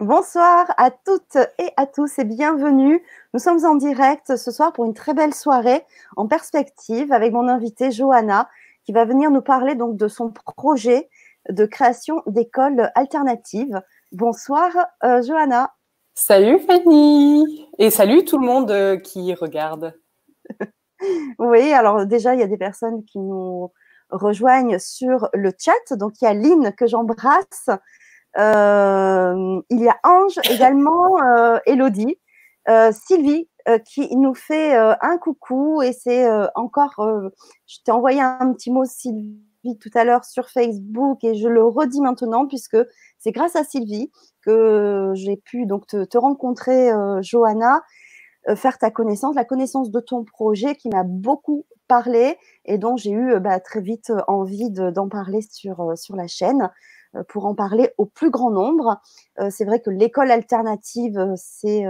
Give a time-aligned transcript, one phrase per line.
[0.00, 3.02] Bonsoir à toutes et à tous et bienvenue.
[3.34, 5.82] Nous sommes en direct ce soir pour une très belle soirée
[6.16, 8.48] en perspective avec mon invitée Johanna
[8.84, 11.08] qui va venir nous parler donc de son projet
[11.48, 13.82] de création d'écoles alternatives.
[14.12, 14.70] Bonsoir
[15.02, 15.72] euh, Johanna.
[16.14, 19.98] Salut Fanny et salut tout le monde euh, qui regarde.
[21.40, 23.72] oui, alors déjà il y a des personnes qui nous
[24.10, 25.96] rejoignent sur le chat.
[25.96, 27.68] Donc il y a Lynn que j'embrasse.
[28.36, 32.18] Euh, il y a Ange également, euh, Elodie,
[32.68, 33.48] euh, Sylvie
[33.84, 36.94] qui nous fait un coucou et c'est encore,
[37.66, 41.62] je t'ai envoyé un petit mot Sylvie tout à l'heure sur Facebook et je le
[41.62, 42.78] redis maintenant puisque
[43.18, 46.88] c'est grâce à Sylvie que j'ai pu donc te, rencontrer,
[47.20, 47.82] Johanna,
[48.54, 53.10] faire ta connaissance, la connaissance de ton projet qui m'a beaucoup parlé et dont j'ai
[53.10, 56.70] eu bah, très vite envie d'en parler sur, sur la chaîne.
[57.16, 59.00] Euh, pour en parler au plus grand nombre.
[59.40, 61.86] Euh, c'est vrai que l'école alternative, euh, c'est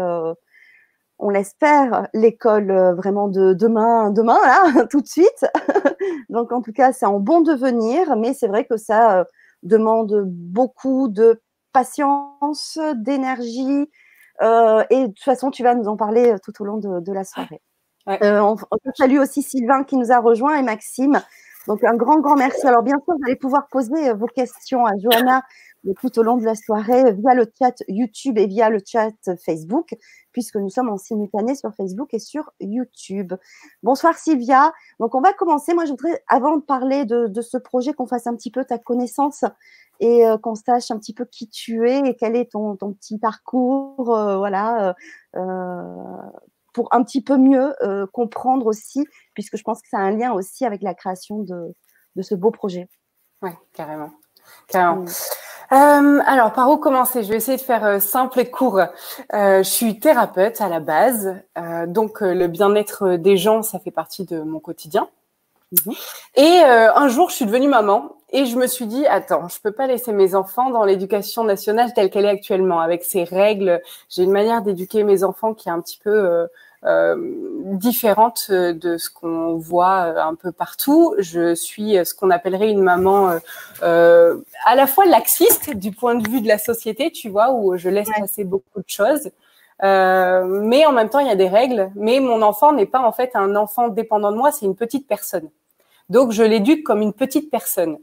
[1.20, 5.46] on l'espère, l'école vraiment de demain, demain là, tout de suite.
[6.28, 9.27] Donc en tout cas, c'est en bon devenir, mais c'est vrai que ça
[9.64, 13.91] demande beaucoup de patience, d'énergie.
[14.41, 17.61] et de toute façon, tu vas nous en parler tout au long de, la soirée.
[18.06, 21.20] on, on salue aussi Sylvain qui nous a rejoint et Maxime
[21.69, 22.66] donc, un grand, grand merci.
[22.66, 25.42] Alors, bien sûr, vous allez pouvoir poser euh, vos questions à Johanna
[25.86, 28.78] euh, tout au long de la soirée euh, via le chat YouTube et via le
[28.83, 29.12] chat
[29.44, 29.94] Facebook,
[30.33, 33.34] puisque nous sommes en simultané sur Facebook et sur YouTube.
[33.83, 34.72] Bonsoir Sylvia.
[34.98, 35.74] Donc, on va commencer.
[35.74, 38.78] Moi, je voudrais, avant de parler de, ce projet, qu'on fasse un petit peu ta
[38.78, 39.44] connaissance
[40.00, 44.06] et qu'on sache un petit peu qui tu es et quel est ton, petit parcours.
[44.06, 44.94] voilà
[46.78, 50.12] pour un petit peu mieux euh, comprendre aussi, puisque je pense que ça a un
[50.12, 51.74] lien aussi avec la création de,
[52.14, 52.86] de ce beau projet.
[53.42, 54.12] Oui, carrément.
[54.68, 55.04] carrément.
[55.72, 57.24] Euh, alors, par où commencer?
[57.24, 58.80] Je vais essayer de faire euh, simple et court.
[59.32, 61.34] je suis thérapeute à la base,
[61.88, 65.08] donc le bien-être des gens, ça fait partie de mon quotidien.
[65.72, 65.94] Mhm.
[66.36, 69.72] Et un jour, je suis devenue maman et je me suis dit, attends, je peux
[69.72, 73.80] pas laisser mes enfants dans l'éducation nationale telle qu'elle est actuellement, avec ses règles.
[74.11, 76.46] J'ai une manière d'éduquer mes enfants qui est un petit peu euh,
[76.84, 81.14] différente de ce qu'on voit euh, un peu partout.
[81.18, 83.39] Je suis ce qu'on appellerait une maman
[83.83, 87.77] euh, à la fois laxiste du point de vue de la société, tu vois, où
[87.77, 89.30] je laisse passer beaucoup de choses.
[89.84, 91.90] Euh, mais en même temps, il y a des règles.
[91.94, 95.06] Mais mon enfant n'est pas en fait un enfant dépendant de moi, c'est une petite
[95.06, 95.48] personne.
[96.08, 97.98] Donc, je l'éduque comme une petite personne.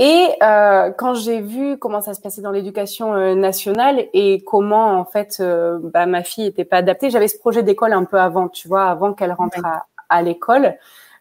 [0.00, 4.96] Et euh, quand j'ai vu comment ça se passait dans l'éducation euh, nationale et comment
[4.96, 8.16] en fait euh, bah, ma fille était pas adaptée, j'avais ce projet d'école un peu
[8.16, 10.76] avant, tu vois, avant qu'elle rentre à, à l'école.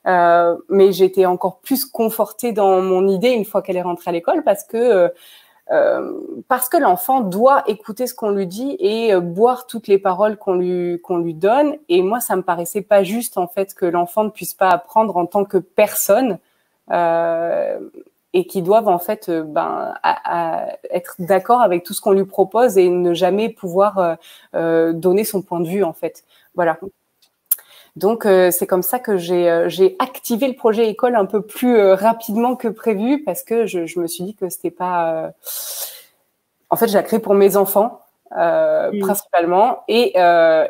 [0.06, 4.14] Euh, mais j'étais encore plus confortée dans mon idée une fois qu'elle est rentrée à
[4.14, 5.12] l'école parce que
[6.48, 10.54] parce que l'enfant doit écouter ce qu'on lui dit et boire toutes les paroles qu'on
[10.54, 11.76] lui qu'on lui donne.
[11.90, 15.18] Et moi, ça me paraissait pas juste en fait que l'enfant ne puisse pas apprendre
[15.18, 16.40] en tant que personne.
[16.92, 17.80] Euh,
[18.38, 19.96] et qui doivent en fait euh, ben,
[20.92, 24.16] être d'accord avec tout ce qu'on lui propose et ne jamais pouvoir euh,
[24.53, 26.24] euh, donner son point de vue en fait.
[26.53, 26.78] Voilà.
[27.96, 32.68] Donc c'est comme ça que j'ai activé le projet école un peu plus rapidement que
[32.68, 35.31] prévu parce que je, me suis dit que c'était pas.
[36.70, 38.02] En fait, j'ai créé pour mes enfants
[38.36, 39.00] mmh.
[39.00, 40.14] principalement et,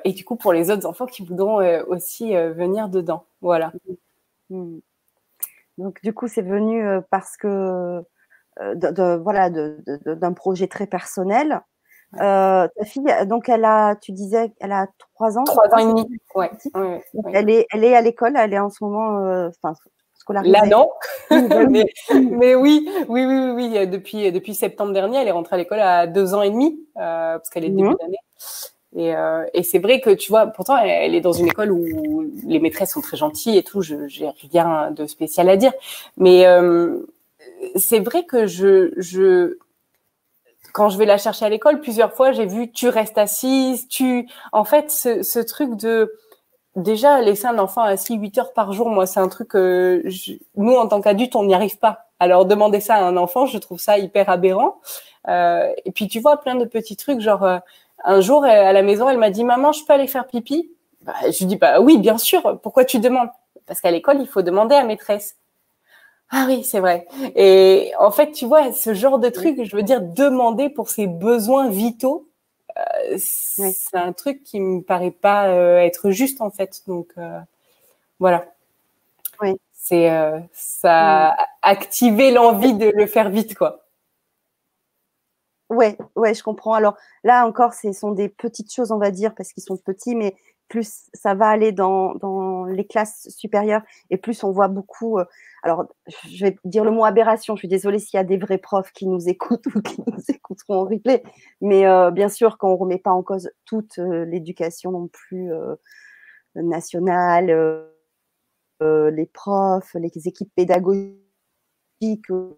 [0.06, 1.58] et du coup pour les autres enfants qui voudront
[1.88, 3.26] aussi venir dedans.
[3.42, 3.74] Voilà.
[4.50, 4.78] Mmh.
[5.78, 8.04] Donc, du coup, c'est venu euh, parce que,
[8.62, 11.62] euh, de, voilà, d'un projet très personnel.
[12.22, 15.44] Euh, ta fille, donc, elle a, tu disais, elle a trois ans.
[15.44, 16.52] Trois ans et demi, ouais.
[17.34, 19.74] Elle, est, elle est à l'école, elle est en ce moment, enfin,
[20.16, 20.52] scolarisée.
[20.52, 20.90] Là, non.
[21.70, 25.82] mais, mais, oui, oui, oui, oui, Depuis, depuis septembre dernier, elle est rentrée à l'école
[25.82, 27.98] à deux ans et demi, parce qu'elle est début mmh.
[28.00, 28.20] d'année.
[28.98, 32.32] Et, euh, et c'est vrai que tu vois, pourtant, elle, est dans une école où
[32.44, 33.84] les maîtresses sont très gentilles et tout.
[33.84, 35.72] Je j'ai rien de spécial à dire,
[36.18, 37.06] mais euh,
[37.76, 39.56] c'est vrai que je,
[40.74, 44.28] quand je vais la chercher à l'école, plusieurs fois, j'ai vu tu restes assise, tu,
[44.52, 46.12] en fait, ce, truc de
[46.76, 50.04] déjà laisser un enfant assis 8 heures par jour, moi, c'est un truc que
[50.56, 52.08] nous, en tant qu'adultes, on n'y arrive pas.
[52.20, 54.80] Alors demander ça à un enfant, je trouve ça hyper aberrant.
[55.28, 57.62] Euh, et puis tu vois plein de petits trucs genre
[58.04, 60.72] un jour, à la maison, elle m'a dit, maman, je peux aller faire pipi?
[61.02, 62.60] Bah, Je lui dis, bah oui, bien sûr.
[62.62, 63.30] Pourquoi tu demandes?
[63.66, 65.38] Parce qu'à l'école, il faut demander à maîtresse.
[66.30, 67.08] Ah oui, c'est vrai.
[67.36, 71.08] Et en fait, tu vois, ce genre de truc, je veux dire, demander pour ses
[71.08, 72.28] besoins vitaux,
[72.78, 76.82] euh, c'est un truc qui me paraît pas euh, être juste en fait.
[76.88, 77.40] Donc euh,
[78.20, 78.46] voilà.
[79.42, 79.56] Oui.
[79.74, 80.10] C'est
[80.52, 83.87] ça a activé l'envie de le faire vite, quoi.
[85.70, 86.74] Ouais, ouais, je comprends.
[86.74, 90.16] Alors là encore, ce sont des petites choses, on va dire, parce qu'ils sont petits,
[90.16, 90.36] mais
[90.68, 95.18] plus ça va aller dans, dans les classes supérieures et plus on voit beaucoup.
[95.20, 95.26] Euh,
[95.64, 95.86] alors,
[96.30, 97.56] je vais dire le mot aberration.
[97.56, 100.24] Je suis désolée s'il y a des vrais profs qui nous écoutent ou qui nous
[100.30, 101.24] écouteront en replay,
[101.62, 105.52] mais euh, bien sûr qu'on remet pas en cause toute euh, l'éducation non plus
[106.56, 107.86] nationale,
[108.82, 111.18] les profs, les équipes pédagogiques,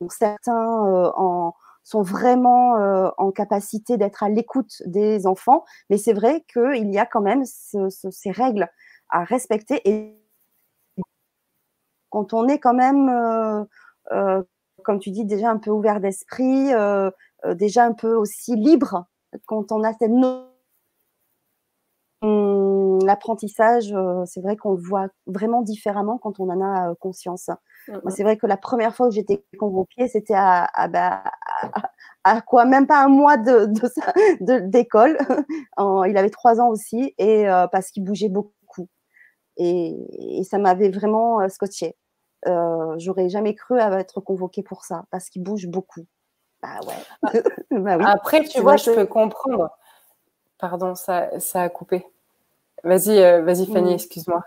[0.10, 1.54] certains en
[1.90, 5.66] sont vraiment euh, en capacité d'être à l'écoute des enfants.
[5.90, 8.70] Mais c'est vrai qu'il y a quand même ces règles
[9.10, 9.82] à respecter.
[9.90, 10.16] Et
[12.12, 13.64] quand on est quand même, euh,
[14.12, 14.44] euh,
[14.84, 16.70] comme tu dis, déjà un peu ouvert d'esprit,
[17.56, 19.06] déjà un peu aussi libre,
[19.48, 20.12] quand on a cette
[22.22, 22.69] hum,
[23.06, 23.94] l'apprentissage,
[24.26, 27.50] c'est vrai qu'on le voit vraiment différemment quand on en a conscience.
[27.88, 31.24] Moi, c'est vrai que la première fois que j'étais convoquée, c'était à, bah,
[32.24, 32.66] à, quoi?
[32.66, 33.68] Même pas un mois de,
[34.60, 35.18] d'école.
[36.08, 38.88] il avait trois ans aussi, et euh, parce qu'il bougeait beaucoup.
[39.58, 39.96] Et,
[40.50, 41.96] ça m'avait vraiment euh, scotché.
[42.48, 46.06] Euh, j'aurais jamais cru être convoquée pour ça, parce qu'il bouge beaucoup.
[46.62, 47.42] Bah ouais.
[47.72, 49.70] Bah Après, tu vois, je peux comprendre.
[50.58, 52.06] Pardon, ça, ça a coupé.
[52.84, 54.42] Vas-y, vas-y Fanny, excuse-moi.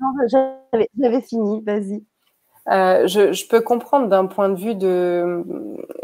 [0.00, 0.08] Non,
[0.96, 2.02] j'avais fini, vas-y.
[2.70, 5.44] Euh, je, peux comprendre d'un point de vue de,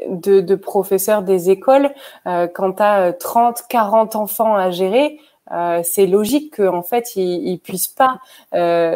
[0.08, 1.90] de, professeur des écoles,
[2.26, 5.20] euh, quand tu as 30, 40 enfants à gérer,
[5.52, 8.18] euh, c'est logique qu'en fait ils, ils puissent pas.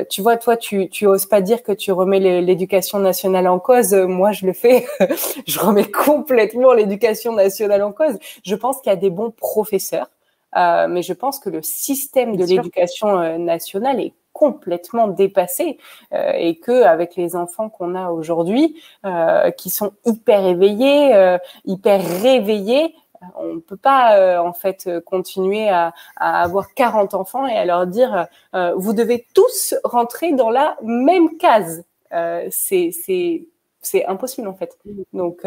[0.09, 3.93] tu vois, toi, tu, tu oses pas dire que tu remets l'éducation nationale en cause.
[3.93, 4.87] Moi, je le fais.
[5.47, 8.19] je remets complètement l'éducation nationale en cause.
[8.45, 10.09] Je pense qu'il y a des bons professeurs,
[10.55, 15.79] mais je pense que le système de l'éducation nationale est complètement dépassé
[16.15, 21.39] euh, et que avec les enfants qu'on a aujourd'hui, euh, qui sont hyper éveillés, euh,
[21.65, 22.95] hyper réveillés,
[23.35, 28.29] on ne peut pas en fait continuer à, avoir 40 enfants et à leur dire
[28.77, 31.83] vous devez tous rentrer dans la même case.
[32.51, 32.93] c'est
[33.83, 34.79] c'est impossible en fait.
[35.13, 35.45] Donc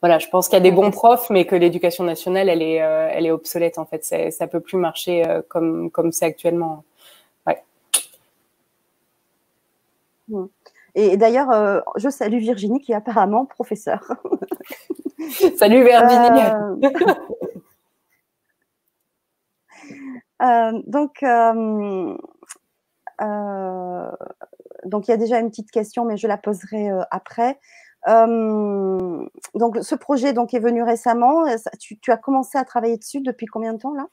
[0.00, 2.76] voilà, je pense qu'il y a des bons profs, mais que l'éducation nationale, elle est,
[2.76, 4.04] elle est obsolète en fait.
[4.30, 6.84] Ça peut plus marcher comme comme c'est actuellement.
[10.94, 14.04] Et d'ailleurs, euh, je salue Virginie qui est apparemment professeure.
[15.58, 16.40] Salut Virginie.
[20.42, 21.24] Euh, euh, donc,
[24.84, 27.58] donc il y a déjà une petite question, mais je la poserai après.
[28.06, 31.44] Donc, ce projet donc est venu récemment.
[31.80, 34.06] Tu, tu, as commencé à travailler dessus depuis combien de temps là?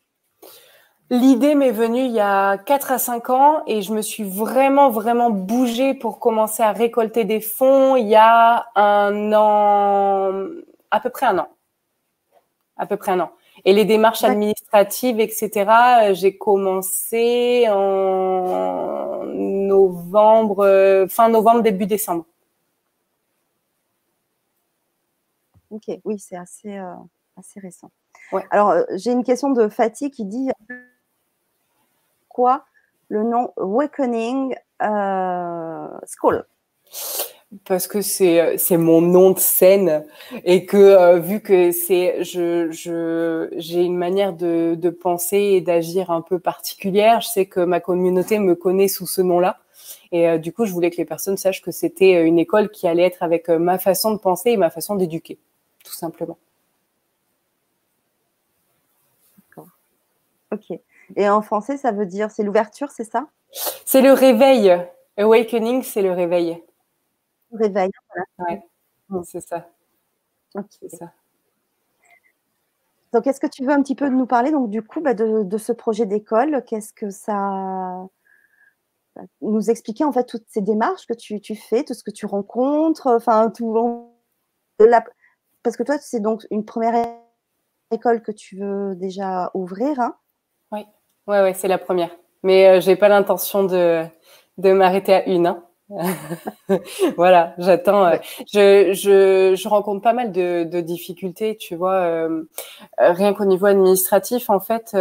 [1.10, 4.90] L'idée m'est venue il y a 4 à 5 ans et je me suis vraiment,
[4.90, 10.32] vraiment bougée pour commencer à récolter des fonds il y a un an,
[10.90, 11.50] à peu près un an.
[12.78, 13.32] À peu près un an.
[13.66, 22.24] Et les démarches administratives, etc., j'ai commencé en novembre, fin novembre, début décembre.
[25.72, 26.94] Ok, oui, c'est assez, euh,
[27.38, 27.90] assez récent.
[28.52, 30.50] Alors, euh, j'ai une question de Fatih qui dit
[32.30, 32.66] quoi
[33.10, 36.46] le nom Awakening euh, School?
[37.66, 40.06] Parce que c'est c'est mon nom de scène
[40.46, 45.62] et que euh, vu que c'est je je j'ai une manière de de penser et
[45.62, 49.58] d'agir un peu particulière, je sais que ma communauté me connaît sous ce nom-là.
[50.14, 52.88] Et euh, du coup je voulais que les personnes sachent que c'était une école qui
[52.88, 55.38] allait être avec ma façon de penser et ma façon d'éduquer,
[55.84, 56.38] tout simplement.
[59.38, 59.70] D'accord.
[60.52, 60.80] Ok.
[61.16, 63.28] Et en français, ça veut dire, c'est l'ouverture, c'est ça?
[63.86, 64.72] C'est le réveil.
[65.18, 66.64] Awakening, c'est le réveil.
[67.52, 68.62] Réveil, voilà.
[69.10, 69.68] Ouais, c'est ça.
[70.70, 71.12] C'est ça.
[73.14, 75.58] Donc, est-ce que tu veux un petit peu nous parler donc du coup bah, de,
[75.58, 76.64] ce projet d'école?
[76.66, 78.08] Qu'est-ce que ça
[79.42, 83.08] nous expliquer en fait toutes ces démarches que tu, fais, tout ce que tu rencontres,
[83.08, 83.74] enfin tout
[85.64, 86.96] parce que toi c'est donc une première
[87.92, 90.00] école que tu veux déjà ouvrir.
[90.00, 90.16] Hein?
[90.72, 90.86] Oui.
[91.28, 92.10] Ouais, ouais, c'est la première.
[92.44, 94.06] Mais euh, j'ai pas l'intention de,
[94.58, 95.48] de m'arrêter à une.
[95.48, 95.64] Hein.
[97.18, 98.06] voilà, j'attends.
[98.06, 98.18] Euh,
[98.52, 101.96] je, je, je, rencontre pas mal de, de difficultés, tu vois.
[101.96, 102.44] Euh,
[102.98, 104.96] rien qu'au niveau administratif, en fait,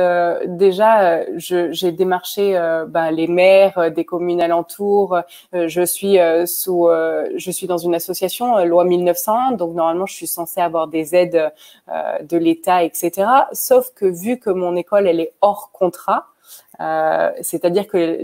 [0.47, 2.53] déjà, j'ai démarché
[2.89, 5.19] bah, les maires des communes alentours.
[5.53, 6.89] je suis sous,
[7.37, 11.53] je suis dans une association loi 1901, donc normalement, je suis censée avoir des aides
[11.89, 13.29] de l'État, etc.
[13.53, 16.27] Sauf que vu que mon école, elle est hors contrat.
[16.81, 18.19] Euh, c'est-à-dire que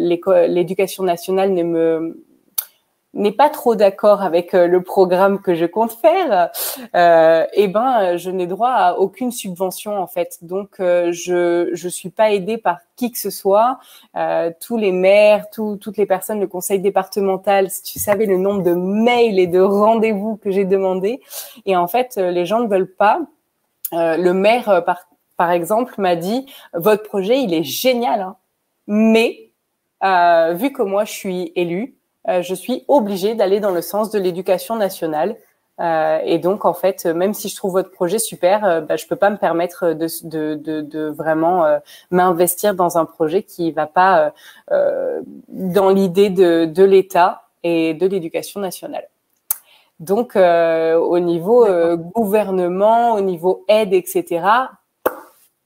[0.46, 2.24] l'éducation nationale ne me
[3.16, 6.50] n'est pas trop d'accord avec euh, le programme que je compte faire,
[6.94, 10.38] euh, eh ben, je n'ai droit à aucune subvention en fait.
[10.42, 13.78] Donc, euh, je je suis pas aidée par qui que ce soit.
[14.16, 18.62] Euh, tous les maires, toutes les personnes, le conseil départemental, si tu savais le nombre
[18.62, 21.20] de mails et de rendez-vous que j'ai demandé,
[21.64, 23.20] et en fait, les gens ne veulent pas.
[23.92, 25.06] le maire, par
[25.36, 28.36] par exemple, m'a dit votre projet, il est génial, hein,
[28.86, 29.50] mais
[30.54, 31.96] vu que moi je suis élue,
[32.28, 35.36] euh, je suis obligée d'aller dans le sens de l'éducation nationale.
[35.78, 39.06] Euh, et donc, en fait, même si je trouve votre projet super, euh, bah, je
[39.06, 41.78] peux pas me permettre de, de, de, de vraiment euh,
[42.10, 44.32] m'investir dans un projet qui va pas
[44.70, 49.08] euh, dans l'idée de, de l'État et de l'éducation nationale.
[49.98, 51.66] Donc, au niveau
[52.14, 54.42] gouvernement, au niveau aide, etc.,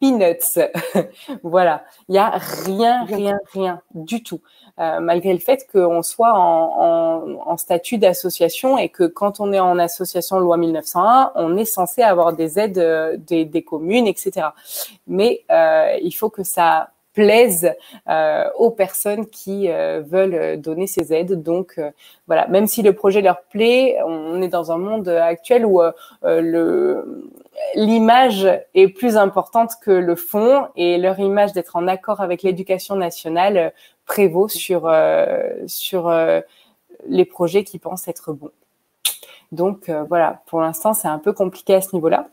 [0.00, 0.59] peanuts.
[1.43, 4.40] voilà, il y a rien, rien, rien du tout.
[4.80, 9.78] Euh, malgré le fait qu'on soit en, statut d'association et que quand on est en
[9.78, 14.49] association loi 1901, on est censé avoir des aides euh, des, communes, etc.
[15.06, 16.90] Mais euh, il faut que ça
[17.21, 17.75] plaise
[18.59, 21.43] aux personnes qui veulent donner ces aides.
[21.43, 21.81] Donc
[22.27, 25.81] voilà, même si le projet leur plaît, on est dans un monde actuel où
[27.75, 32.97] l'image est plus importante que le fond et leur image d'être en accord avec l'éducation
[32.97, 33.73] nationale
[34.11, 36.41] prévaut sur, euh, sur euh,
[37.07, 38.50] les projets qui pensent être bons.
[39.53, 42.29] Donc euh, voilà, pour l'instant, c'est un peu compliqué à ce niveau-là.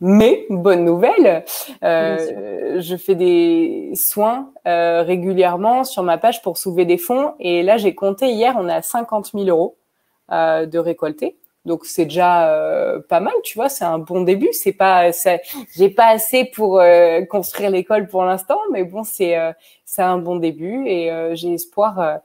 [0.00, 1.44] Mais bonne nouvelle,
[1.82, 7.34] je fais des soins régulièrement sur ma page pour soulever des fonds.
[7.40, 9.76] Et là, j'ai compté hier, on a 50 000 euros
[10.30, 11.36] de récoltés.
[11.64, 14.50] Donc c'est déjà euh, pas mal, tu vois, c'est un bon début.
[14.52, 15.10] C'est pas,
[15.74, 19.52] j'ai pas assez pour euh, construire l'école pour l'instant, mais bon, c'est euh,
[19.84, 22.20] c'est un bon début et j'ai espoir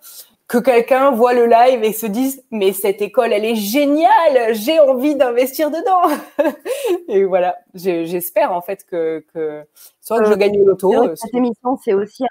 [0.50, 4.80] que quelqu'un voit le live et se dise mais cette école elle est géniale, j'ai
[4.80, 6.10] envie d'investir dedans.
[7.08, 9.64] et voilà, j'espère en fait que, que
[10.02, 11.16] soit que je gagne l'auto.
[11.16, 12.26] Cette émission c'est aussi,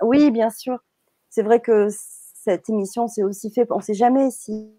[0.00, 0.78] oui bien sûr,
[1.28, 4.70] c'est vrai que cette émission c'est aussi fait, on sait jamais si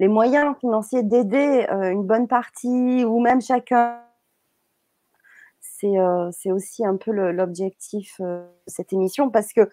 [0.00, 4.00] les moyens financiers d'aider euh, une bonne partie ou même chacun.
[5.80, 9.70] C'est euh, aussi un peu l'objectif euh, de cette émission parce que,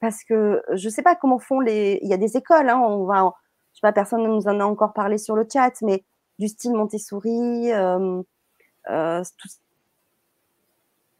[0.00, 2.00] parce que je ne sais pas comment font les.
[2.02, 3.32] Il y a des écoles, hein, on va,
[3.72, 6.04] je sais pas, personne ne nous en a encore parlé sur le chat, mais
[6.40, 7.70] du style Montessori,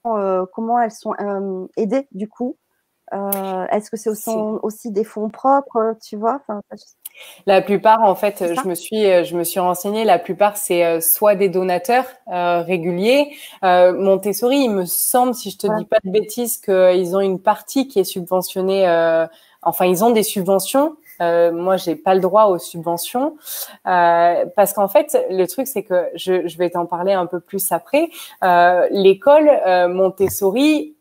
[0.04, 1.14] comment elles sont
[1.76, 2.56] aidées du coup
[3.12, 4.30] Est-ce que c'est aussi,
[4.62, 6.40] aussi, des fonds propres, tu vois?
[7.46, 10.04] La plupart, en fait, je me suis, euh, je me suis renseignée.
[10.04, 13.34] La plupart, c'est euh, soit des donateurs euh, réguliers.
[13.64, 17.40] Euh, Montessori, il me semble, si je te dis pas de bêtises, qu'ils ont une
[17.40, 18.86] partie qui est subventionnée.
[19.62, 20.96] enfin, ils ont des subventions.
[21.20, 23.36] moi, j'ai pas le droit aux subventions
[23.84, 27.72] parce qu'en fait, le truc, c'est que je, je vais t'en parler un peu plus
[27.72, 28.10] après.
[28.90, 29.50] L'école
[29.88, 30.95] Montessori,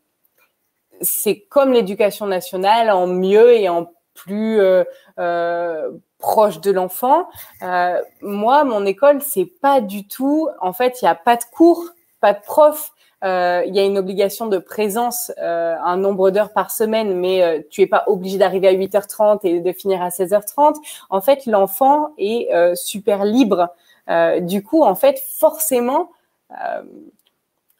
[1.00, 4.84] c'est comme l'éducation nationale en mieux et en plus euh,
[5.18, 7.28] euh, proche de l'enfant.
[7.62, 10.48] Euh, moi, mon école, c'est pas du tout.
[10.60, 11.84] En fait, il n'y a pas de cours,
[12.20, 12.92] pas de prof.
[13.24, 17.42] Euh, il y a une obligation de présence, euh, un nombre d'heures par semaine, mais
[17.42, 20.76] euh, tu es pas obligé d'arriver à 8h30 et de finir à 16h30.
[21.08, 23.68] En fait, l'enfant est super libre.
[24.40, 26.10] du coup, en fait, forcément,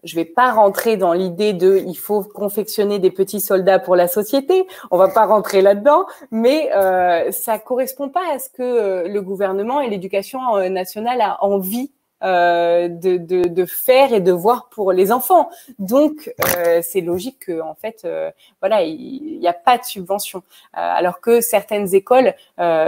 [0.07, 4.09] je vais pas rentrer dans l'idée de il faut confectionner des petits soldats pour la
[4.09, 4.67] société.
[4.91, 9.21] On va pas rentrer là-dedans, mais euh, ça correspond pas à ce que euh, le
[9.21, 11.91] gouvernement et l'éducation euh, nationale a envie
[12.23, 15.51] euh, de, de, de, faire et de voir pour les enfants.
[15.79, 18.31] Donc, euh, c'est logique que, en fait, euh,
[18.61, 20.43] voilà, il n'y a pas de subvention.
[20.73, 22.35] alors que certaines écoles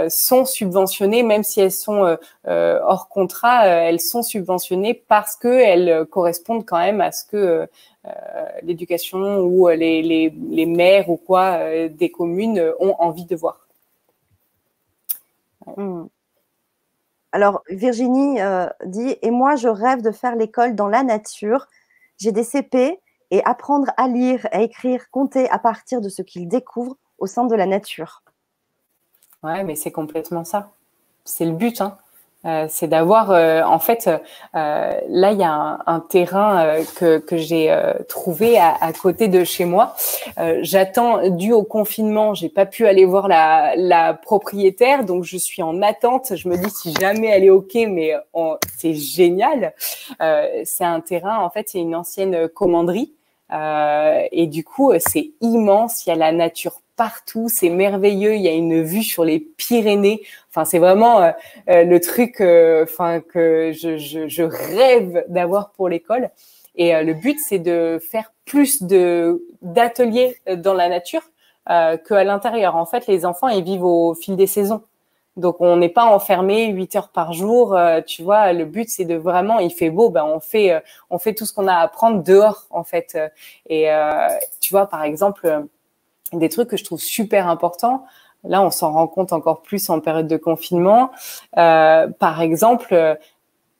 [0.09, 6.65] sont subventionnées, même si elles sont hors contrat, elles sont subventionnées parce que elles correspondent
[6.65, 7.67] quand même à ce que
[8.63, 13.67] l'éducation ou les, les, les, maires ou quoi des communes ont envie de voir.
[15.77, 16.05] Mmh.
[17.31, 21.67] Alors, Virginie euh, dit Et moi, je rêve de faire l'école dans la nature.
[22.17, 22.99] J'ai des CP
[23.31, 27.45] et apprendre à lire, à écrire, compter à partir de ce qu'ils découvrent au sein
[27.45, 28.23] de la nature.
[29.43, 30.71] Ouais, mais c'est complètement ça.
[31.23, 31.81] C'est le but.
[31.81, 31.97] Hein.
[32.45, 34.17] Euh, c'est d'avoir, euh, en fait, euh,
[35.09, 37.75] là il y a un, terrain que, que j'ai
[38.07, 39.95] trouvé à, à, côté de chez moi.
[40.61, 45.61] J'attends, dû au confinement, j'ai pas pu aller voir la, la, propriétaire, donc je suis
[45.61, 46.35] en attente.
[46.35, 48.13] Je me dis si jamais elle est ok, mais
[48.77, 49.73] c'est génial.
[50.63, 53.13] c'est un terrain, en fait, c'est une ancienne commanderie.
[53.51, 56.05] et du coup, c'est immense.
[56.05, 58.35] Il y a la nature partout, c'est merveilleux.
[58.35, 60.21] Il y a une vue sur les Pyrénées.
[60.49, 61.31] Enfin, c'est vraiment euh,
[61.69, 66.29] euh, le truc, enfin que je, je, je rêve d'avoir pour l'école.
[66.75, 71.23] Et le but, c'est de faire plus de d'ateliers dans la nature
[71.69, 72.75] euh, qu'à l'intérieur.
[72.75, 74.81] En fait, les enfants, ils vivent au fil des saisons.
[75.39, 78.53] Donc on n'est pas enfermé 8 heures par jour, euh, tu vois.
[78.53, 80.79] Le but c'est de vraiment, il fait beau, ben on fait, euh,
[81.09, 83.17] on fait tout ce qu'on a à apprendre dehors en fait.
[83.67, 84.27] Et euh,
[84.59, 85.65] tu vois par exemple
[86.37, 88.05] des trucs que je trouve super importants.
[88.43, 91.11] Là on s'en rend compte encore plus en période de confinement.
[91.53, 93.17] par exemple,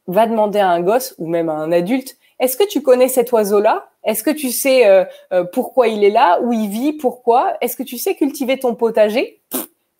[0.08, 3.32] va demander à un gosse ou même à un adulte, est-ce que tu connais cet
[3.32, 5.08] oiseau là Est-ce que tu sais
[5.54, 7.54] pourquoi il est là, où il vit, pourquoi?
[7.62, 9.40] Est-ce que tu sais cultiver ton potager?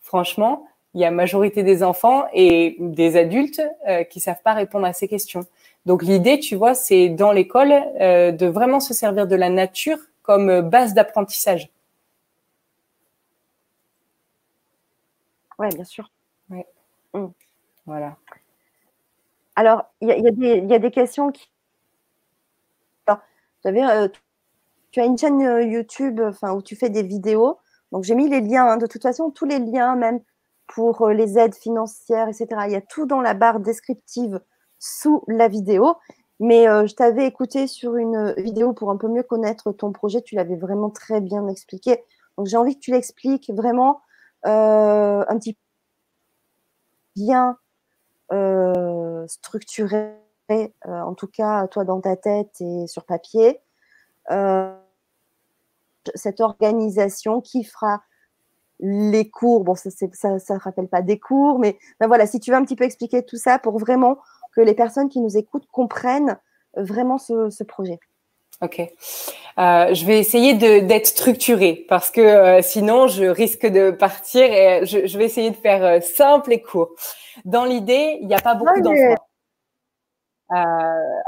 [0.02, 4.86] Franchement il y a majorité des enfants et des adultes euh, qui savent pas répondre
[4.86, 5.44] à ces questions.
[5.86, 9.98] Donc l'idée, tu vois, c'est dans l'école euh, de vraiment se servir de la nature
[10.22, 11.70] comme base d'apprentissage.
[15.60, 16.10] Oui, bien sûr.
[16.48, 16.66] Ouais.
[17.12, 17.26] Mm.
[17.84, 18.16] Voilà.
[19.56, 21.50] Alors, il y, y, a des questions qui.
[23.06, 23.20] Alors,
[23.66, 24.08] euh,
[24.90, 27.58] tu as une chaîne euh, YouTube enfin, où tu fais des vidéos.
[27.92, 28.66] Donc, j'ai mis les liens.
[28.66, 28.76] Hein.
[28.78, 30.20] de toute façon, tous les liens, même
[30.66, 32.46] pour euh, les aides financières, etc.
[32.66, 34.40] Il y a tout dans la barre descriptive
[34.78, 35.96] sous la vidéo.
[36.38, 40.22] Mais euh, je t'avais écouté sur une vidéo pour un peu mieux connaître ton projet.
[40.22, 42.02] Tu l'avais vraiment très bien expliqué.
[42.38, 44.00] Donc j'ai envie que tu l'expliques vraiment
[44.44, 45.56] un petit
[47.16, 47.58] bien
[49.26, 50.16] structuré,
[50.84, 53.60] en tout cas toi dans ta tête et sur papier.
[56.14, 58.02] cette organisation qui fera
[58.80, 62.56] les cours, bon, ça ne rappelle pas des cours, mais ben voilà, si tu veux
[62.56, 64.18] un petit peu expliquer tout ça pour vraiment
[64.52, 66.38] que les personnes qui nous écoutent comprennent
[66.76, 68.00] vraiment ce, projet.
[68.62, 68.80] Ok.
[68.80, 74.86] Euh, je vais essayer d'être structurée parce que euh, sinon je risque de partir et
[74.86, 76.90] je, vais essayer de faire euh, simple et court.
[77.44, 79.16] Dans l'idée, il n'y a pas beaucoup d'enfants.
[80.52, 80.56] Euh,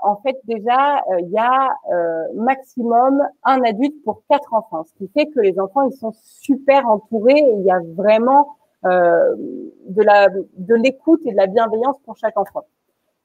[0.03, 4.95] en fait, déjà, euh, il y a euh, maximum un adulte pour quatre enfants, ce
[4.95, 7.39] qui fait que les enfants ils sont super entourés.
[7.39, 12.37] Et il y a vraiment de la de l'écoute et de la bienveillance pour chaque
[12.37, 12.65] enfant.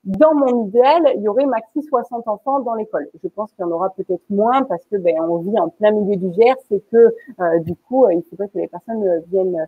[0.08, 3.08] Dans mon idéal, il y aurait maxi 60 enfants dans l'école.
[3.22, 5.92] Je pense qu'il y en aura peut-être moins parce que ben, on vit en plein
[5.92, 7.14] milieu du Gers et que
[7.60, 9.68] du coup, il faudrait que les personnes viennent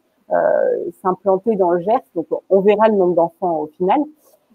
[1.02, 2.06] s'implanter dans le Gers.
[2.16, 4.00] Donc, on verra le nombre d'enfants au final.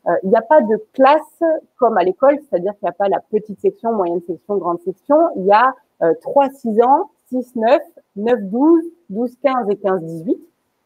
[0.07, 1.43] Euh, il n'y a pas de classe
[1.79, 5.17] comme à l'école, c'est-à-dire qu'il n'y a pas la petite section, moyenne section, grande section.
[5.37, 5.75] Il y a
[6.21, 7.81] 3, euh, 6 ans, 6, 9,
[8.17, 10.39] 9, 12, 12, 15 et 15, 18.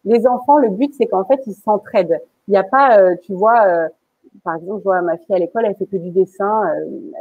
[0.04, 2.20] Les enfants, le but, c'est qu'en fait, ils s'entraident.
[2.46, 3.88] Il n'y a pas, euh, tu vois,
[4.44, 6.62] par exemple, je vois ma fille à l'école, elle fait que du dessin,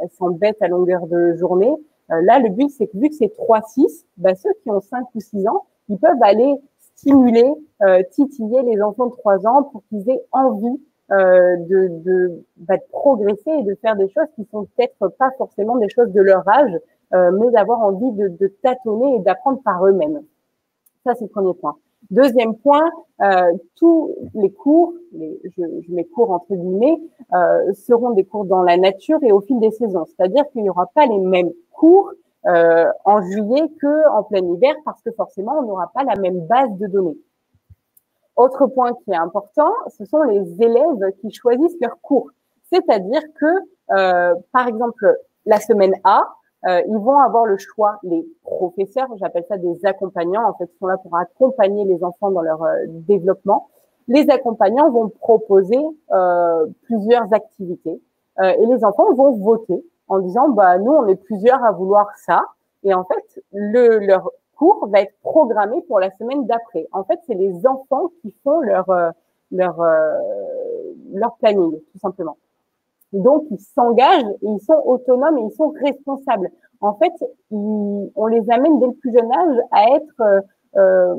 [0.02, 1.74] elle s'embête à longueur de journée.
[2.08, 5.06] là, le but, c'est que vu que c'est 3, 6, bah, ceux qui ont 5
[5.14, 7.50] ou 6 ans, ils peuvent aller stimuler,
[8.10, 10.78] titiller les enfants de 3 ans pour qu'ils aient envie
[11.10, 15.30] euh, de, de, bah, de, progresser et de faire des choses qui sont peut-être pas
[15.38, 16.78] forcément des choses de leur âge,
[17.14, 20.20] euh, mais d'avoir envie de, de, tâtonner et d'apprendre par eux-mêmes.
[21.06, 21.78] Ça, c'est le premier point.
[22.10, 26.98] Deuxième point, euh, tous les cours, les, je, je, mets cours entre guillemets,
[27.34, 30.06] euh, seront des cours dans la nature et au fil des saisons.
[30.06, 32.12] C'est-à-dire qu'il n'y aura pas les mêmes cours
[32.46, 36.46] euh, en juillet que en plein hiver parce que forcément, on n'aura pas la même
[36.46, 37.18] base de données.
[38.36, 42.30] Autre point qui est important, ce sont les élèves qui choisissent leur cours.
[42.72, 43.46] C'est-à-dire que,
[43.96, 46.22] euh, par exemple, la semaine A,
[46.66, 50.86] euh, ils vont avoir le choix, les professeurs, j'appelle ça des accompagnants, en fait, sont
[50.86, 53.68] là pour accompagner les enfants dans leur euh, développement.
[54.08, 55.78] Les accompagnants vont proposer
[56.12, 58.00] euh, plusieurs activités
[58.40, 62.08] euh, et les enfants vont voter en disant, bah nous, on est plusieurs à vouloir
[62.16, 62.42] ça.
[62.82, 66.86] Et en fait, le, leur cours va être programmé pour la semaine d'après.
[66.92, 69.10] En fait, c'est les enfants qui font leur euh,
[69.50, 70.18] leur euh,
[71.12, 72.36] leur planning, tout simplement.
[73.12, 76.50] Donc, ils s'engagent, ils sont autonomes et ils sont responsables.
[76.80, 77.12] En fait,
[77.50, 80.44] on les amène dès le plus jeune âge à être
[80.76, 81.14] euh,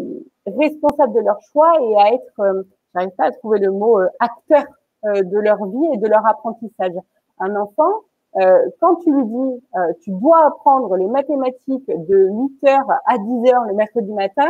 [0.45, 4.63] responsables de leur choix et à être, euh, j'arrive pas à trouver le mot, acteur
[5.03, 6.93] de leur vie et de leur apprentissage.
[7.39, 8.01] Un enfant,
[8.37, 12.29] euh, quand tu lui dis euh, tu dois apprendre les mathématiques de
[12.61, 14.49] 8 heures à 10 heures le mercredi matin,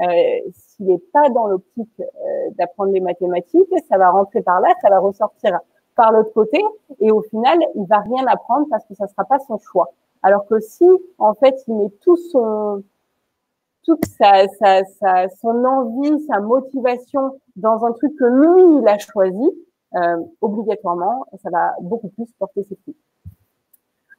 [0.00, 0.06] euh,
[0.52, 4.88] s'il n'est pas dans l'optique euh, d'apprendre les mathématiques, ça va rentrer par là, ça
[4.88, 5.58] va ressortir
[5.98, 6.64] par l'autre côté,
[7.00, 9.88] et au final, il va rien apprendre parce que ça sera pas son choix.
[10.22, 12.84] Alors que si, en fait, il met tout son,
[13.82, 18.96] toute sa, sa, sa, son envie, sa motivation dans un truc que lui, il a
[18.98, 19.50] choisi,
[19.96, 22.96] euh, obligatoirement, ça va beaucoup plus porter ses fruits.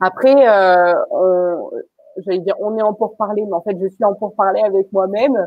[0.02, 0.96] Après, euh,
[2.18, 5.46] j'allais dire, on est en pourparler, mais en fait, je suis en pourparler avec moi-même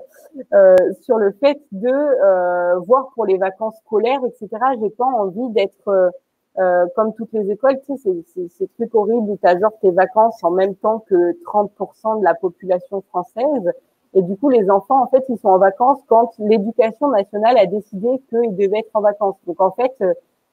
[0.53, 4.49] euh, sur le fait de euh, voir pour les vacances scolaires, etc.
[4.81, 6.13] J'ai pas envie d'être
[6.59, 9.73] euh, comme toutes les écoles, tu sais, c'est c'est truc horrible où tu as genre
[9.81, 13.73] tes vacances en même temps que 30% de la population française.
[14.15, 17.65] Et du coup, les enfants, en fait, ils sont en vacances quand l'éducation nationale a
[17.65, 19.37] décidé qu'ils devaient être en vacances.
[19.47, 19.95] Donc, en fait,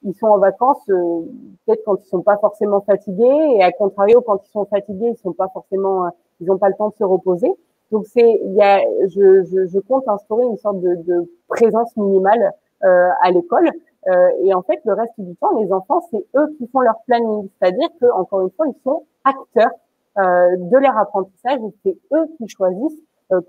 [0.02, 1.22] ils sont en vacances euh,
[1.66, 5.18] peut-être quand ils sont pas forcément fatigués et à contrario quand ils sont fatigués ils
[5.18, 6.10] sont pas forcément euh,
[6.40, 7.50] ils n'ont pas le temps de se reposer.
[7.92, 11.96] Donc c'est il y a je, je, je, compte instaurer une sorte de, de présence
[11.96, 12.52] minimale
[12.84, 13.70] euh, à l'école.
[14.08, 16.96] Euh, et en fait le reste du temps les enfants c'est eux qui font leur
[17.06, 17.48] planning.
[17.58, 19.72] C'est-à-dire que encore une fois ils sont acteurs
[20.18, 23.00] euh, de leur apprentissage et c'est eux qui choisissent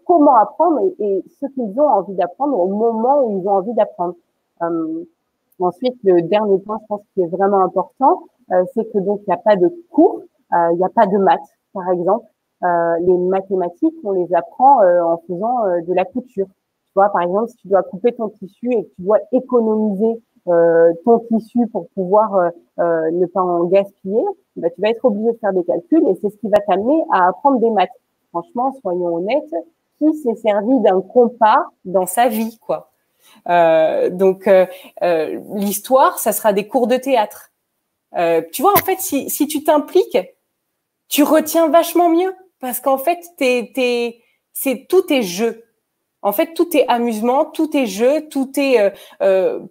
[0.06, 3.74] comment apprendre et, et ce qu'ils ont envie d'apprendre au moment où ils ont envie
[3.74, 4.14] d'apprendre
[5.62, 9.30] Ensuite, le dernier point, je pense, qui est vraiment important, euh, c'est que donc il
[9.30, 10.22] n'y a pas de cours,
[10.54, 11.40] euh, il n'y a pas de maths,
[11.74, 12.26] par exemple.
[12.64, 16.48] Euh, les mathématiques, on les apprend en faisant de la couture.
[16.48, 20.22] Tu vois, par exemple, si tu dois couper ton tissu et que tu dois économiser
[20.46, 24.24] ton tissu pour pouvoir ne pas en gaspiller,
[24.58, 27.04] bah, tu vas être obligé de faire des calculs et c'est ce qui va t'amener
[27.12, 27.90] à apprendre des maths.
[28.30, 29.56] Franchement, soyons honnêtes,
[29.98, 32.91] qui s'est servi d'un compas dans sa vie, quoi
[33.48, 34.66] euh, donc euh,
[35.04, 37.52] euh, l'histoire, ça sera des cours de théâtre.
[38.52, 40.18] tu vois, en fait, si, tu t'impliques,
[41.08, 44.22] tu retiens vachement mieux parce qu'en fait, t'es,
[44.54, 45.66] c'est tout est jeu.
[46.24, 48.94] En fait, tout est amusement, tout est jeu, tout est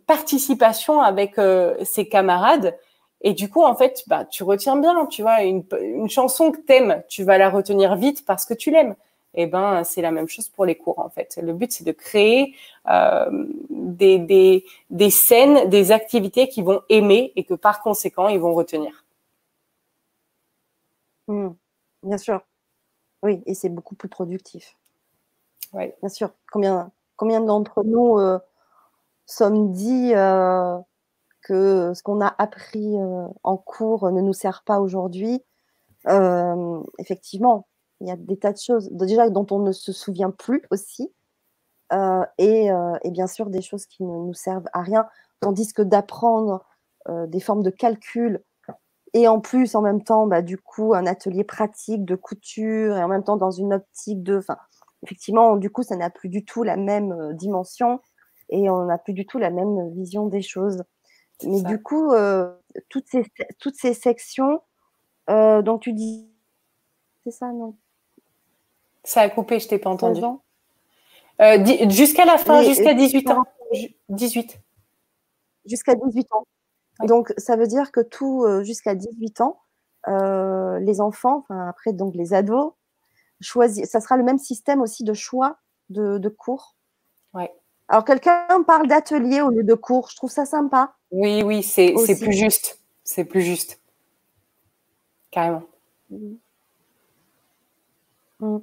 [0.07, 1.37] participation avec
[1.85, 2.77] ses camarades.
[3.23, 6.61] Et du coup, en fait, bah, tu retiens bien, tu vois, une, une chanson que
[6.61, 8.97] t'aimes, tu vas la retenir vite parce que tu l'aimes
[9.35, 11.39] eh ben c'est la même chose pour les cours en fait.
[11.43, 12.55] Le but c'est de créer
[12.89, 18.41] euh, des, des, des scènes, des activités qu'ils vont aimer et que par conséquent ils
[18.41, 19.05] vont retenir.
[21.29, 21.51] Mmh.
[22.03, 22.41] bien sûr.
[23.23, 24.77] Oui, et c'est beaucoup plus productif.
[25.73, 25.93] Oui.
[26.01, 26.31] Bien sûr.
[26.51, 28.39] Combien, combien d'entre nous euh,
[29.27, 30.79] sommes dit euh,
[31.43, 32.97] que ce qu'on a appris
[33.45, 35.43] en cours ne nous sert pas aujourd'hui?
[36.99, 37.67] Effectivement,
[38.01, 41.13] il y a des tas de choses déjà dont on ne se souvient plus aussi.
[41.93, 45.09] Euh, et, euh, et, bien sûr des choses qui ne nous servent à rien.
[45.41, 46.65] Tandis que d'apprendre
[47.09, 48.43] euh, des formes de calcul
[49.13, 53.03] et en plus en même temps bah, du coup un atelier pratique de couture et
[53.03, 54.57] en même temps dans une optique de enfin
[55.03, 58.01] effectivement du coup ça n'a plus du tout la même dimension
[58.51, 60.85] et on n'a plus du tout la même vision des choses
[61.45, 61.69] mais ça.
[61.69, 62.13] du coup
[62.89, 63.25] toutes ces
[63.59, 64.61] toutes ces sections
[65.27, 66.31] dont tu dis
[67.25, 67.77] c'est ça non?
[69.11, 70.21] Ça a coupé, je t'ai pas entendu.
[71.41, 73.45] Euh, jusqu'à la fin, jusqu'à 18 ans.
[74.09, 74.61] 18.
[75.67, 76.45] Jusqu'à 18 ans.
[77.03, 79.61] Donc, ça veut dire que tout euh, jusqu'à 18 ans,
[80.07, 82.75] euh, les enfants, enfin, après, donc les ados,
[83.41, 83.91] choisissent.
[83.91, 85.57] Ça sera le même système aussi de choix
[85.89, 86.77] de, de cours.
[87.35, 87.53] Ouais.
[87.89, 90.09] Alors, quelqu'un parle d'atelier au lieu de cours.
[90.11, 90.95] Je trouve ça sympa.
[91.11, 92.79] Oui, oui, c'est plus juste.
[93.03, 93.81] C'est plus juste.
[95.33, 95.65] Carrément.
[96.11, 96.35] Mmh.
[98.39, 98.59] Mmh.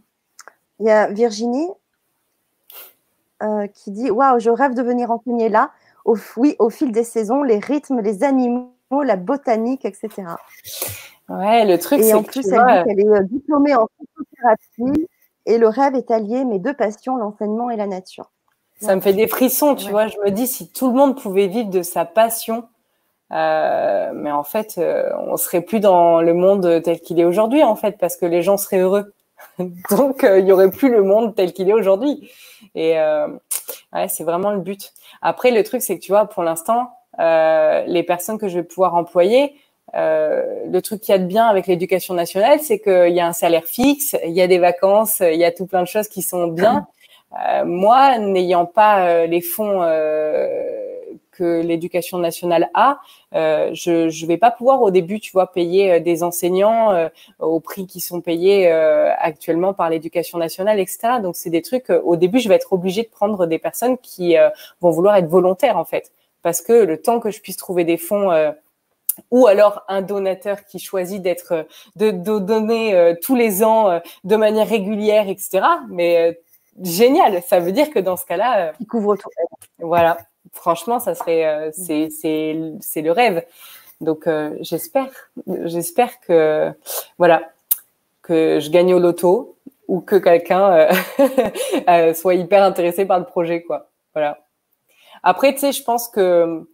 [0.79, 1.69] Il y a Virginie
[3.43, 5.71] euh, qui dit Waouh, je rêve de venir enseigner là.
[6.05, 8.71] Au, oui, au fil des saisons, les rythmes, les animaux,
[9.03, 10.09] la botanique, etc.
[11.29, 12.09] Ouais, le truc, c'est.
[12.09, 15.07] Et en plus, elle dit qu'elle est euh, diplômée en phytothérapie
[15.45, 18.31] et le rêve est allié mes deux passions, l'enseignement et la nature.
[18.79, 18.95] Ça ouais.
[18.95, 19.91] me fait des frissons, tu ouais.
[19.91, 20.07] vois.
[20.07, 22.67] Je me dis, si tout le monde pouvait vivre de sa passion,
[23.31, 27.63] euh, mais en fait, euh, on serait plus dans le monde tel qu'il est aujourd'hui,
[27.63, 29.13] en fait, parce que les gens seraient heureux.
[29.89, 32.29] Donc, euh, il n'y aurait plus le monde tel qu'il est aujourd'hui.
[32.75, 33.27] Et euh,
[33.93, 34.93] ouais, c'est vraiment le but.
[35.21, 38.63] Après, le truc, c'est que tu vois, pour l'instant, euh, les personnes que je vais
[38.63, 39.55] pouvoir employer,
[39.95, 43.27] euh, le truc qu'il y a de bien avec l'éducation nationale, c'est qu'il y a
[43.27, 46.07] un salaire fixe, il y a des vacances, il y a tout plein de choses
[46.07, 46.87] qui sont bien.
[47.45, 49.81] Euh, moi, n'ayant pas euh, les fonds
[51.37, 52.99] que l'éducation nationale a,
[53.35, 57.09] euh, je je vais pas pouvoir au début, tu vois, payer euh, des enseignants euh,
[57.39, 61.19] au prix qui sont payés euh, actuellement par l'éducation nationale, etc.
[61.21, 61.89] Donc c'est des trucs.
[61.89, 64.35] au début, je vais être obligée de prendre des personnes qui
[64.81, 67.97] vont vouloir être volontaires en fait, parce que le temps que je puisse trouver des
[67.97, 68.31] fonds
[69.31, 73.99] ou alors un donateur qui choisit d'être de, de, donner euh, tous les ans euh,
[74.23, 75.65] de manière régulière, etc.
[75.89, 76.33] Mais euh,
[76.83, 79.29] génial, ça veut dire que dans ce cas-là, il couvre tout.
[79.79, 80.17] Voilà,
[80.53, 83.45] franchement, ça serait, euh, c'est, c'est, c'est le rêve.
[84.01, 85.09] Donc, euh, j'espère,
[85.63, 86.71] j'espère que,
[87.17, 87.49] voilà,
[88.21, 89.57] que je gagne au loto
[89.87, 90.89] ou que quelqu'un
[91.89, 93.89] euh, soit hyper intéressé par le projet, quoi.
[94.13, 94.39] Voilà.
[95.23, 96.67] Après, tu sais, je pense que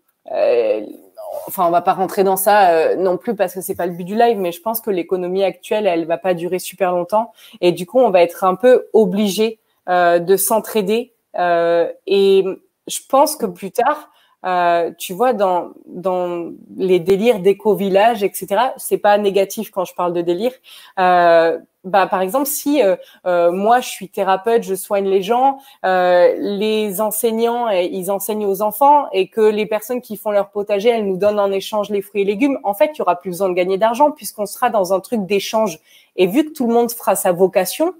[1.47, 3.93] enfin, on va pas rentrer dans ça euh, non plus parce que c'est pas le
[3.93, 7.31] but du live, mais je pense que l'économie actuelle, elle va pas durer super longtemps,
[7.61, 9.59] et du coup, on va être un peu obligé
[9.89, 11.13] euh, de s'entraider.
[11.37, 12.45] Euh, et
[12.87, 14.09] je pense que plus tard,
[14.45, 20.11] euh, tu vois, dans, dans les délires d'éco-village, etc., c'est pas négatif quand je parle
[20.13, 20.51] de délire.
[20.99, 25.59] Euh, bah, par exemple, si euh, euh moi je suis thérapeute, je soigne les gens,
[25.83, 31.05] les enseignants ils enseignent aux enfants et que les personnes qui font leur potager, elles
[31.05, 32.59] nous donnent en échange les fruits et légumes.
[32.63, 35.25] En fait, il y aura plus besoin de gagner d'argent puisqu'on sera dans un truc
[35.25, 35.79] d'échange.
[36.15, 37.93] Et vu que tout le monde fera sa vocation,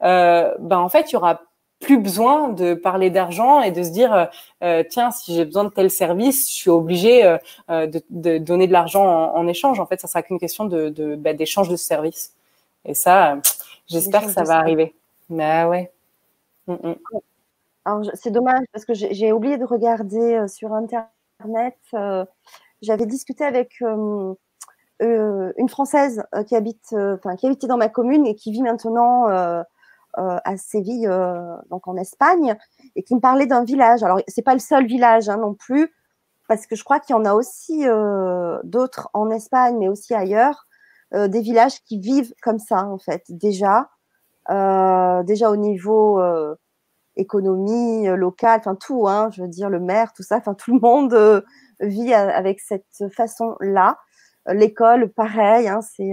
[0.00, 1.40] ben en fait, il y aura
[1.80, 4.24] plus besoin de parler d'argent et de se dire euh,
[4.62, 8.66] euh, tiens si j'ai besoin de tel service je suis obligé euh, de, de, donner
[8.66, 9.78] de l'argent en, en, échange.
[9.78, 12.34] En fait ça sera qu'une question de bah, d'échange de, services.
[12.84, 13.38] Et ça
[13.86, 14.94] j'espère que ça va arriver.
[15.28, 15.92] mais ouais.
[16.66, 16.94] Mm, mm.
[17.84, 21.78] alors c'est dommage parce que j'ai oublié de regarder sur internet
[22.82, 23.80] j'avais discuté avec
[25.00, 29.28] une française qui habite enfin qui habitait dans ma commune et qui vit maintenant
[30.44, 32.56] à Séville, euh, donc en Espagne,
[32.96, 34.02] et qui me parlait d'un village.
[34.02, 35.92] Alors, c'est pas le seul village hein, non plus,
[36.48, 40.14] parce que je crois qu'il y en a aussi euh, d'autres en Espagne, mais aussi
[40.14, 40.66] ailleurs,
[41.10, 43.88] des villages qui vivent comme ça, en fait, déjà,
[44.50, 46.20] déjà au niveau
[47.16, 50.80] économie locale, enfin tout, hein, je veux dire le maire, tout ça, enfin tout le
[50.80, 51.42] monde
[51.80, 52.84] vit avec cette
[53.16, 53.96] façon-là.
[54.48, 56.12] L'école, pareil, hein, c'est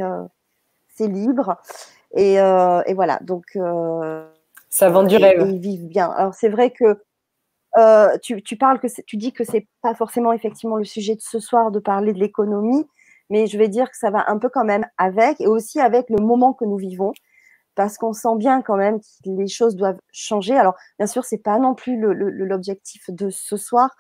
[0.95, 1.57] c'est libre.
[2.15, 3.45] Et, euh, et voilà, donc.
[3.55, 4.25] Euh,
[4.69, 5.45] ça vend du rêve.
[5.47, 6.09] ils vivent bien.
[6.11, 7.01] Alors, c'est vrai que
[7.77, 11.21] euh, tu, tu, parles que tu dis que c'est pas forcément effectivement le sujet de
[11.21, 12.85] ce soir de parler de l'économie,
[13.29, 16.09] mais je vais dire que ça va un peu quand même avec et aussi avec
[16.09, 17.11] le moment que nous vivons,
[17.75, 20.55] parce qu'on sent bien quand même que les choses doivent changer.
[20.55, 23.93] Alors bien sûr, c'est pas non plus l'objectif de ce soir,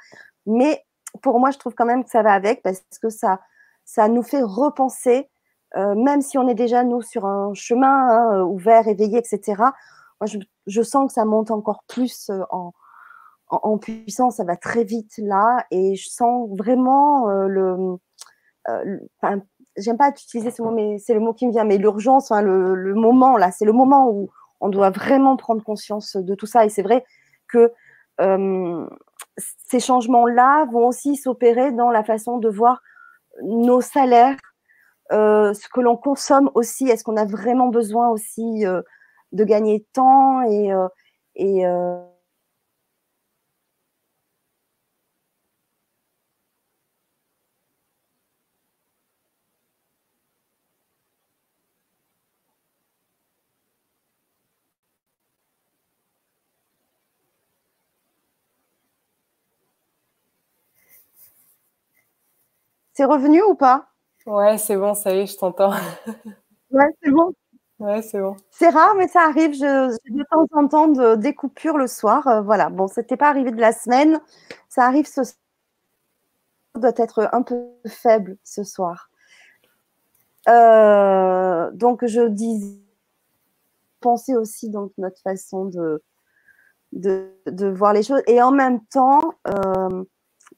[0.45, 0.83] mais
[1.21, 3.39] pour moi, je trouve quand même que ça va avec parce que ça
[3.85, 5.29] ça nous fait repenser
[5.77, 9.63] euh, même si on est déjà, nous, sur un chemin hein, ouvert, éveillé, etc.,
[10.21, 10.29] moi,
[10.67, 12.41] je, sens que ça monte encore plus euh,
[13.49, 17.97] en, puissance, ça va très vite là, et je sens vraiment euh, le...
[19.77, 22.41] J'aime pas utiliser ce mot, mais c'est le mot qui me vient, mais l'urgence, hein,
[22.41, 24.29] le, le, moment, là, c'est le moment où
[24.61, 27.03] on doit vraiment prendre conscience de tout ça, et c'est vrai
[27.49, 27.73] que
[29.37, 32.81] ces changements-là vont aussi s'opérer dans la façon de voir
[33.43, 34.54] nos salaires euh,
[35.53, 36.87] ce que l'on consomme aussi.
[36.89, 38.81] Est-ce qu'on a vraiment besoin aussi euh,
[39.33, 40.87] de gagner temps et, euh,
[41.35, 41.65] et
[62.93, 63.94] C'est revenu ou pas?
[64.25, 65.71] Ouais, c'est bon, ça y est, je t'entends.
[66.71, 67.33] ouais, c'est bon.
[67.79, 68.37] Ouais, c'est bon.
[68.51, 69.53] C'est rare, mais ça arrive.
[69.53, 72.25] Je, de temps en temps de, des coupures le soir.
[72.27, 72.69] Euh, voilà.
[72.69, 74.19] Bon, c'était pas arrivé de la semaine.
[74.69, 75.37] Ça arrive ce soir.
[76.75, 79.09] doit être un peu faible ce soir.
[80.47, 82.81] Euh, donc, je dis
[84.01, 86.03] penser aussi donc notre façon de,
[86.93, 88.21] de, de, voir les choses.
[88.27, 90.03] Et en même temps, euh,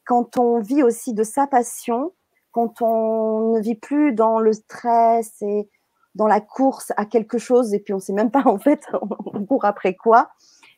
[0.06, 2.14] quand on vit aussi de sa passion,
[2.58, 5.70] quand on ne vit plus dans le stress et
[6.16, 8.82] dans la course à quelque chose et puis on ne sait même pas en fait
[8.92, 10.32] on court après quoi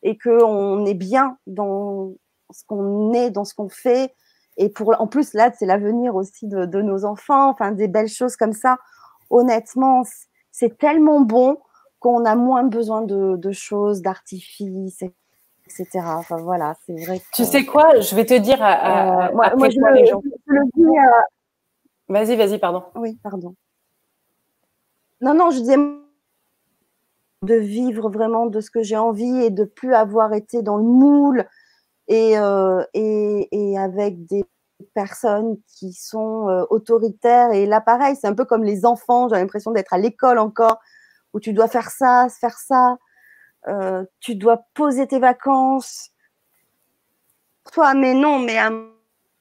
[0.03, 2.11] et qu'on est bien dans
[2.51, 4.13] ce qu'on est, dans ce qu'on fait
[4.57, 8.35] et pour en plus là c'est l'avenir aussi de, nos enfants, enfin des belles choses
[8.35, 8.77] comme ça.
[9.29, 10.03] Honnêtement,
[10.51, 11.59] c'est tellement bon
[11.99, 15.03] qu'on a moins besoin de, choses, d'artifices,
[15.65, 15.87] etc.
[16.07, 17.21] Enfin voilà, c'est vrai.
[17.33, 18.01] Tu sais quoi?
[18.01, 20.21] Je vais te dire à, euh, moi, je, les gens.
[20.45, 20.83] le dis
[22.09, 22.83] Vas-y, vas-y, pardon.
[22.95, 23.55] Oui, pardon.
[25.21, 25.77] Non, non, je disais
[27.41, 30.83] de vivre vraiment de ce que j'ai envie et de plus avoir été dans le
[30.83, 31.45] moule
[32.07, 34.43] et, euh, et, avec des
[34.93, 37.51] personnes qui sont euh, autoritaires.
[37.51, 39.29] Et là, pareil, c'est un peu comme les enfants.
[39.29, 40.79] J'ai l'impression d'être à l'école encore,
[41.33, 42.97] où tu dois faire ça, faire ça.
[43.67, 46.09] Euh, tu dois poser tes vacances.
[47.71, 48.71] Toi, mais non, mais à.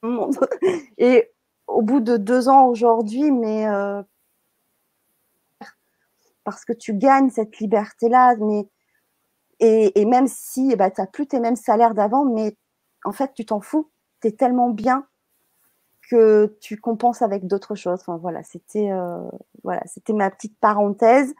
[0.97, 1.31] Et
[1.69, 4.01] au bout de deux ans aujourd'hui, mais euh,
[6.43, 8.67] parce que tu gagnes cette liberté-là, mais
[9.61, 12.55] et, même si bah, tu n'as plus tes mêmes salaires d'avant, mais
[13.03, 13.89] en fait, tu t'en fous.
[14.21, 15.05] Tu es tellement bien
[16.09, 17.99] que tu compenses avec d'autres choses.
[18.01, 19.21] Enfin, voilà, c'était euh,
[19.63, 21.33] ma petite parenthèse.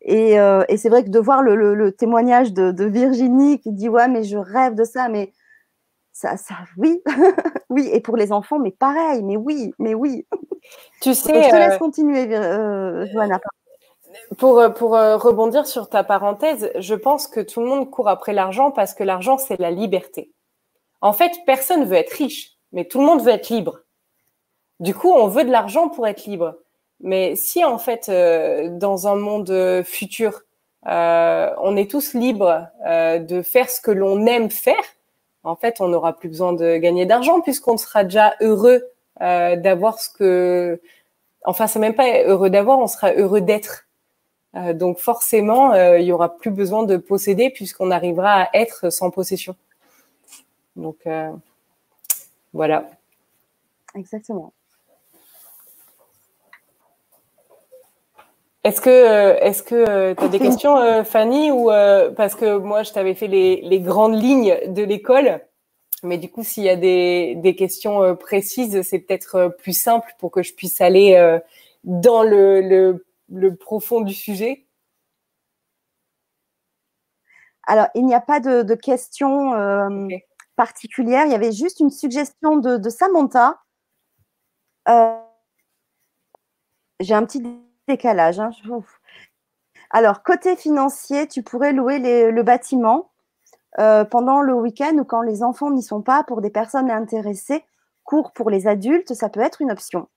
[0.00, 3.72] Et, euh, et c'est vrai que de voir le, le, témoignage de, de, Virginie qui
[3.72, 5.32] dit ouais mais je rêve de ça, mais
[6.18, 7.00] ça, ça, oui,
[7.70, 10.26] oui, et pour les enfants, mais pareil, mais oui, mais oui.
[11.00, 12.28] Tu sais, je te laisse continuer,
[13.12, 13.40] Johanna.
[14.36, 18.70] Pour, pour rebondir sur ta parenthèse, je pense que tout le monde court après l'argent
[18.70, 20.32] parce que l'argent, c'est la liberté.
[21.00, 23.80] En fait, personne veut être riche, mais tout le monde veut être libre.
[24.80, 26.56] Du coup, on veut de l'argent pour être libre.
[27.00, 30.42] Mais si en fait, euh, dans un monde euh, futur,
[30.88, 34.82] euh, on est tous libres de faire ce que l'on aime faire,
[35.44, 38.84] en fait, on n'aura plus besoin de gagner d'argent puisqu'on sera déjà heureux
[39.20, 40.80] d'avoir ce que.
[41.44, 43.86] Enfin, c'est même pas heureux d'avoir, on sera heureux d'être.
[44.74, 49.56] donc forcément, il y aura plus besoin de posséder puisqu'on arrivera à être sans possession.
[50.76, 51.06] Donc
[52.52, 52.90] voilà.
[53.94, 54.52] Exactement.
[58.64, 62.58] Est-ce que euh, est-ce que tu as des questions, euh, Fanny, ou euh, parce que
[62.58, 65.40] moi je t'avais fait les, grandes lignes de l'école,
[66.02, 70.42] mais du coup s'il y a des, questions précises, c'est peut-être plus simple pour que
[70.42, 71.38] je puisse aller
[71.84, 73.04] dans le,
[73.60, 74.66] profond du sujet.
[77.66, 79.52] Alors il n'y a pas de, questions
[80.56, 81.26] particulières.
[81.26, 83.60] Il y avait juste une suggestion de, de Samantha.
[87.00, 87.40] J'ai un petit
[87.88, 88.38] décalage.
[88.38, 88.50] Hein,
[89.90, 91.98] Alors, côté financier, tu pourrais louer
[92.30, 93.10] le bâtiment
[93.78, 97.64] euh, pendant le week-end ou quand les enfants n'y sont pas pour des personnes intéressées.
[98.04, 100.08] Cours pour les adultes, ça peut être une option.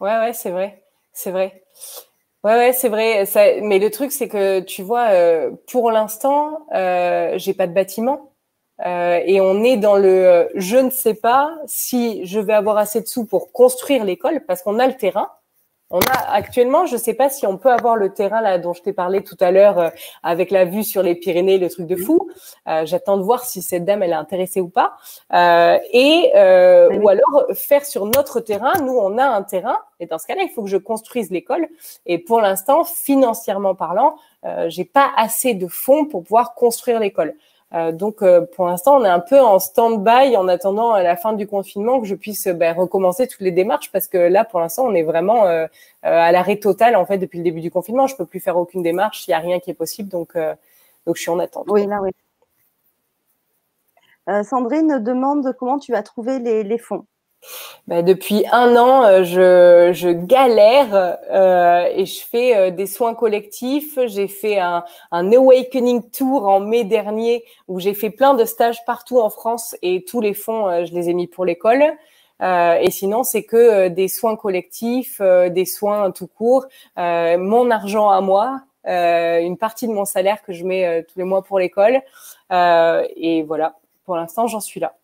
[0.00, 0.82] Ouais, ouais, c'est vrai.
[1.12, 1.62] C'est vrai.
[2.44, 3.24] Ouais, ouais, c'est vrai.
[3.62, 8.32] Mais le truc, c'est que tu vois, euh, pour l'instant, euh, j'ai pas de bâtiment.
[8.84, 13.00] Euh, et on est dans le je ne sais pas si je vais avoir assez
[13.00, 15.30] de sous pour construire l'école parce qu'on a le terrain.
[15.90, 18.72] On a actuellement, je ne sais pas si on peut avoir le terrain là dont
[18.72, 19.90] je t'ai parlé tout à l'heure euh,
[20.24, 22.28] avec la vue sur les Pyrénées, le truc de fou.
[22.66, 24.96] Euh, j'attends de voir si cette dame elle est intéressée ou pas.
[25.32, 28.72] Euh, et ou alors faire sur notre terrain.
[28.80, 31.68] Nous, on a un terrain et dans ce cas-là, il faut que je construise l'école.
[32.04, 34.16] Et pour l'instant, financièrement parlant,
[34.66, 37.34] j'ai pas assez de fonds pour pouvoir construire l'école.
[37.74, 41.16] Euh, donc, euh, pour l'instant, on est un peu en stand-by en attendant à la
[41.16, 44.60] fin du confinement que je puisse ben, recommencer toutes les démarches parce que là, pour
[44.60, 45.66] l'instant, on est vraiment euh,
[46.02, 48.06] à l'arrêt total en fait depuis le début du confinement.
[48.06, 51.16] Je peux plus faire aucune démarche, il n'y a rien qui est possible, donc donc
[51.16, 51.66] je suis en attente.
[51.68, 52.10] Oui, là, oui.
[54.44, 57.04] Sandrine demande comment tu as trouvé les fonds.
[57.86, 63.14] Bah, depuis un an, euh, je, je galère euh, et je fais euh, des soins
[63.14, 63.96] collectifs.
[64.06, 68.84] J'ai fait un, un Awakening Tour en mai dernier où j'ai fait plein de stages
[68.86, 71.84] partout en France et tous les fonds, euh, je les ai mis pour l'école.
[72.40, 78.60] et sinon, c'est que des soins collectifs, des soins tout court, mon argent à moi,
[78.84, 82.02] une partie de mon salaire que je mets tous les mois pour l'école.
[82.50, 84.96] et voilà, pour l'instant, j'en suis là.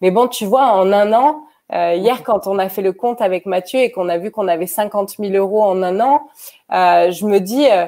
[0.00, 3.20] Mais bon, tu vois, en un an, euh, hier, quand on a fait le compte
[3.20, 6.28] avec Mathieu et qu'on a vu qu'on avait 50 000 euros en un an,
[6.72, 7.86] euh, je me dis, euh,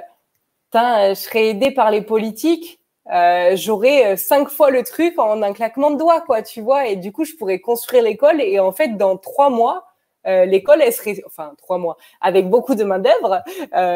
[0.75, 2.81] je serais aidé par les politiques,
[3.13, 6.89] euh, j'aurais cinq fois le truc en un claquement de doigts, quoi, tu vois.
[6.89, 9.85] Et du coup, je pourrais construire l'école et en fait, dans trois mois,
[10.25, 13.45] l'école, elle serait, enfin trois mois, avec beaucoup de main d'œuvre,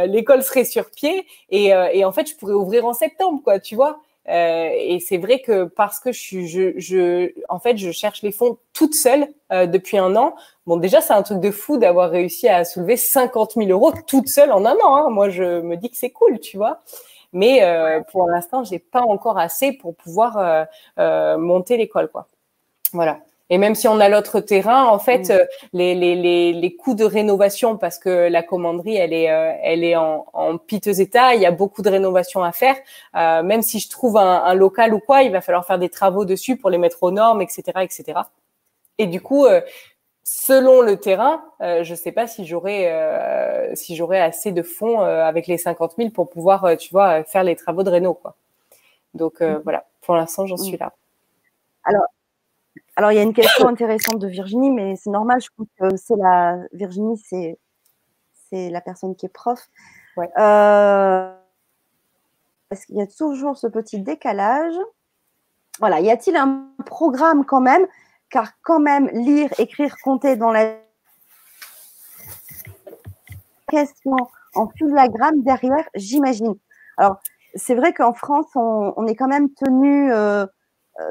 [0.06, 3.74] l'école serait sur pied et, et en fait, je pourrais ouvrir en septembre, quoi, tu
[3.74, 3.98] vois.
[4.28, 8.22] Euh, et c'est vrai que parce que je suis, je, je, en fait, je cherche
[8.22, 10.34] les fonds toute seule euh, depuis un an.
[10.66, 14.28] Bon, déjà, c'est un truc de fou d'avoir réussi à soulever 50 000 euros toute
[14.28, 14.96] seule en un an.
[14.96, 15.10] Hein.
[15.10, 16.82] Moi, je me dis que c'est cool, tu vois.
[17.32, 20.66] Mais euh, pour l'instant, j'ai pas encore assez pour pouvoir
[21.38, 22.28] monter l'école, quoi.
[22.92, 23.20] Voilà.
[23.52, 25.32] Et même si on a l'autre terrain, en fait, mm.
[25.32, 29.52] euh, les, les, les, les, coûts de rénovation, parce que la commanderie, elle est, euh,
[29.62, 32.76] elle est en, en, piteux état, il y a beaucoup de rénovation à faire.
[33.16, 35.88] Euh, même si je trouve un, un, local ou quoi, il va falloir faire des
[35.88, 38.20] travaux dessus pour les mettre aux normes, etc., etc.
[38.98, 39.60] Et du coup, euh,
[40.22, 42.88] selon le terrain, je ne sais pas si j'aurai
[43.74, 47.56] si j'aurai assez de fonds avec les 50 000 pour pouvoir, tu vois, faire les
[47.56, 48.36] travaux de réno, quoi.
[49.14, 49.62] Donc mm.
[49.64, 50.80] voilà, pour l'instant, j'en suis mm.
[50.80, 50.92] là.
[51.84, 52.06] Alors,
[53.00, 55.96] alors, il y a une question intéressante de Virginie, mais c'est normal, je pense que
[55.96, 57.58] c'est la Virginie, c'est
[58.50, 59.70] c'est la personne qui est prof.
[60.18, 60.28] Ouais.
[60.38, 61.34] Euh,
[62.68, 64.74] parce qu'il y a toujours ce petit décalage?
[65.78, 67.86] Voilà, y a-t-il un programme quand même?
[68.28, 70.76] Car quand même, lire, écrire, compter dans la
[73.66, 74.16] question
[74.54, 76.54] en filigrane derrière, j'imagine.
[76.98, 77.18] Alors,
[77.54, 80.44] c'est vrai qu'en France, on, est quand même tenu euh,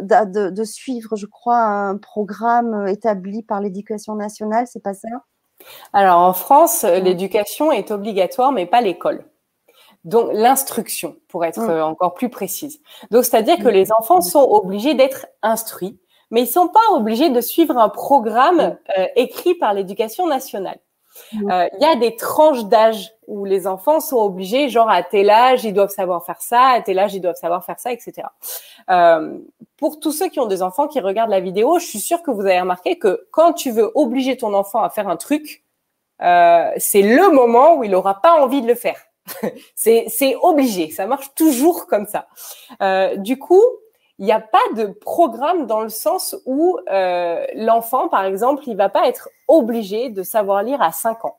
[0.01, 5.07] de, suivre, je crois, un programme établi par l'éducation nationale, c'est pas ça?
[5.93, 9.25] Alors en France, l'éducation est obligatoire, mais pas l'école.
[10.05, 11.83] Donc l'instruction, pour être mm.
[11.83, 12.79] encore plus précise.
[13.11, 15.99] Donc c'est-à-dire que les enfants sont obligés d'être instruits
[16.31, 20.79] mais ils sont pas obligés de suivre un programme euh, écrit par l'éducation nationale.
[21.49, 25.30] Euh, il y a des tranches d'âge où les enfants sont obligés, genre à tel
[25.30, 28.28] âge, ils doivent savoir faire ça, à tel âge, ils doivent savoir faire ça, etc.
[28.89, 29.38] Euh,
[29.78, 32.32] pour tous ceux qui ont des enfants qui regardent la vidéo, je suis sûre que
[32.32, 35.63] vous avez remarqué que quand tu veux obliger ton enfant à faire un truc,
[36.22, 38.99] euh, c'est le moment où il n'aura pas envie de le faire.
[39.76, 42.28] c'est obligé, ça marche toujours comme ça.
[43.17, 43.61] Du coup,
[44.20, 48.76] il n'y a pas de programme dans le sens où euh, l'enfant, par exemple, il
[48.76, 51.38] va pas être obligé de savoir lire à 5 ans.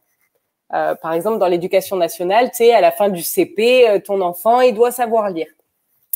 [0.73, 4.21] Euh, par exemple, dans l'éducation nationale, tu sais, à la fin du CP, euh, ton
[4.23, 5.49] enfant, il doit savoir lire.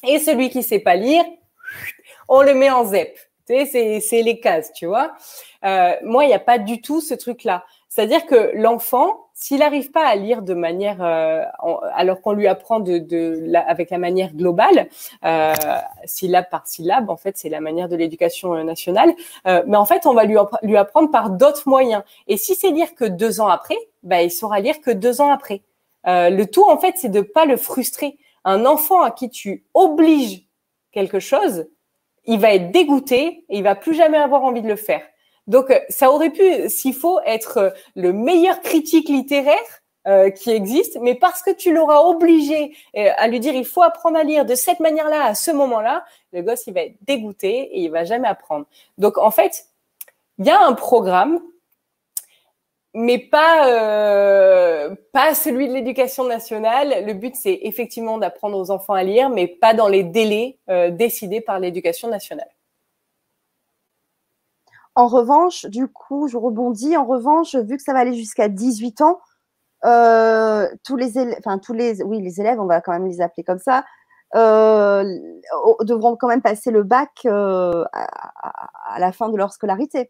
[0.06, 1.24] Et celui qui sait pas lire,
[2.28, 3.18] on le met en ZEP.
[3.46, 5.12] Tu sais, c'est les cases, tu vois.
[5.64, 7.64] Euh, moi, il n'y a pas du tout ce truc-là.
[7.88, 11.42] C'est-à-dire que l'enfant, s'il n'arrive pas à lire de manière, euh,
[11.92, 14.88] alors qu'on lui apprend de, de avec la manière globale,
[15.24, 15.52] euh,
[16.04, 19.12] syllabe par syllabe, en fait, c'est la manière de l'éducation euh, nationale.
[19.48, 22.04] Euh, mais en fait, on va lui, apprendre par d'autres moyens.
[22.28, 25.32] Et si c'est lire que deux ans après, bah, il saura lire que deux ans
[25.32, 25.62] après.
[26.06, 28.18] Le tout, en fait, c'est de pas le frustrer.
[28.44, 30.46] Un enfant à qui tu obliges
[30.92, 31.66] quelque chose,
[32.26, 35.00] il va être dégoûté et il va plus jamais avoir envie de le faire.
[35.46, 39.58] Donc, euh, ça aurait pu, s'il faut, être euh, le meilleur critique littéraire
[40.06, 44.18] euh, qui existe, mais parce que tu l'auras obligé à lui dire il faut apprendre
[44.18, 47.80] à lire de cette manière-là à ce moment-là, le gosse il va être dégoûté et
[47.80, 48.66] il va jamais apprendre.
[48.98, 49.66] Donc en fait,
[50.38, 51.40] il y a un programme,
[52.92, 53.64] mais pas
[55.12, 57.06] pas celui de l'éducation nationale.
[57.06, 60.58] Le but c'est effectivement d'apprendre aux enfants à lire, mais pas dans les délais
[60.90, 62.53] décidés par l'éducation nationale.
[64.96, 66.96] En revanche, du coup, je rebondis.
[66.96, 69.18] En revanche, vu que ça va aller jusqu'à 18 ans,
[69.84, 73.20] euh, tous les élèves, enfin tous les, oui, les élèves, on va quand même les
[73.20, 73.84] appeler comme ça,
[74.34, 75.04] euh,
[75.82, 80.08] devront quand même passer le bac euh, à, la fin de leur scolarité.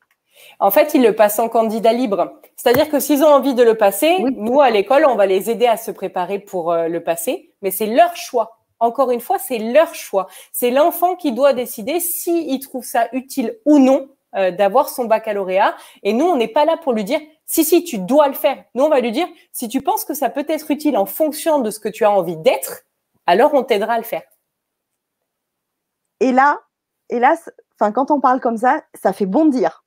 [0.61, 2.41] En fait, ils le passent en candidat libre.
[2.57, 5.67] C'est-à-dire que s'ils ont envie de le passer, nous, à l'école, on va les aider
[5.67, 8.59] à se préparer pour le passer, mais c'est leur choix.
[8.81, 10.27] Encore une fois, c'est leur choix.
[10.53, 15.77] C'est l'enfant qui doit décider s'il trouve ça utile ou non euh, d'avoir son baccalauréat.
[16.03, 18.65] Et nous, on n'est pas là pour lui dire si si tu dois le faire.
[18.75, 21.61] Nous, on va lui dire si tu penses que ça peut être utile en fonction
[21.61, 22.83] de ce que tu as envie d'être,
[23.27, 24.23] alors on t'aidera à le faire.
[26.21, 26.61] Et là,
[27.11, 27.37] et là,
[27.79, 29.85] enfin quand on parle comme ça, ça fait bondir.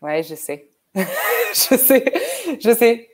[0.00, 2.12] Ouais, je sais, je sais,
[2.60, 3.10] je sais.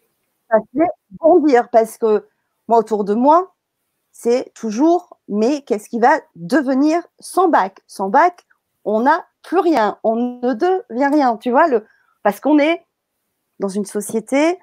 [0.51, 2.29] Ça fait bondir parce que
[2.69, 3.55] moi autour de moi,
[4.13, 7.81] c'est toujours mais qu'est-ce qui va devenir sans bac?
[7.87, 8.47] Sans bac,
[8.85, 11.87] on n'a plus rien, on ne devient rien, tu vois, le,
[12.25, 12.85] parce qu'on est
[13.61, 14.59] dans une société,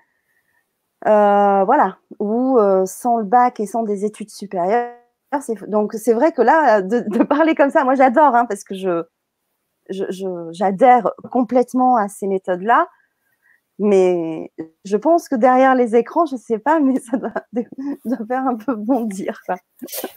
[1.08, 4.94] euh, voilà, où euh, sans le bac et sans des études supérieures,
[5.68, 9.04] donc c'est vrai que là, de, parler comme ça, moi j'adore, hein, parce que je,
[10.52, 12.88] j'adhère complètement à ces méthodes-là.
[13.80, 14.52] Mais
[14.86, 17.34] je pense que derrière les écrans, je sais pas, mais ça doit,
[18.28, 19.42] faire un peu bondir.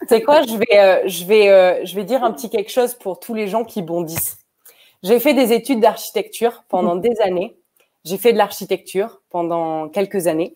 [0.07, 3.19] C'est quoi Je vais, je vais, euh, je vais dire un petit quelque chose pour
[3.19, 4.37] tous les gens qui bondissent.
[5.03, 7.57] J'ai fait des études d'architecture pendant des années.
[8.03, 10.55] J'ai fait de l'architecture pendant quelques années.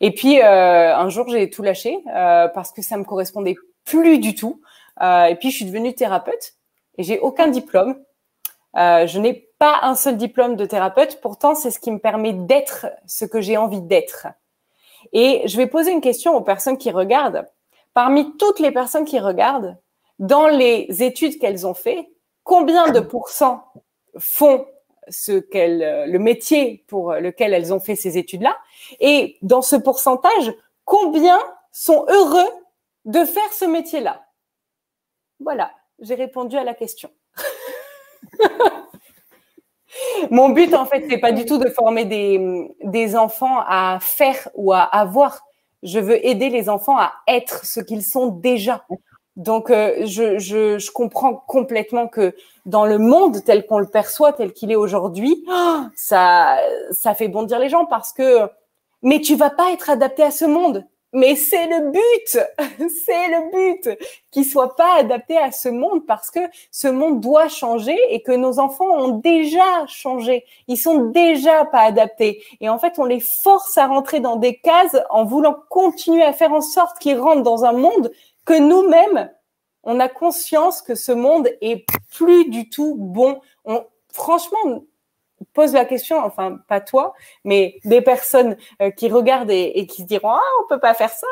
[0.00, 4.34] Et puis euh, un jour, j'ai tout lâché parce que ça me correspondait plus du
[4.34, 4.60] tout.
[5.00, 6.54] et puis je suis devenue thérapeute
[6.98, 7.96] et j'ai aucun diplôme.
[8.74, 12.86] je n'ai pas un seul diplôme de thérapeute, pourtant c'est ce qui me permet d'être
[13.06, 14.26] ce que j'ai envie d'être.
[15.12, 17.46] Et je vais poser une question aux personnes qui regardent.
[17.94, 19.76] Parmi toutes les personnes qui regardent,
[20.18, 22.08] dans les études qu'elles ont fait,
[22.46, 23.64] combien de pourcents
[24.18, 24.66] font
[25.08, 28.56] ce qu'elles, le métier pour lequel elles ont fait ces études-là?
[29.00, 31.38] Et dans ce pourcentage, combien
[31.72, 32.48] sont heureux
[33.04, 34.24] de faire ce métier-là?
[35.40, 37.10] Voilà, j'ai répondu à la question.
[40.30, 44.48] Mon but, en fait, c'est pas du tout de former des, des enfants à faire
[44.54, 45.42] ou à avoir.
[45.82, 48.84] Je veux aider les enfants à être ce qu'ils sont déjà.
[49.36, 52.34] Donc, euh, je, je, je, comprends complètement que
[52.64, 55.44] dans le monde tel qu'on le perçoit, tel qu'il est aujourd'hui,
[55.94, 56.56] ça,
[56.90, 58.48] ça fait bondir les gens parce que,
[59.02, 60.84] mais tu vas pas être adapté à ce monde.
[61.12, 62.38] Mais c'est le but,
[63.06, 63.98] c'est le but
[64.30, 68.32] qu'il soit pas adapté à ce monde parce que ce monde doit changer et que
[68.32, 70.44] nos enfants ont déjà changé.
[70.68, 72.42] Ils sont déjà pas adaptés.
[72.60, 76.32] Et en fait, on les force à rentrer dans des cases en voulant continuer à
[76.32, 78.10] faire en sorte qu'ils rentrent dans un monde
[78.46, 79.30] que nous-mêmes,
[79.82, 83.40] on a conscience que ce monde est plus du tout bon.
[83.64, 84.84] On, franchement,
[85.52, 90.06] pose la question, enfin pas toi, mais des personnes euh, qui regardent et, qui se
[90.06, 91.26] diront ah on peut pas faire ça,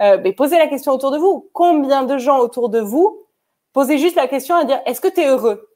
[0.00, 1.50] euh, mais posez la question autour de vous.
[1.52, 3.24] Combien de gens autour de vous
[3.72, 5.68] posez juste la question à dire est-ce que tu es heureux?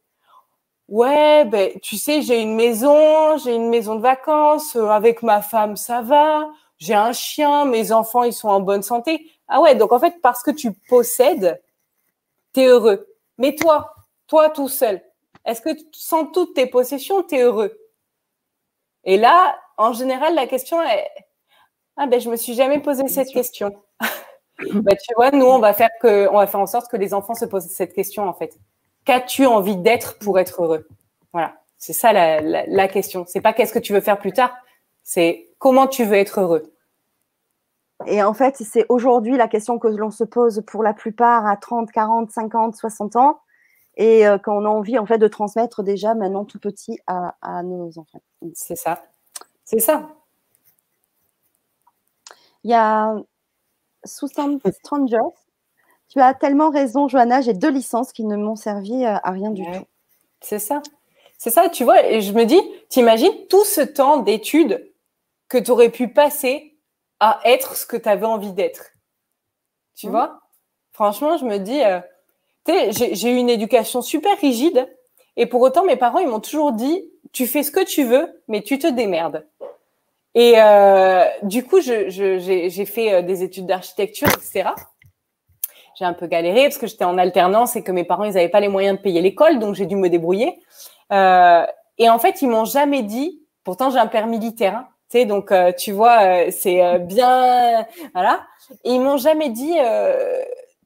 [0.88, 5.40] Ouais, ben, tu sais, j'ai une maison, j'ai une maison de vacances, euh, avec ma
[5.40, 9.30] femme, ça va, j'ai un chien, mes enfants, ils sont en bonne santé.
[9.55, 11.62] Ah ouais, donc en fait, parce que tu possèdes,
[12.55, 13.07] tu es heureux.
[13.36, 13.92] Mais toi,
[14.26, 15.03] toi tout seul,
[15.44, 17.78] est-ce que sans toutes tes possessions, tu es heureux?
[19.05, 21.07] Et là, en général, la question est
[21.98, 23.76] Ah ben, je me suis jamais posé cette question.
[24.59, 27.12] ben, tu vois, nous, on va faire que, on va faire en sorte que les
[27.12, 28.59] enfants se posent cette question en fait.
[29.05, 30.88] Qu'as-tu envie d'être pour être heureux?
[31.34, 33.26] Voilà, c'est ça la, la, la question.
[33.28, 34.57] C'est pas qu'est-ce que tu veux faire plus tard,
[35.03, 36.72] c'est comment tu veux être heureux.
[38.07, 41.57] Et en fait, c'est aujourd'hui la question que l'on se pose pour la plupart à
[41.57, 43.40] 30, 40, 50, 60 ans
[43.96, 47.62] et euh, qu'on a envie en fait de transmettre déjà maintenant tout petit à, à
[47.62, 48.22] nos enfants.
[48.55, 49.03] C'est ça.
[49.64, 50.09] C'est ça.
[52.64, 53.14] Il y a
[54.05, 55.18] Susan Strangers.
[56.09, 57.40] Tu as tellement raison, Johanna.
[57.40, 59.80] J'ai deux licences qui ne m'ont servi à rien du Ouais.
[59.80, 59.86] tout.
[60.40, 60.82] C'est ça.
[61.38, 62.07] C'est ça, tu vois.
[62.07, 64.88] Et je me dis, t'imagines tout ce temps d'études
[65.48, 66.72] que tu aurais pu passer
[67.25, 68.87] à être ce que tu avais envie d'être.
[69.95, 70.12] Tu Mhm.
[70.12, 70.41] vois?
[70.91, 72.01] Franchement, je me dis, euh,
[72.66, 74.89] tu sais, j'ai eu une éducation super rigide.
[75.37, 78.43] Et pour autant, mes parents, ils m'ont toujours dit, tu fais ce que tu veux,
[78.49, 79.47] mais tu te démerdes.
[80.35, 84.70] Et euh, du coup, je- je- j'ai j'ai fait euh, des études d'architecture, etc.
[85.95, 88.49] J'ai un peu galéré parce que j'étais en alternance et que mes parents, ils n'avaient
[88.49, 90.59] pas les moyens de payer l'école, donc j'ai dû me débrouiller.
[91.12, 91.64] Euh,
[91.99, 95.24] et en fait, ils m'ont jamais dit, pourtant j'ai un père militaire, hein, tu sais,
[95.26, 98.46] donc euh, tu vois, euh, c'est euh, bien, voilà.
[98.82, 99.74] Ils m'ont jamais dit,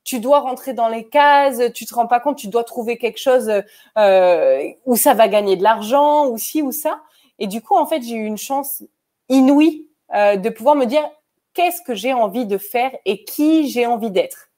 [0.02, 3.18] tu dois rentrer dans les cases, tu te rends pas compte, tu dois trouver quelque
[3.18, 3.48] chose
[3.96, 7.02] où ça va gagner de l'argent, ou ci ou ça.
[7.38, 8.82] Et du coup, en fait, j'ai eu une chance
[9.28, 11.08] inouïe de pouvoir me dire
[11.54, 14.48] qu'est-ce que j'ai envie de faire et qui j'ai envie d'être.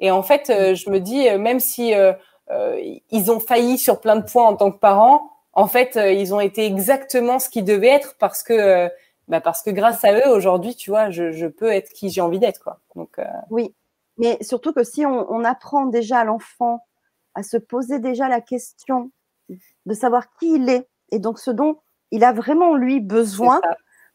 [0.00, 1.92] Et en fait, je me dis, même si
[3.10, 6.34] ils ont failli sur plein de points en tant que parents, en fait, euh, ils
[6.34, 8.88] ont été exactement ce qu'ils devaient être parce que, euh,
[9.28, 12.20] bah parce que grâce à eux, aujourd'hui, tu vois, je, je peux être qui j'ai
[12.20, 12.80] envie d'être, quoi.
[12.96, 13.74] Donc, euh, Oui,
[14.18, 16.84] mais surtout que si on, on apprend déjà à l'enfant
[17.34, 19.10] à se poser déjà la question
[19.86, 21.80] de savoir qui il est et donc ce dont
[22.10, 23.60] il a vraiment lui besoin,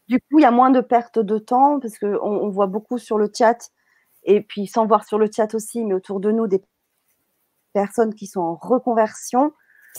[0.08, 2.66] du coup il y a moins de perte de temps parce que on, on voit
[2.68, 3.70] beaucoup sur le chat
[4.24, 6.62] et puis sans voir sur le chat aussi, mais autour de nous des
[7.72, 9.52] personnes qui sont en reconversion.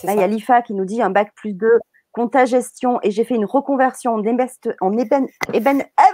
[0.03, 1.67] Là, il y a l'IFA qui nous dit un bac plus 2,
[2.11, 6.07] compta gestion, et j'ai fait une reconversion en ébeste, en ébène, ébène, ah.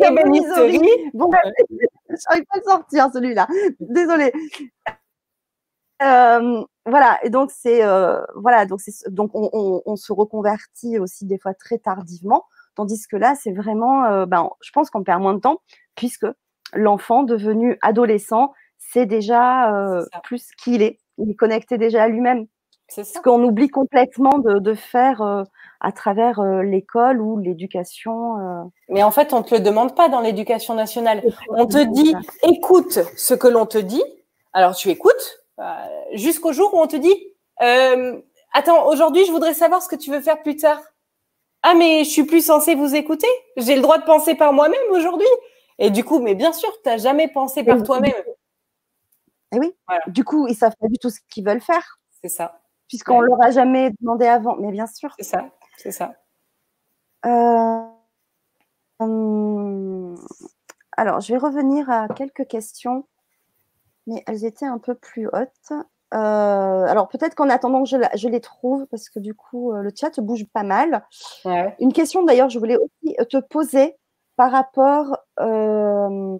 [0.00, 0.80] Ébénisterie.
[1.14, 1.30] Bon,
[2.08, 3.46] j'arrive pas à le sortir celui-là.
[3.80, 4.32] Désolée.
[6.02, 10.98] Euh, voilà, et donc c'est euh, voilà, donc c'est donc on, on, on se reconvertit
[10.98, 12.44] aussi des fois très tardivement,
[12.74, 15.60] tandis que là c'est vraiment, euh, ben, je pense qu'on perd moins de temps
[15.94, 16.26] puisque
[16.72, 22.46] l'enfant devenu adolescent c'est déjà plus qui il est, il est connecté déjà à lui-même
[22.94, 25.42] ce qu'on oublie complètement de, de faire euh,
[25.80, 28.38] à travers euh, l'école ou l'éducation.
[28.38, 31.22] euh, Mais en fait, on te le demande pas dans l'éducation nationale.
[31.48, 34.02] On te dit, écoute ce que l'on te dit.
[34.52, 35.40] Alors tu écoutes
[36.12, 37.14] jusqu'au jour où on te dit,
[38.52, 40.80] attends, aujourd'hui, je voudrais savoir ce que tu veux faire plus tard.
[41.62, 43.28] Ah, mais je suis plus censée vous écouter.
[43.56, 45.28] J'ai le droit de penser par moi-même aujourd'hui.
[45.78, 48.12] Et du coup, mais bien sûr, tu n'as jamais pensé par toi-même.
[49.54, 50.02] Et oui, Voilà.
[50.08, 53.26] du coup, ils savent pas du tout ce qu'ils veulent faire, C'est ça, puisqu'on Ouais.
[53.26, 54.56] leur a jamais demandé avant.
[54.56, 55.12] Mais bien sûr.
[55.18, 55.44] c'est ça,
[55.76, 56.12] c'est ça.
[57.24, 57.80] Euh,
[58.98, 60.16] hum,
[60.96, 63.06] alors, je vais revenir à quelques questions,
[64.06, 65.72] mais elles étaient un peu plus hautes.
[66.14, 69.90] Euh, alors, peut-être qu'en attendant que je, les trouve, parce que du coup, euh, le
[69.98, 71.06] chat bouge pas mal.
[71.44, 71.74] Ouais.
[71.80, 73.96] Une question d'ailleurs, je voulais aussi te poser
[74.36, 76.36] par rapport euh,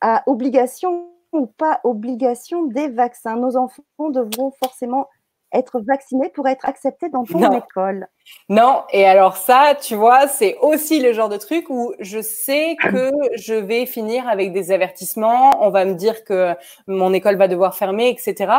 [0.00, 3.36] à obligation ou pas obligation des vaccins.
[3.36, 5.08] Nos enfants devront forcément
[5.52, 7.58] être vaccinés pour être acceptés dans ton Non.
[7.58, 8.06] école.
[8.48, 12.76] Non, et alors ça, tu vois, c'est aussi le genre de truc où je sais
[12.82, 16.54] que je vais finir avec des avertissements, on va me dire que
[16.86, 18.52] mon école va devoir fermer, etc.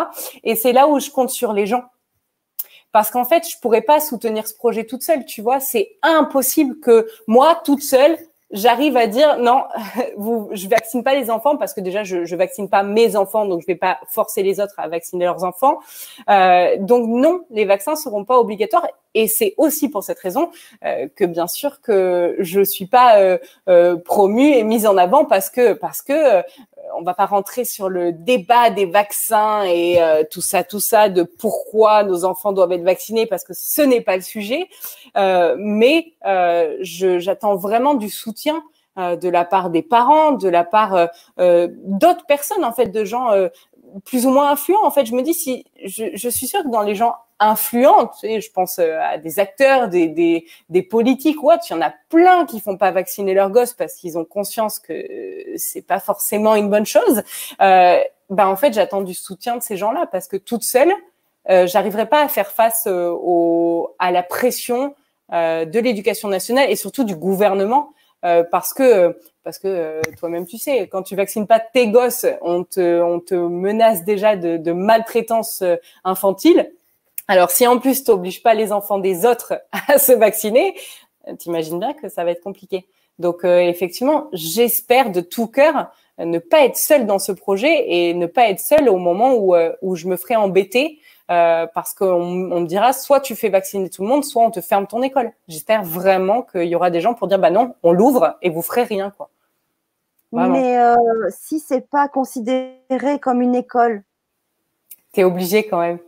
[0.44, 1.84] Et c'est là où je compte sur les gens.
[2.92, 6.80] Parce qu'en fait, je pourrais pas soutenir ce projet toute seule, tu vois, c'est impossible
[6.80, 8.16] que moi, toute seule,
[8.54, 9.64] j'arrive à dire non,
[10.18, 13.46] vous, je vaccine pas les enfants parce que déjà je, je vaccine pas mes enfants,
[13.46, 15.80] donc je vais pas forcer les autres à vacciner leurs enfants.
[16.30, 20.50] Euh, donc non, les vaccins seront pas obligatoires et c'est aussi pour cette raison
[20.86, 23.38] euh, que bien sûr que je suis pas euh,
[23.70, 26.42] euh, promue et mise en avant parce que parce que euh,
[26.96, 31.10] on va pas rentrer sur le débat des vaccins et euh, tout ça tout ça
[31.10, 34.68] de pourquoi nos enfants doivent être vaccinés parce que ce n'est pas le sujet.
[35.18, 38.64] Euh, mais euh, j'attends vraiment du soutien
[39.00, 41.08] euh, de la part des parents, de la part euh,
[41.40, 43.32] euh, d'autres personnes en fait, de gens
[44.06, 44.86] plus ou moins influents.
[44.86, 48.08] En fait, je me dis si je, je suis sûre que dans les gens influents.
[48.08, 51.64] Tu sais, je pense à des acteurs, des, des, des politiques ou autres.
[51.70, 54.80] Il y en a plein qui font pas vacciner leurs gosses parce qu'ils ont conscience
[54.80, 54.94] que
[55.58, 57.24] c'est pas forcément une bonne chose.
[57.62, 60.92] Euh, ben en fait, j'attends du soutien de ces gens-là parce que toute seule,
[61.50, 64.96] euh, j'arriverai pas à faire face au, à la pression
[65.32, 70.58] de l'éducation nationale et surtout du gouvernement euh, parce que parce que euh, toi-même tu
[70.58, 74.72] sais, quand tu vaccines pas tes gosses, on te on te menace déjà de, de
[74.72, 75.76] maltraitance euh,
[76.06, 76.72] infantile.
[77.28, 79.54] Alors si en plus tu n'obliges pas les enfants des autres
[79.88, 80.76] à se vacciner,
[81.38, 82.88] t'imagines bien que ça va être compliqué.
[83.20, 88.26] Donc effectivement, j'espère de tout cœur ne pas être seule dans ce projet et ne
[88.26, 91.00] pas être seule au moment où, où je me ferai embêter
[91.32, 92.06] euh, parce qu'on
[92.52, 95.02] on me dira soit tu fais vacciner tout le monde, soit on te ferme ton
[95.02, 95.32] école.
[95.48, 98.62] J'espère vraiment qu'il y aura des gens pour dire bah non, on l'ouvre et vous
[98.62, 99.30] ferez rien quoi.
[100.32, 100.96] Mais euh,
[101.30, 104.04] si c'est pas considéré comme une école,
[105.14, 106.00] t'es obligé quand même.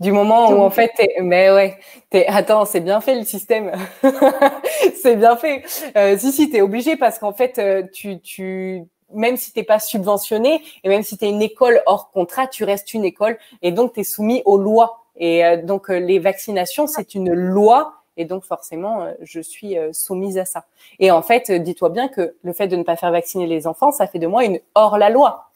[0.00, 1.78] Du moment où en fait, mais ouais,
[2.10, 3.72] t'es, attends, c'est bien fait le système,
[5.02, 5.64] c'est bien fait.
[5.96, 9.78] Euh, si si, t'es obligé parce qu'en fait, euh, tu tu même si t'es pas
[9.78, 13.72] subventionné et même si tu es une école hors contrat, tu restes une école et
[13.72, 15.04] donc tu es soumis aux lois.
[15.16, 19.76] Et euh, donc euh, les vaccinations, c'est une loi et donc forcément, euh, je suis
[19.92, 20.64] soumise à ça.
[20.98, 23.90] Et en fait, dis-toi bien que le fait de ne pas faire vacciner les enfants,
[23.90, 25.48] ça fait de moi une hors la loi.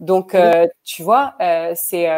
[0.00, 0.36] Donc,
[0.82, 1.34] tu vois,
[1.76, 2.08] c'est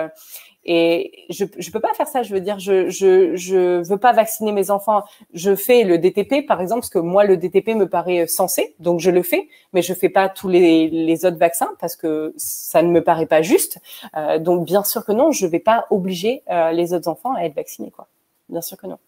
[0.67, 2.23] et je je peux pas faire ça.
[2.23, 5.05] Je veux dire, je je veux pas vacciner mes enfants.
[5.33, 9.01] Je fais le DTP par exemple parce que moi le DTP me paraît sensé, donc
[9.01, 12.83] je le fais, mais je fais pas tous les les autres vaccins parce que ça
[12.83, 13.79] ne me paraît pas juste.
[14.17, 17.43] Euh, donc bien sûr que non, je vais pas obliger euh, les autres enfants à
[17.45, 18.09] être vaccinés quoi.
[18.49, 18.99] Bien sûr que non.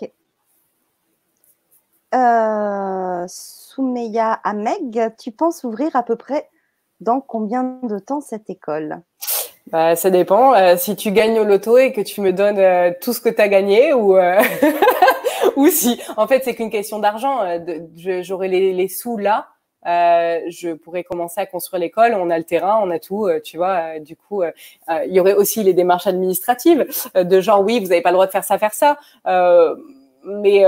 [0.00, 0.10] Ok.
[2.14, 6.48] Euh, Soumeya Ameg, tu penses ouvrir à peu près
[7.00, 9.02] dans combien de temps cette école?
[9.70, 10.54] Bah, ça dépend.
[10.54, 13.28] Euh, si tu gagnes au loto et que tu me donnes euh, tout ce que
[13.28, 14.40] tu as gagné ou euh,
[15.56, 17.40] ou si en fait c'est qu'une question d'argent,
[17.96, 19.48] j'aurai les, les, sous là,
[19.84, 23.98] je pourrais commencer à construire l'école, on a le terrain, on a tout, tu vois.
[23.98, 28.10] du coup, il y aurait aussi les démarches administratives de genre oui, vous n'avez pas
[28.10, 28.98] le droit de faire ça, faire ça.
[30.24, 30.64] mais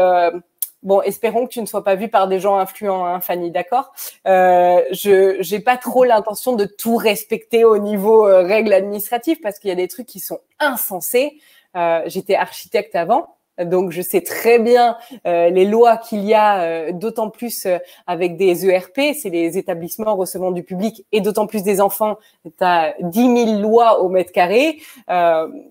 [0.89, 3.93] Bon, espérons que tu ne sois pas vu par des gens influents, hein, Fanny, d'accord?
[4.27, 9.59] Euh, Je j'ai pas trop l'intention de tout respecter au niveau euh, règles administratives parce
[9.59, 11.41] qu'il y a des trucs qui sont insensés.
[11.77, 16.63] Euh, J'étais architecte avant, donc je sais très bien euh, les lois qu'il y a,
[16.63, 21.47] euh, d'autant plus euh, avec des ERP, c'est les établissements recevant du public, et d'autant
[21.47, 22.17] plus des enfants.
[22.45, 24.79] Tu as 10 000 lois au mètre carré,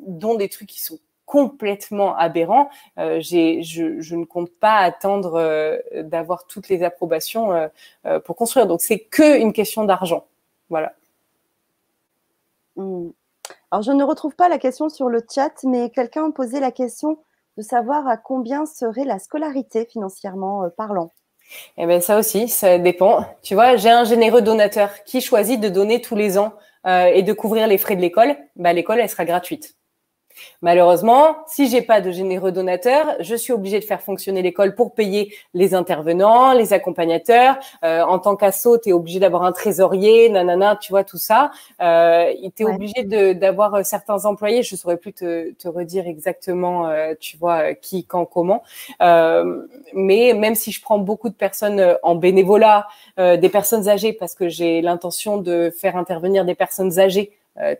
[0.05, 2.69] dont des trucs qui sont complètement aberrant.
[2.97, 3.61] Euh, je,
[3.99, 7.51] je, ne compte pas attendre euh, d'avoir toutes les approbations
[8.05, 8.65] euh, pour construire.
[8.65, 10.25] Donc c'est que une question d'argent.
[10.69, 10.93] Voilà.
[12.77, 13.09] Hmm.
[13.69, 16.71] Alors je ne retrouve pas la question sur le chat, mais quelqu'un a posé la
[16.71, 17.19] question
[17.57, 21.11] de savoir à combien serait la scolarité financièrement parlant.
[21.77, 23.25] Eh bien, ça aussi, ça dépend.
[23.41, 26.53] Tu vois, j'ai un généreux donateur qui choisit de donner tous les ans
[26.85, 28.35] et de couvrir les frais de l'école.
[28.57, 29.76] Bah, l'école, elle sera gratuite.
[30.61, 34.93] Malheureusement, si j'ai pas de généreux donateurs, je suis obligée de faire fonctionner l'école pour
[34.93, 37.57] payer les intervenants, les accompagnateurs.
[37.83, 41.51] Euh, en tant qu'asso, tu es obligé d'avoir un trésorier, nanana, tu vois tout ça.
[41.81, 44.63] Euh, tu es obligé d'avoir euh, certains employés.
[44.63, 48.63] Je saurais plus te, te redire exactement, euh, tu vois, qui, quand, comment.
[49.01, 54.35] Euh, mais même si je prends beaucoup de personnes en bénévolat, des personnes âgées, parce
[54.35, 57.31] que j'ai l'intention de faire intervenir des personnes âgées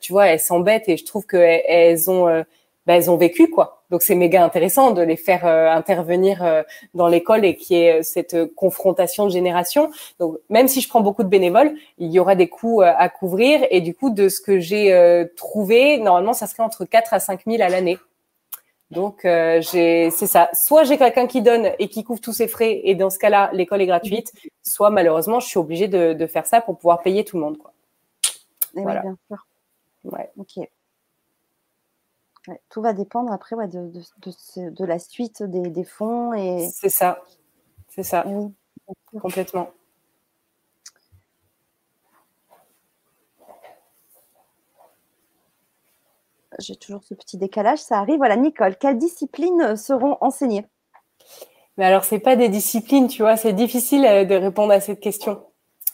[0.02, 2.44] tu vois, elles s'embêtent et je trouve qu'elles elles ont, euh,
[2.86, 3.84] bah, elles ont vécu quoi.
[3.90, 6.64] Donc c'est méga intéressant de les faire euh, intervenir
[6.94, 9.92] dans l'école et qu'il y ait cette confrontation de génération.
[10.20, 13.66] Donc même si je prends beaucoup de bénévoles, il y aura des coûts à couvrir
[13.72, 17.42] et du coup de ce que j'ai trouvé, normalement ça serait entre 4 à 5
[17.46, 17.98] 000 à l'année.
[18.92, 20.50] Donc c'est ça.
[20.54, 23.52] Soit j'ai quelqu'un qui donne et qui couvre tous ses frais et dans ce cas-là
[23.54, 24.34] l'école est gratuite.
[24.64, 27.58] Soit malheureusement je suis obligée de, de faire ça pour pouvoir payer tout le monde
[27.58, 27.72] quoi.
[28.78, 29.02] Eh voilà.
[29.02, 29.38] bien sûr.
[30.08, 30.60] Ouais, ok.
[32.70, 33.92] tout va dépendre après de,
[34.70, 36.34] de, la suite des, fonds.
[36.34, 36.70] et.
[36.70, 37.22] C'est ça.
[37.90, 38.26] C'est ça.
[39.20, 39.70] Complètement.
[46.60, 48.18] J'ai toujours ce petit décalage, ça arrive.
[48.18, 50.66] Voilà, Nicole, quelles disciplines seront enseignées?
[51.78, 54.80] Mais alors, ce n'est pas des disciplines, tu vois, c'est difficile euh, de répondre à
[54.80, 55.47] cette question.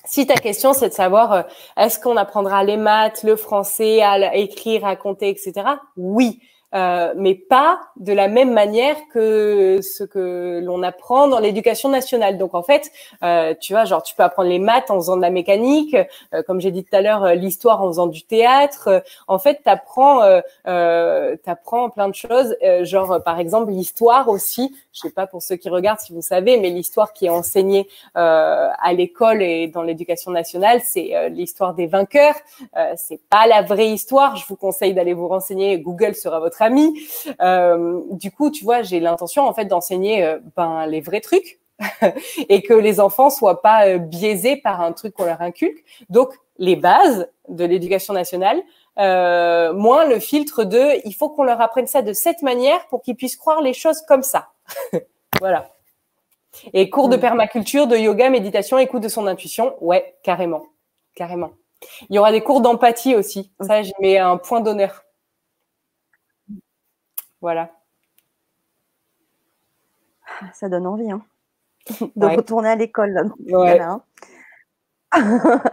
[0.05, 1.41] Si ta question c'est de savoir euh,
[1.77, 5.53] est-ce qu'on apprendra les maths, le français, à écrire, à compter, etc.
[5.97, 6.39] Oui.
[6.75, 12.37] euh, mais pas de la même manière que ce que l'on apprend dans l'éducation nationale.
[12.39, 12.91] Donc en fait,
[13.23, 15.95] euh, tu vois, genre tu peux apprendre les maths en faisant de la mécanique,
[16.33, 19.03] euh, comme j'ai dit tout à l'heure, euh, l'histoire en faisant du théâtre.
[19.27, 20.21] En fait, tu apprends,
[20.65, 24.75] apprends plein de choses, genre par exemple l'histoire aussi.
[24.93, 27.87] Je sais pas pour ceux qui regardent si vous savez, mais l'histoire qui est enseignée
[28.13, 32.35] à l'école et dans l'éducation nationale, c'est l'histoire des vainqueurs.
[32.95, 34.35] c'est pas la vraie histoire.
[34.35, 35.79] Je vous conseille d'aller vous renseigner.
[35.79, 36.93] Google sera votre ami.
[37.41, 41.59] Euh, du coup, tu vois, j'ai l'intention en fait d'enseigner euh, ben, les vrais trucs
[42.49, 45.83] et que les enfants soient pas euh, biaisés par un truc qu'on leur inculque.
[46.09, 48.61] Donc, les bases de l'éducation nationale,
[48.95, 53.15] moins le filtre de il faut qu'on leur apprenne ça de cette manière pour qu'ils
[53.15, 54.52] puissent croire les choses comme ça.
[55.39, 55.69] voilà.
[56.73, 60.65] Et cours de permaculture, de yoga, méditation, écoute de son intuition, ouais, carrément,
[61.15, 61.53] carrément.
[62.09, 63.51] Il y aura des cours d'empathie aussi.
[63.59, 65.03] Ça, j'y mets un point d'honneur.
[67.41, 67.71] Voilà.
[70.53, 71.21] Ça donne envie hein,
[72.15, 73.31] de retourner à l'école.
[73.51, 74.01] Hein.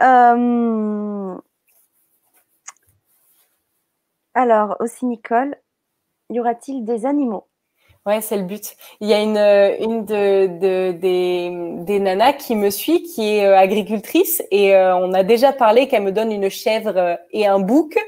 [0.00, 1.36] Euh,
[4.34, 5.56] alors, aussi Nicole,
[6.30, 7.48] y aura-t-il des animaux?
[8.08, 8.74] Ouais, c'est le but.
[9.02, 13.36] Il y a une, euh, une de, de des, des, nanas qui me suit, qui
[13.36, 17.46] est euh, agricultrice, et euh, on a déjà parlé qu'elle me donne une chèvre et
[17.46, 17.98] un bouc.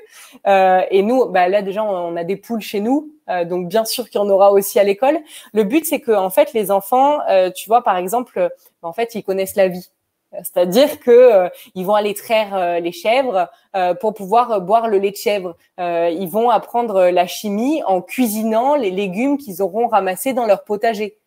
[0.46, 3.12] Euh, et nous, bah là déjà, on a des poules chez nous,
[3.44, 5.18] donc bien sûr qu'il y en aura aussi à l'école.
[5.52, 7.18] Le but, c'est que en fait, les enfants,
[7.54, 8.48] tu vois, par exemple,
[8.80, 9.90] en fait, ils connaissent la vie.
[10.32, 14.98] C'est-à-dire que euh, ils vont aller traire euh, les chèvres euh, pour pouvoir boire le
[14.98, 15.56] lait de chèvre.
[15.78, 21.18] ils vont apprendre la chimie en cuisinant les légumes qu'ils auront ramassés dans leur potager.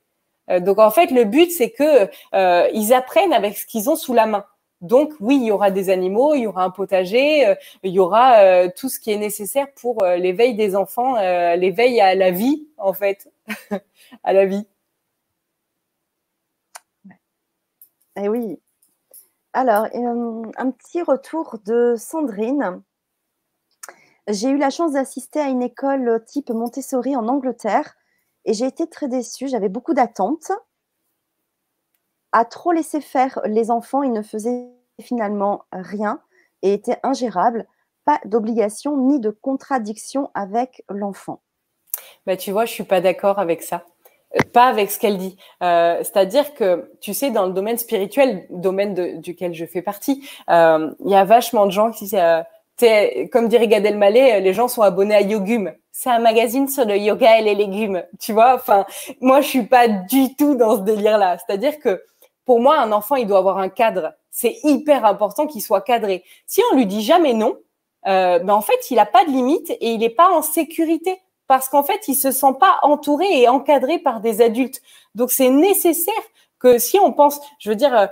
[0.60, 2.10] donc en fait, le but c'est que
[2.74, 4.46] ils apprennent avec ce qu'ils ont sous la main.
[4.82, 8.70] Donc oui, il y aura des animaux, il y aura un potager, il y aura
[8.70, 11.16] tout ce qui est nécessaire pour l'éveil des enfants,
[11.56, 13.32] l'éveil à la vie en fait,
[14.24, 14.68] à la vie.
[18.16, 18.60] Eh oui,
[19.54, 22.82] alors, euh, un petit retour de Sandrine.
[24.28, 27.96] J'ai eu la chance d'assister à une école type Montessori en Angleterre
[28.46, 29.48] et j'ai été très déçue.
[29.48, 30.52] J'avais beaucoup d'attentes.
[32.32, 36.20] À trop laisser faire les enfants, ils ne faisaient finalement rien
[36.64, 37.68] et étaient ingérables.
[38.06, 41.44] Pas d'obligation ni de contradiction avec l'enfant.
[42.26, 43.86] Bah, tu vois, je suis pas d'accord avec ça
[44.54, 45.38] pas avec ce qu'elle dit.
[45.62, 50.92] Euh, C'est-à-dire que, tu sais, dans le domaine spirituel, domaine duquel je fais partie, euh,
[51.06, 52.42] il y a vachement de gens qui, euh,
[53.32, 55.72] comme dirait Gad Elmaleh, les gens sont abonnés à Yogum.
[55.92, 58.56] C'est un magazine sur le yoga et les légumes, tu vois.
[58.56, 58.86] Enfin,
[59.22, 61.38] moi, je suis pas du tout dans ce délire-là.
[61.38, 62.04] C'est-à-dire que,
[62.46, 64.14] pour moi, un enfant, il doit avoir un cadre.
[64.32, 66.24] C'est hyper important qu'il soit cadré.
[66.48, 67.58] Si on lui dit jamais non,
[68.08, 71.22] euh, ben en fait, il a pas de limite et il n'est pas en sécurité
[71.54, 74.82] parce qu'en fait, il se sent pas entouré et encadré par des adultes.
[75.14, 76.24] Donc, c'est nécessaire
[76.58, 78.08] que si on pense, je veux dire, euh,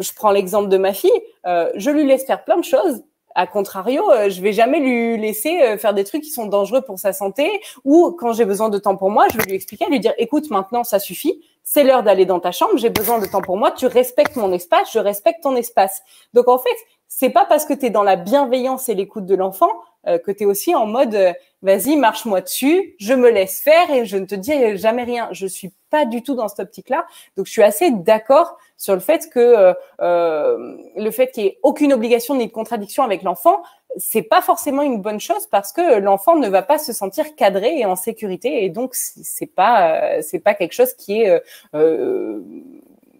[0.00, 1.08] je prends l'exemple de ma fille,
[1.46, 3.04] euh, je lui laisse faire plein de choses.
[3.36, 6.98] A contrario, euh, je vais jamais lui laisser faire des trucs qui sont dangereux pour
[6.98, 10.00] sa santé ou quand j'ai besoin de temps pour moi, je vais lui expliquer, lui
[10.00, 13.40] dire écoute, maintenant ça suffit, c'est l'heure d'aller dans ta chambre, j'ai besoin de temps
[13.40, 16.02] pour moi, tu respectes mon espace, je respecte ton espace.
[16.34, 16.76] Donc en fait,
[17.06, 19.70] c'est pas parce que tu es dans la bienveillance et l'écoute de l'enfant
[20.04, 24.16] que tu es aussi en mode vas-y, marche-moi dessus, je me laisse faire et je
[24.16, 25.28] ne te dis jamais rien.
[25.32, 27.06] Je suis pas du tout dans cette optique-là.
[27.36, 31.48] Donc, je suis assez d'accord sur le fait que euh, euh le fait qu'il n'y
[31.50, 33.62] ait aucune obligation ni de contradiction avec l'enfant,
[33.96, 37.78] c'est pas forcément une bonne chose parce que l'enfant ne va pas se sentir cadré
[37.78, 41.40] et en sécurité et donc c'est pas euh, c'est pas quelque chose qui est euh,
[41.74, 42.40] euh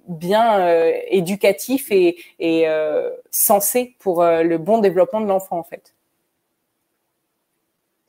[0.07, 0.67] bien
[1.09, 2.67] éducatif et, et
[3.31, 5.95] sensé pour le bon développement de l'enfant en fait.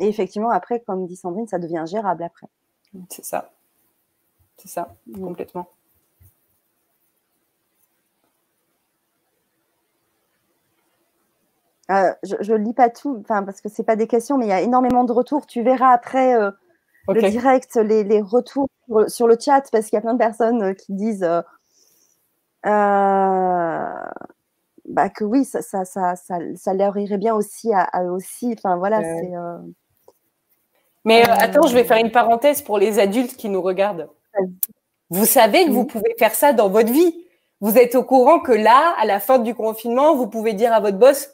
[0.02, 2.48] Et effectivement, après, comme dit Sandrine, ça devient gérable après.
[3.10, 3.52] C'est ça.
[4.58, 5.68] C'est ça, complètement.
[11.92, 14.50] Euh, je ne lis pas tout, parce que ce n'est pas des questions, mais il
[14.50, 15.46] y a énormément de retours.
[15.46, 16.50] Tu verras après euh,
[17.08, 18.70] le direct, les, retours
[19.08, 21.28] sur, le chat, parce qu'il y a plein de personnes euh, qui disent
[22.64, 28.56] bah, que oui, ça, ça, ça, ça, leur irait bien aussi à, eux aussi.
[28.58, 29.32] Enfin, voilà, c'est.
[31.06, 34.10] Mais euh, attends, je vais faire une parenthèse pour les adultes qui nous regardent.
[35.10, 37.26] Vous savez que vous pouvez faire ça dans votre vie.
[37.60, 40.80] Vous êtes au courant que là, à la fin du confinement, vous pouvez dire à
[40.80, 41.30] votre boss,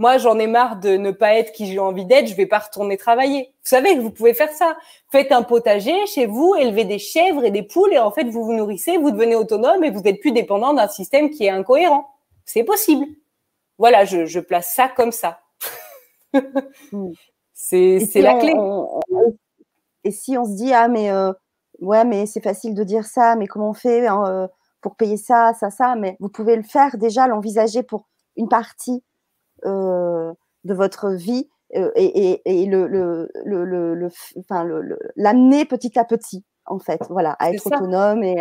[0.00, 2.58] moi, j'en ai marre de ne pas être qui j'ai envie d'être, je vais pas
[2.58, 3.52] retourner travailler.
[3.62, 4.78] Vous savez que vous pouvez faire ça.
[5.12, 8.42] Faites un potager chez vous, élevez des chèvres et des poules et en fait, vous
[8.42, 12.08] vous nourrissez, vous devenez autonome et vous êtes plus dépendant d'un système qui est incohérent.
[12.46, 13.04] C'est possible.
[13.76, 15.40] Voilà, je, je place ça comme ça.
[17.62, 18.54] C'est la clé.
[20.04, 21.10] et si on se dit, ah, mais
[21.80, 24.48] ouais, mais c'est facile de dire ça, mais comment on fait hein,
[24.80, 29.02] pour payer ça, ça, ça Mais vous pouvez le faire déjà, l'envisager pour une partie
[29.64, 30.34] de
[30.64, 34.08] votre vie et, et, le, le, le, le,
[34.38, 34.66] enfin,
[35.16, 38.36] l'amener petit à petit, en fait, voilà, à être autonome et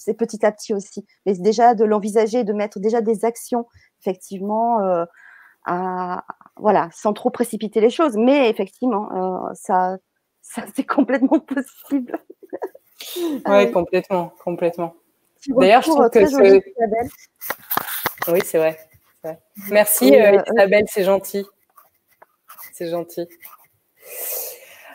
[0.00, 1.06] c'est petit à petit aussi.
[1.26, 3.66] Mais déjà de l'envisager, de mettre déjà des actions,
[4.00, 5.04] effectivement, euh,
[5.64, 6.24] à,
[6.56, 8.16] voilà, sans trop précipiter les choses.
[8.16, 9.98] Mais effectivement, euh, ça,
[10.42, 12.18] ça c'est complètement possible.
[13.46, 14.94] oui, complètement, complètement.
[15.48, 16.60] D'ailleurs, je trouve que ce...
[18.30, 18.78] Oui, c'est vrai.
[19.70, 21.46] Merci euh, Isabelle, c'est gentil.
[22.72, 23.26] C'est gentil.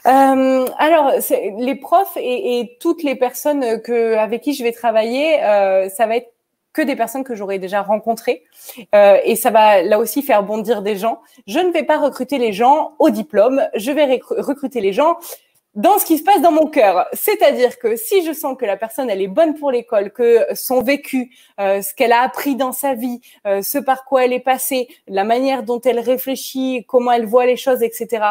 [0.06, 5.90] Euh, alors, les profs et, toutes les personnes que, avec qui je vais travailler, euh,
[5.90, 6.32] ça va être
[6.76, 8.44] que des personnes que j'aurais déjà rencontrées.
[8.94, 11.22] Euh, et ça va là aussi faire bondir des gens.
[11.48, 15.18] Je ne vais pas recruter les gens au diplôme, je vais recruter les gens
[15.74, 17.08] dans ce qui se passe dans mon cœur.
[17.14, 20.82] C'est-à-dire que si je sens que la personne, elle est bonne pour l'école, que son
[20.82, 25.26] vécu, ce qu'elle a appris dans sa vie, ce par quoi elle est passée, la
[25.26, 28.24] manière dont elle réfléchit, comment elle voit les choses, etc.,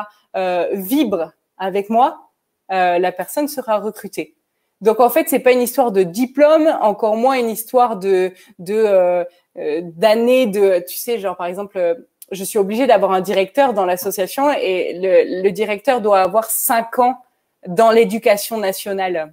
[0.72, 2.30] vibre avec moi,
[2.72, 4.36] euh, la personne sera recrutée.
[4.81, 8.75] Donc en fait, c'est pas une histoire de diplôme, encore moins une histoire de de
[8.75, 9.25] euh,
[9.57, 13.87] euh, d'années de, tu sais, genre par exemple, je suis obligée d'avoir un directeur dans
[13.87, 17.18] l'association et le, le, directeur doit avoir cinq ans
[17.66, 19.33] dans l'éducation nationale.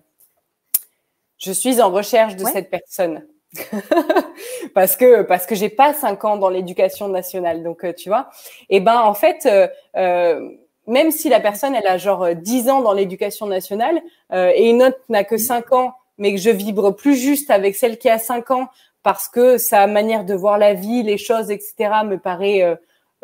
[1.38, 3.26] Je suis en recherche de cette personne.
[4.74, 8.30] parce que parce que j'ai pas cinq ans dans l'éducation nationale donc tu vois
[8.70, 9.46] et ben en fait
[9.98, 10.48] euh,
[10.92, 14.02] même si la personne, elle a genre 10 euh, ans dans l'éducation nationale
[14.34, 17.78] euh, et une autre n'a que 5 ans, mais que je vibre plus juste avec
[17.78, 18.68] celle qui a 5 ans
[19.02, 22.76] parce que sa manière de voir la vie, les choses, etc., me paraît euh,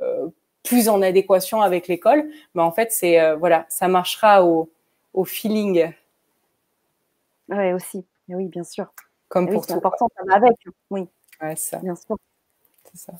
[0.01, 0.29] euh,
[0.63, 2.29] plus en adéquation avec l'école.
[2.55, 4.69] Mais en fait, c'est voilà, ça marchera au,
[5.13, 5.91] au feeling.
[7.49, 8.05] Oui, aussi.
[8.29, 8.87] Oui, bien sûr.
[9.27, 10.55] Comme pour oui, C'est important, ça va avec.
[10.89, 11.07] Oui.
[11.41, 11.79] Ouais, ça.
[11.79, 12.17] Bien sûr.
[12.85, 13.13] C'est ça.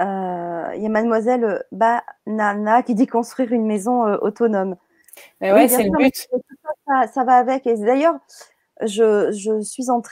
[0.00, 0.46] Euh...
[0.66, 4.76] Euh, il y a mademoiselle Banana qui dit construire une maison euh, autonome.
[5.40, 6.28] Mais ouais, c'est le but.
[6.86, 7.66] Ça, ça, va avec.
[7.66, 8.16] Et d'ailleurs,
[8.82, 10.02] je, je, suis en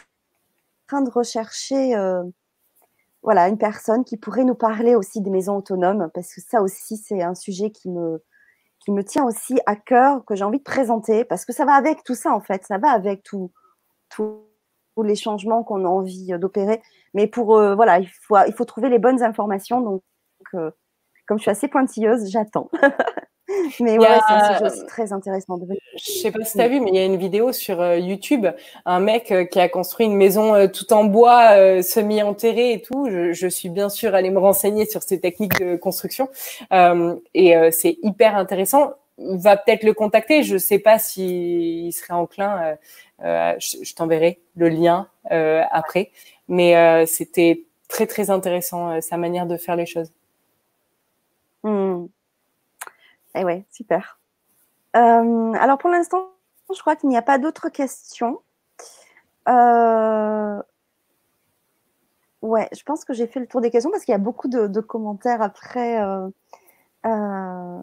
[0.88, 2.22] train de rechercher euh,
[3.22, 6.96] voilà, une personne qui pourrait nous parler aussi des maisons autonomes, parce que ça aussi,
[6.96, 8.22] c'est un sujet qui me,
[8.80, 11.74] qui me tient aussi à cœur, que j'ai envie de présenter, parce que ça va
[11.74, 12.64] avec tout ça, en fait.
[12.64, 13.52] Ça va avec tout,
[14.08, 14.40] tout
[15.02, 16.80] les changements qu'on a envie d'opérer.
[17.14, 19.80] Mais pour euh, voilà, il faut, il faut trouver les bonnes informations.
[19.80, 20.02] Donc,
[20.54, 20.70] euh,
[21.26, 22.70] comme je suis assez pointilleuse, j'attends.
[23.80, 25.56] mais ouais, c'est un sujet aussi très intéressant.
[25.58, 25.66] De...
[25.96, 27.96] Je sais pas si tu as vu, mais il y a une vidéo sur euh,
[27.98, 28.46] YouTube,
[28.84, 33.06] un mec qui a construit une maison tout en bois, semi-enterrée et tout.
[33.08, 36.28] Je, je, suis bien sûr allée me renseigner sur ces techniques de construction
[37.34, 38.92] et c'est hyper intéressant.
[39.18, 40.42] Va peut-être le contacter.
[40.42, 42.76] Je sais pas s'il serait enclin.
[43.20, 46.10] Je, je t'enverrai le lien après.
[46.48, 50.12] Mais euh, c'était très, très intéressant, euh, sa manière de faire les choses.
[51.62, 52.06] Mmh.
[53.36, 54.18] Eh ouais, super.
[54.96, 56.30] Euh, alors pour l'instant,
[56.74, 58.40] je crois qu'il n'y a pas d'autres questions.
[59.48, 60.62] Euh...
[62.42, 64.48] Ouais, je pense que j'ai fait le tour des questions parce qu'il y a beaucoup
[64.48, 66.00] de, commentaires après.
[66.02, 66.28] Euh,
[67.06, 67.80] euh...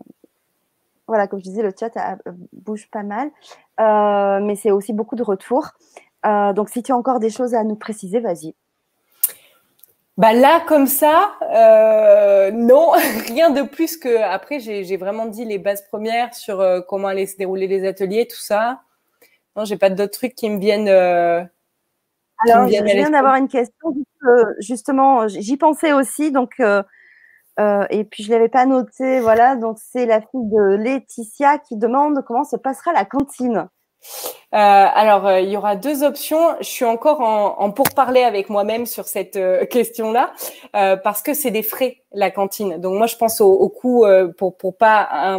[1.11, 1.91] Voilà, comme je disais, le chat
[2.53, 3.29] bouge pas mal,
[3.77, 5.71] mais c'est aussi beaucoup de retours.
[6.25, 8.55] Euh, donc, si tu as encore des choses à nous préciser, vas-y.
[10.17, 12.91] Bah là, comme ça, euh, non,
[13.27, 14.21] rien de plus que.
[14.21, 18.27] Après, j'ai vraiment dit les bases premières sur euh, comment allaient se dérouler les ateliers,
[18.27, 18.81] tout ça.
[19.55, 20.87] Non, j'ai pas d'autres trucs qui me viennent.
[20.87, 21.43] Euh,
[22.45, 23.95] Alors, je viens d'avoir une question.
[24.59, 26.61] Justement, j'y pensais aussi, donc.
[27.57, 29.55] Et puis je l'avais pas noté, voilà.
[29.55, 33.67] Donc c'est la fille de Laetitia qui demande comment se passera la cantine.
[34.53, 36.55] Euh, alors, euh, il y aura deux options.
[36.59, 40.31] Je suis encore en, en pourparler avec moi-même sur cette euh, question-là
[41.03, 42.77] parce que c'est des frais la cantine.
[42.77, 44.05] Donc moi, je pense au, au coût
[44.37, 45.37] pour pour pas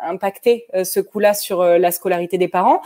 [0.00, 2.80] impacter ce coût-là sur la scolarité des parents.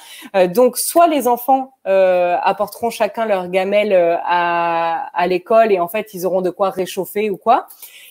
[0.49, 3.93] donc, soit les enfants apporteront chacun leur gamelle
[4.25, 7.66] à, à l'école et en fait, ils auront de quoi réchauffer ou quoi.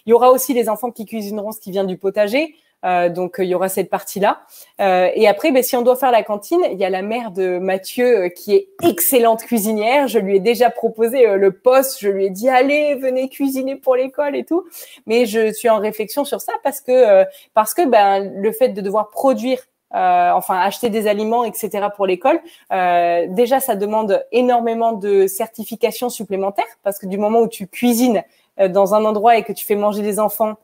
[0.05, 2.55] Il y aura aussi les enfants qui cuisineront ce qui vient du potager.
[2.83, 4.41] Euh, donc il y aura cette partie-là.
[4.79, 7.31] Euh, et après, ben, si on doit faire la cantine, il y a la mère
[7.31, 10.07] de Mathieu euh, qui est excellente cuisinière.
[10.07, 11.99] Je lui ai déjà proposé le poste.
[11.99, 14.65] Je lui ai dit allez, venez cuisiner pour l'école et tout.
[15.05, 18.81] Mais je suis en réflexion sur ça parce que parce que ben le fait de
[18.81, 19.59] devoir produire
[19.93, 21.87] euh, enfin acheter des aliments, etc.
[21.93, 22.39] pour l'école.
[22.71, 28.23] Euh, déjà, ça demande énormément de certifications supplémentaires parce que du moment où tu cuisines
[28.61, 30.55] euh, dans un endroit et que tu fais manger des enfants,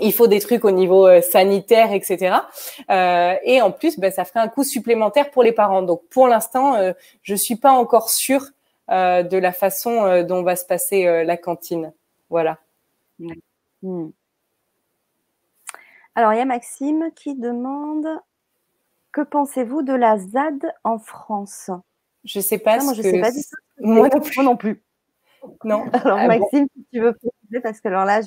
[0.00, 2.36] il faut des trucs au niveau sanitaire, etc.
[2.88, 5.82] et en plus, ben, ça ferait un coût supplémentaire pour les parents.
[5.82, 6.76] Donc, pour l'instant,
[7.22, 8.44] je suis pas encore sûre
[8.88, 11.92] de la façon dont va se passer la cantine.
[12.30, 12.58] Voilà.
[13.82, 14.10] Hmm.
[16.14, 18.08] Alors, il y a Maxime qui demande
[19.12, 21.70] que pensez-vous de la ZAD en France?
[22.24, 22.82] Je ne sais pas.
[22.82, 23.86] moi, je sais pas du tout.
[23.86, 24.08] Moi
[24.42, 24.82] non plus.
[25.64, 28.20] non Alors, ah Maxime, si tu veux préciser, parce que alors là,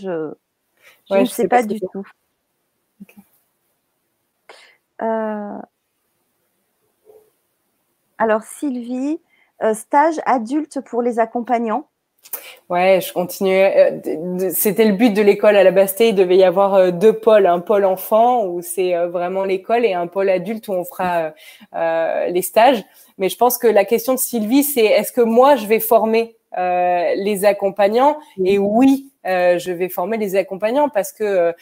[1.12, 2.06] je, ne sais, pas, du tout.
[5.02, 5.58] Euh,
[8.18, 9.20] alors, Sylvie,
[9.64, 11.88] euh, stage adulte pour les accompagnants.
[12.70, 14.02] Ouais, je continuais.
[14.06, 16.10] Euh, c'était le but de l'école à la Bastille.
[16.10, 20.08] Il devait y avoir deux pôles, un pôle enfant où c'est vraiment l'école et un
[20.08, 21.34] pôle adulte où on fera
[22.28, 22.84] les stages.
[23.18, 26.38] Mais je pense que la question de Sylvie, c'est est-ce que moi je vais former
[26.58, 31.54] les accompagnants Et oui, je vais former les accompagnants parce que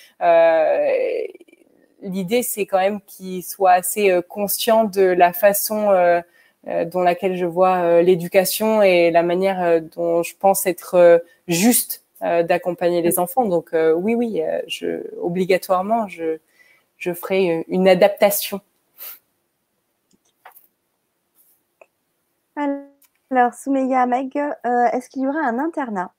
[2.01, 6.21] l'idée c'est quand même qu'ils soient assez conscients de la façon
[6.67, 11.23] euh, dans laquelle je vois euh, l'éducation et la manière euh, dont je pense être
[11.47, 13.45] juste d'accompagner les enfants.
[13.45, 16.39] Donc oui, oui, je, obligatoirement, je,
[16.97, 18.59] je ferai une adaptation.
[23.31, 26.11] Alors, Soumeya Meg, est-ce qu'il y aura un internat?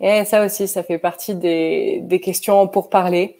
[0.00, 3.36] Et eh, ça aussi, ça fait partie des, des questions pour parler.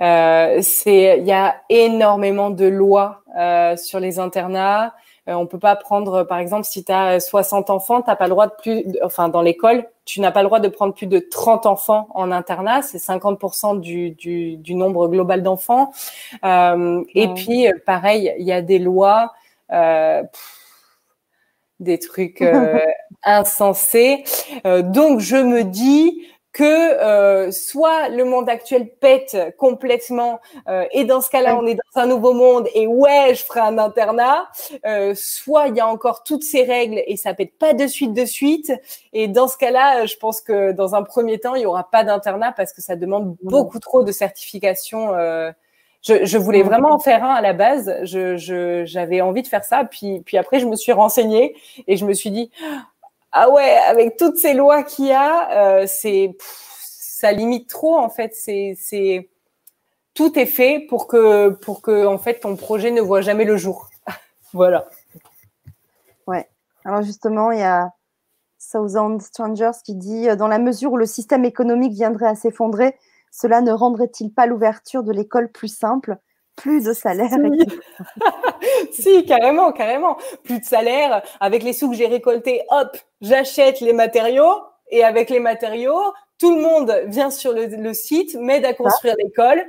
[0.00, 4.94] Euh, c'est, il y a énormément de lois euh, sur les internats.
[5.28, 8.30] Euh, on peut pas prendre, par exemple, si tu as 60 enfants, t'as pas le
[8.30, 11.18] droit de plus, enfin dans l'école, tu n'as pas le droit de prendre plus de
[11.18, 15.92] 30 enfants en internat, c'est 50% du, du, du, nombre global d'enfants.
[16.44, 19.32] Euh, Et puis, pareil, il y a des lois.
[19.72, 20.22] Euh,
[21.80, 22.78] des trucs euh,
[23.24, 24.24] insensés.
[24.66, 31.04] Euh, donc je me dis, que euh, soit le monde actuel pète complètement euh, et
[31.04, 34.48] dans ce cas-là on est dans un nouveau monde et ouais je ferai un internat,
[34.86, 38.14] euh, soit il y a encore toutes ces règles et ça pète pas de suite
[38.14, 38.72] de suite
[39.12, 42.04] et dans ce cas-là je pense que dans un premier temps il y aura pas
[42.04, 45.12] d'internat parce que ça demande beaucoup trop de certifications.
[46.06, 47.92] Je, je, voulais vraiment en faire un à la base.
[48.04, 49.84] Je, j'avais envie de faire ça.
[49.84, 51.56] Puis, puis après, je me suis renseignée
[51.88, 52.50] et je me suis dit,
[53.32, 58.08] ah ouais, avec toutes ces lois qu'il y a, euh, c'est ça limite trop en
[58.08, 58.34] fait.
[58.34, 59.28] C'est
[60.14, 63.56] tout est fait pour que pour que en fait ton projet ne voit jamais le
[63.56, 63.90] jour.
[64.52, 64.86] voilà.
[66.26, 66.48] Ouais.
[66.84, 67.90] Alors justement, il y a
[68.58, 72.96] Southern Strangers qui dit dans la mesure où le système économique viendrait à s'effondrer,
[73.36, 76.16] cela ne rendrait-il pas l'ouverture de l'école plus simple?
[76.56, 77.30] Plus de salaire.
[78.90, 79.24] Si.
[79.26, 80.16] carrément, carrément.
[80.42, 81.22] Plus de salaire.
[81.38, 84.54] Avec les sous que j'ai récoltés, hop, j'achète les matériaux.
[84.90, 86.00] Et avec les matériaux,
[86.38, 89.62] tout le monde vient sur le, site, m'aide à construire l'école.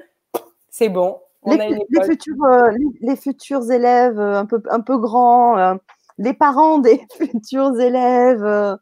[0.70, 1.20] C'est bon.
[1.44, 4.98] On les, a une les, futurs, euh, les, futurs élèves euh, un peu, un peu
[4.98, 5.76] grands, euh,
[6.18, 8.78] les parents des futurs élèves.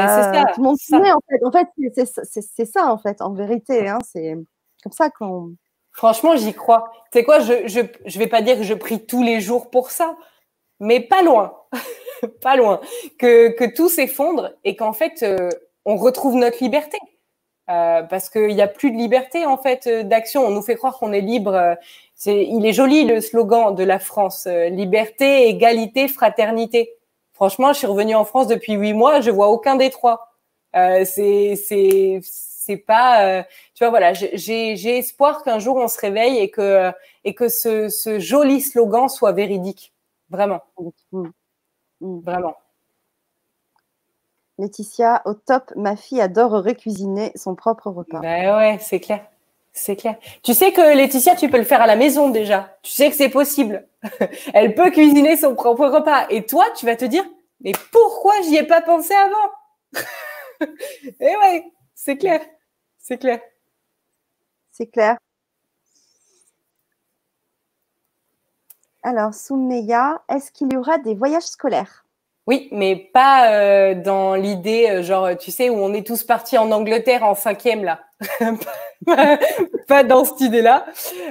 [0.00, 0.44] Ça.
[0.54, 1.44] Tout le monde en fait.
[1.44, 3.88] En fait, c'est ça, en fait, en vérité.
[3.88, 4.36] Hein, c'est
[4.82, 5.54] comme ça qu'on
[5.96, 6.90] Franchement, j'y crois.
[7.10, 9.70] Tu sais quoi, je, je, je vais pas dire que je prie tous les jours
[9.70, 10.14] pour ça,
[10.78, 11.54] mais pas loin.
[12.42, 12.80] pas loin.
[13.18, 15.48] Que, que tout s'effondre et qu'en fait, euh,
[15.86, 16.98] on retrouve notre liberté.
[17.70, 20.46] Euh, parce qu'il n'y a plus de liberté en fait euh, d'action.
[20.46, 21.76] On nous fait croire qu'on est libre.
[22.26, 26.92] Il est joli le slogan de la France liberté, égalité, fraternité.
[27.36, 30.32] Franchement, je suis revenue en France depuis huit mois, je vois aucun des trois.
[30.72, 32.20] c'est, c'est,
[32.66, 33.42] c'est pas, euh,
[33.74, 36.90] tu vois, voilà, j'ai espoir qu'un jour on se réveille et que
[37.24, 39.94] et que ce, ce joli slogan soit véridique,
[40.30, 40.62] vraiment,
[41.12, 41.28] mm.
[42.00, 42.20] Mm.
[42.20, 42.56] vraiment.
[44.58, 48.20] Laetitia, au top, ma fille adore récuisiner son propre repas.
[48.20, 49.26] Ben ouais, c'est clair.
[49.78, 50.16] C'est clair.
[50.42, 52.78] Tu sais que Laetitia, tu peux le faire à la maison déjà.
[52.82, 53.86] Tu sais que c'est possible.
[54.54, 56.26] Elle peut cuisiner son propre repas.
[56.30, 57.24] Et toi, tu vas te dire,
[57.60, 59.52] mais pourquoi j'y ai pas pensé avant?
[61.20, 61.64] Et ouais,
[61.94, 62.40] c'est clair.
[62.98, 63.38] C'est clair.
[64.72, 65.18] C'est clair.
[69.02, 72.06] Alors, Soumeya, est-ce qu'il y aura des voyages scolaires?
[72.46, 76.56] Oui, mais pas euh, dans l'idée, euh, genre, tu sais, où on est tous partis
[76.56, 78.05] en Angleterre en cinquième, là.
[79.88, 80.86] pas dans cette idée-là.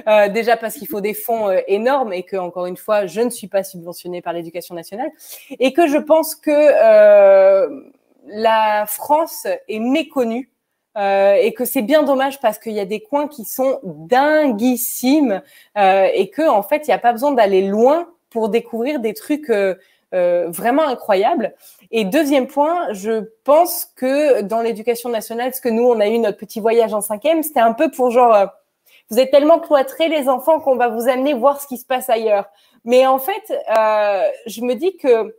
[0.06, 3.30] Euh, déjà parce qu'il faut des fonds énormes et que, encore une fois, je ne
[3.30, 5.10] suis pas subventionnée par l'éducation nationale.
[5.58, 6.50] Et que je pense que
[8.26, 10.50] la France est méconnue
[10.96, 15.42] euh, et que c'est bien dommage parce qu'il y a des coins qui sont dinguissimes
[15.76, 19.12] euh, et que en fait il n'y a pas besoin d'aller loin pour découvrir des
[19.12, 19.52] trucs
[20.14, 21.54] euh, vraiment incroyables.
[21.90, 26.18] Et deuxième point, je pense que dans l'éducation nationale, ce que nous on a eu
[26.18, 28.46] notre petit voyage en cinquième, c'était un peu pour genre euh,
[29.10, 32.08] vous êtes tellement cloîtrés les enfants qu'on va vous amener voir ce qui se passe
[32.08, 32.46] ailleurs.
[32.84, 35.36] Mais en fait, euh, je me dis que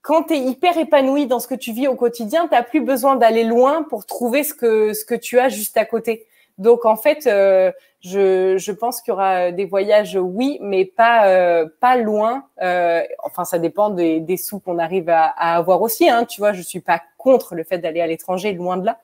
[0.00, 3.16] quand tu es hyper épanoui dans ce que tu vis au quotidien, tu plus besoin
[3.16, 6.26] d'aller loin pour trouver ce que, ce que tu as juste à côté.
[6.58, 11.68] Donc en fait, euh, je, pense qu'il y aura des voyages, oui, mais pas euh,
[11.80, 12.46] pas loin.
[12.62, 16.08] Euh, enfin, ça dépend des, des sous qu'on arrive à, avoir aussi.
[16.08, 19.00] Hein, tu vois, je suis pas contre le fait d'aller à l'étranger, loin de là,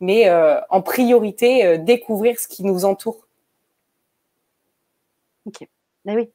[0.00, 3.26] mais euh, en priorité, euh, découvrir ce qui nous entoure.
[5.46, 5.66] Ok,
[6.04, 6.30] mais oui.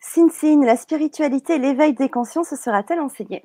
[0.00, 3.44] Sin Sin, la spiritualité et l'éveil des consciences sera-t-elle enseignée?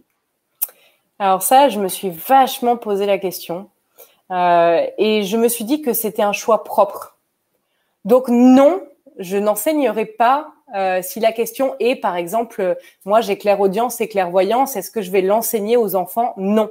[1.19, 3.69] Alors ça, je me suis vachement posé la question
[4.31, 7.17] euh, et je me suis dit que c'était un choix propre.
[8.05, 8.83] Donc non,
[9.17, 14.75] je n'enseignerai pas euh, si la question est, par exemple, moi j'ai clairaudience et clairvoyance,
[14.75, 16.33] est-ce que je vais l'enseigner aux enfants?
[16.37, 16.69] Non,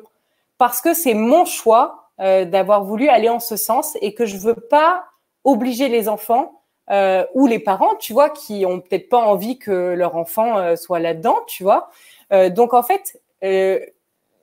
[0.59, 4.37] parce que c'est mon choix euh, d'avoir voulu aller en ce sens et que je
[4.37, 5.05] veux pas
[5.45, 9.95] obliger les enfants euh, ou les parents, tu vois, qui ont peut-être pas envie que
[9.95, 11.91] leur enfant euh, soit là-dedans, tu vois.
[12.33, 13.81] Euh, donc en fait, euh,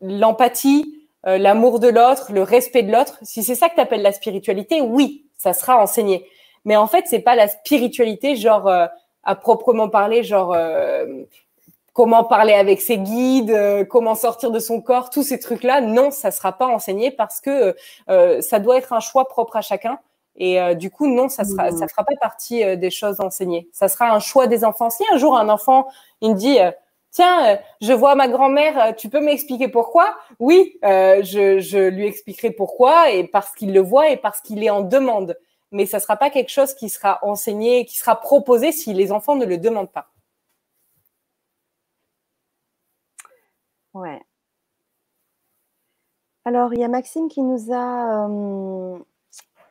[0.03, 4.01] l'empathie, euh, l'amour de l'autre, le respect de l'autre, si c'est ça que tu appelles
[4.01, 6.27] la spiritualité, oui, ça sera enseigné.
[6.65, 8.85] Mais en fait, c'est pas la spiritualité, genre euh,
[9.23, 10.55] à proprement parler, genre
[11.93, 15.79] comment parler avec ses guides, comment sortir de son corps, tous ces trucs-là.
[15.79, 17.73] Non, ça sera pas enseigné parce que
[18.07, 19.97] ça doit être un choix propre à chacun.
[20.35, 23.69] Et euh, du coup, non, ça sera, ça fera pas partie euh, des choses enseignées.
[23.71, 24.89] Ça sera un choix des enfants.
[24.89, 25.87] Si un jour un enfant,
[26.21, 26.71] il me dit, euh,
[27.13, 30.17] tiens, je vois ma grand-mère, tu peux m'expliquer pourquoi?
[30.39, 34.69] Oui, je, je lui expliquerai pourquoi et parce qu'il le voit et parce qu'il est
[34.69, 35.37] en demande.
[35.71, 39.35] Mais ça sera pas quelque chose qui sera enseigné, qui sera proposé si les enfants
[39.35, 40.09] ne le demandent pas.
[43.93, 44.21] Ouais.
[46.45, 48.99] Alors, il y a Maxime qui nous a euh,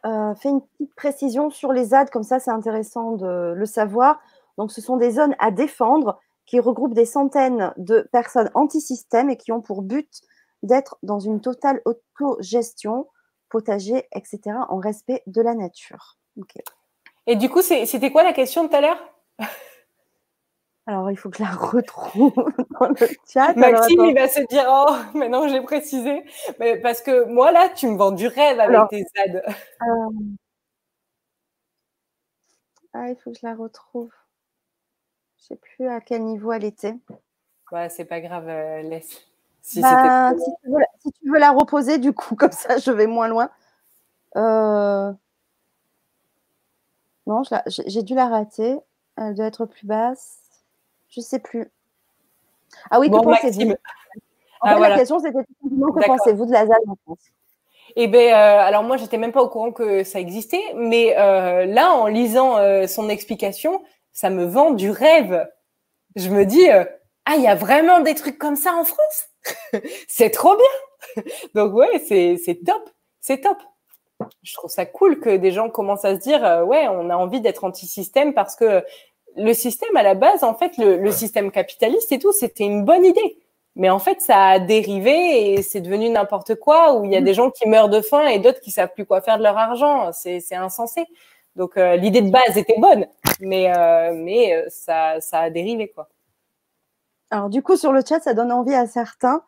[0.07, 4.21] euh, fait une petite précision sur les ZAD, comme ça c'est intéressant de le savoir.
[4.59, 9.37] Donc ce sont des zones à défendre qui regroupent des centaines de personnes anti-système et
[9.37, 10.23] qui ont pour but
[10.63, 13.09] d'être dans une totale autogestion,
[13.49, 16.19] potager, etc., en respect de la nature.
[16.41, 16.63] Okay.
[17.27, 18.99] Et du coup, c'était quoi la question tout à l'heure?
[20.87, 22.35] Alors, il faut que je la retrouve
[22.81, 23.55] dans le chat.
[23.55, 26.25] Maxime, Alors, il va se dire Oh, maintenant j'ai précisé.
[26.59, 29.43] Mais parce que moi, là, tu me vends du rêve avec Alors, tes ZAD.
[29.47, 29.87] Euh...
[32.95, 34.11] Ah, il faut que je la retrouve.
[35.43, 36.95] Je sais plus à quel niveau elle était.
[37.73, 39.27] Ouais, c'est pas grave, euh, laisse.
[39.61, 42.91] Si, bah, si, tu veux, si, tu veux, la reposer, du coup, comme ça, je
[42.93, 43.51] vais moins loin.
[44.37, 45.13] Euh...
[47.27, 48.79] Non, j'ai dû la rater.
[49.17, 50.39] Elle doit être plus basse.
[51.09, 51.71] Je ne sais plus.
[52.91, 53.73] Ah oui, bon, que pensez-vous
[54.63, 54.95] en ah, fait, voilà.
[54.95, 57.19] La question, c'était que pensez-vous de la ZAD en France
[57.97, 61.67] eh bien, euh, alors moi, j'étais même pas au courant que ça existait, mais euh,
[61.67, 63.83] là, en lisant euh, son explication,
[64.13, 65.49] ça me vend du rêve.
[66.17, 66.85] Je me dis, euh,
[67.25, 69.29] ah, il y a vraiment des trucs comme ça en France?
[70.09, 72.91] C'est trop bien Donc ouais, c'est top,
[73.21, 73.59] c'est top.
[74.43, 77.17] Je trouve ça cool que des gens commencent à se dire, euh, ouais, on a
[77.17, 78.85] envie d'être anti-système parce que
[79.37, 82.85] le système à la base, en fait, le, le système capitaliste et tout, c'était une
[82.85, 83.39] bonne idée.
[83.75, 87.23] Mais en fait, ça a dérivé et c'est devenu n'importe quoi où il y a
[87.23, 89.57] des gens qui meurent de faim et d'autres qui savent plus quoi faire de leur
[89.57, 90.13] argent.
[90.13, 91.07] C'est insensé.
[91.57, 93.07] Donc euh, l'idée de base était bonne,
[93.41, 96.09] mais euh, mais euh, ça ça a dérivé quoi.
[97.31, 99.43] Alors du coup sur le chat, ça donne envie à certains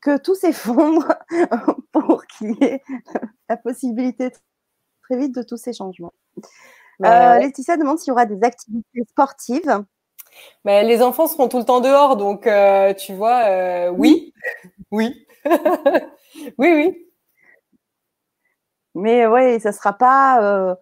[0.00, 1.14] que tout s'effondre
[1.92, 2.82] pour qu'il y ait
[3.48, 4.30] la possibilité
[5.02, 6.12] très vite de tous ces changements.
[7.04, 9.84] Euh, Laetitia demande s'il y aura des activités sportives.
[10.64, 12.48] Mais les enfants seront tout le temps dehors, donc
[12.98, 14.34] tu vois, oui,
[14.90, 15.44] oui, oui,
[16.58, 17.02] oui.
[18.94, 20.76] Mais oui, ça sera pas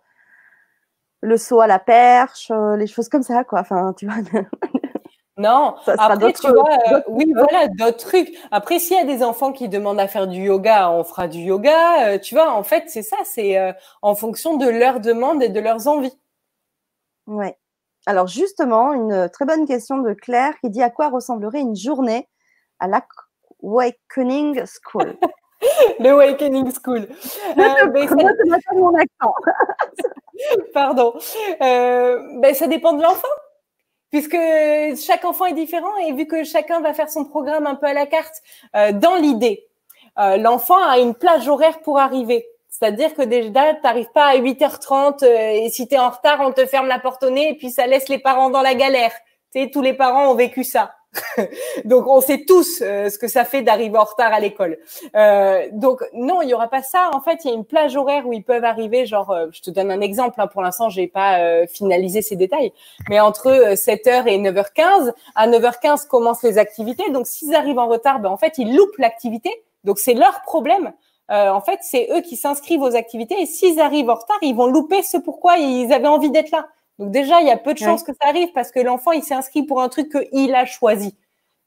[1.24, 3.60] le saut à la perche, euh, les choses comme ça, quoi.
[3.60, 4.16] Enfin, tu vois.
[5.36, 8.38] Non, après, tu vois, euh, oui, voilà, d'autres trucs.
[8.52, 11.40] Après, s'il y a des enfants qui demandent à faire du yoga, on fera du
[11.40, 12.06] yoga.
[12.06, 13.72] Euh, tu vois, en fait, c'est ça, c'est euh,
[14.02, 16.16] en fonction de leurs demandes et de leurs envies.
[17.26, 17.58] Ouais.
[18.06, 22.28] Alors, justement, une très bonne question de Claire qui dit à quoi ressemblerait une journée
[22.78, 25.16] à l'Awakening School?
[25.98, 27.08] L'Awakening School.
[27.58, 29.34] Euh, mon accent.
[30.74, 31.14] Pardon.
[31.60, 33.28] ben, ça dépend de l'enfant.
[34.10, 34.38] puisque
[35.04, 37.92] chaque enfant est différent et vu que chacun va faire son programme un peu à
[37.92, 38.34] la carte,
[38.76, 39.66] euh, dans l'idée,
[40.18, 42.46] euh, l'enfant a une plage horaire pour arriver.
[42.68, 46.52] C'est-à-dire que déjà, tu n'arrives pas à 8h30 et si tu es en retard, on
[46.52, 49.12] te ferme la porte au nez et puis ça laisse les parents dans la galère.
[49.52, 50.94] Tu sais, tous les parents ont vécu ça.
[51.84, 54.78] donc on sait tous euh, ce que ça fait d'arriver en retard à l'école.
[55.14, 57.10] Euh, donc non, il y aura pas ça.
[57.12, 59.06] En fait, il y a une plage horaire où ils peuvent arriver.
[59.06, 60.40] Genre, euh, je te donne un exemple.
[60.40, 62.72] Hein, pour l'instant, j'ai pas finalisé ces détails,
[63.08, 67.10] mais entre 7h et 9h15, à 9h15 commencent les activités.
[67.10, 69.50] Donc s'ils arrivent en retard, ben en fait ils loupent l'activité.
[69.84, 70.92] Donc c'est leur problème.
[71.28, 74.66] en fait, c'est eux qui s'inscrivent aux activités et s'ils arrivent en retard, ils vont
[74.66, 76.66] louper ce pourquoi ils avaient envie d'être là.
[76.98, 79.22] Donc déjà, il y a peu de chances que ça arrive parce que l'enfant, il
[79.22, 81.16] s'est inscrit pour un truc qu'il a choisi.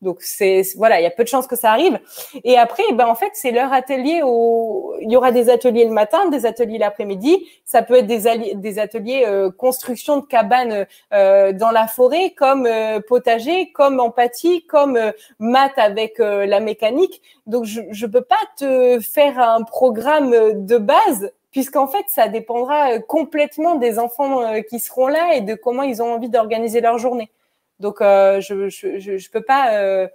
[0.02, 2.00] Donc c'est voilà, il y a peu de chances que ça arrive.
[2.44, 4.22] Et après, ben en fait, c'est leur atelier.
[4.24, 4.94] Au...
[5.02, 7.48] Il y aura des ateliers le matin, des ateliers l'après-midi.
[7.66, 12.68] Ça peut être des, des ateliers euh, construction de cabanes euh, dans la forêt, comme
[12.68, 15.00] euh, potager, comme empathie, comme
[15.40, 17.22] maths avec la mécanique.
[17.48, 22.94] Donc je je peux pas te faire un programme de base puisqu'en fait, ça dépendra
[22.94, 26.82] euh, complètement des enfants euh, qui seront là et de comment ils ont envie d'organiser
[26.82, 27.32] leur journée.
[27.80, 30.08] Donc, euh, je, je, je, peux pas,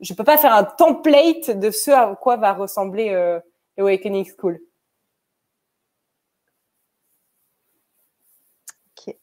[0.00, 3.40] je peux pas faire un template de ce à quoi va ressembler
[3.78, 4.58] Awakening School.
[8.96, 9.16] Ok,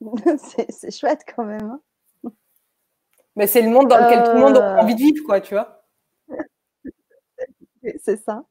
[0.70, 1.62] c'est chouette quand même.
[1.70, 1.80] Hein.
[3.34, 5.54] Mais c'est le monde dans lequel tout le monde a envie de vivre, quoi, tu
[5.54, 5.84] vois.
[8.00, 8.44] c'est ça.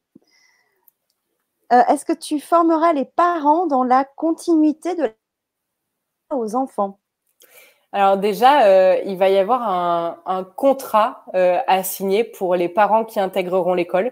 [1.74, 5.12] Euh, est-ce que tu formeras les parents dans la continuité de
[6.34, 7.00] aux enfants?
[7.92, 9.64] Alors déjà, euh, il va y avoir
[10.26, 14.12] un, contrat euh, à signer pour les parents qui intégreront l'école.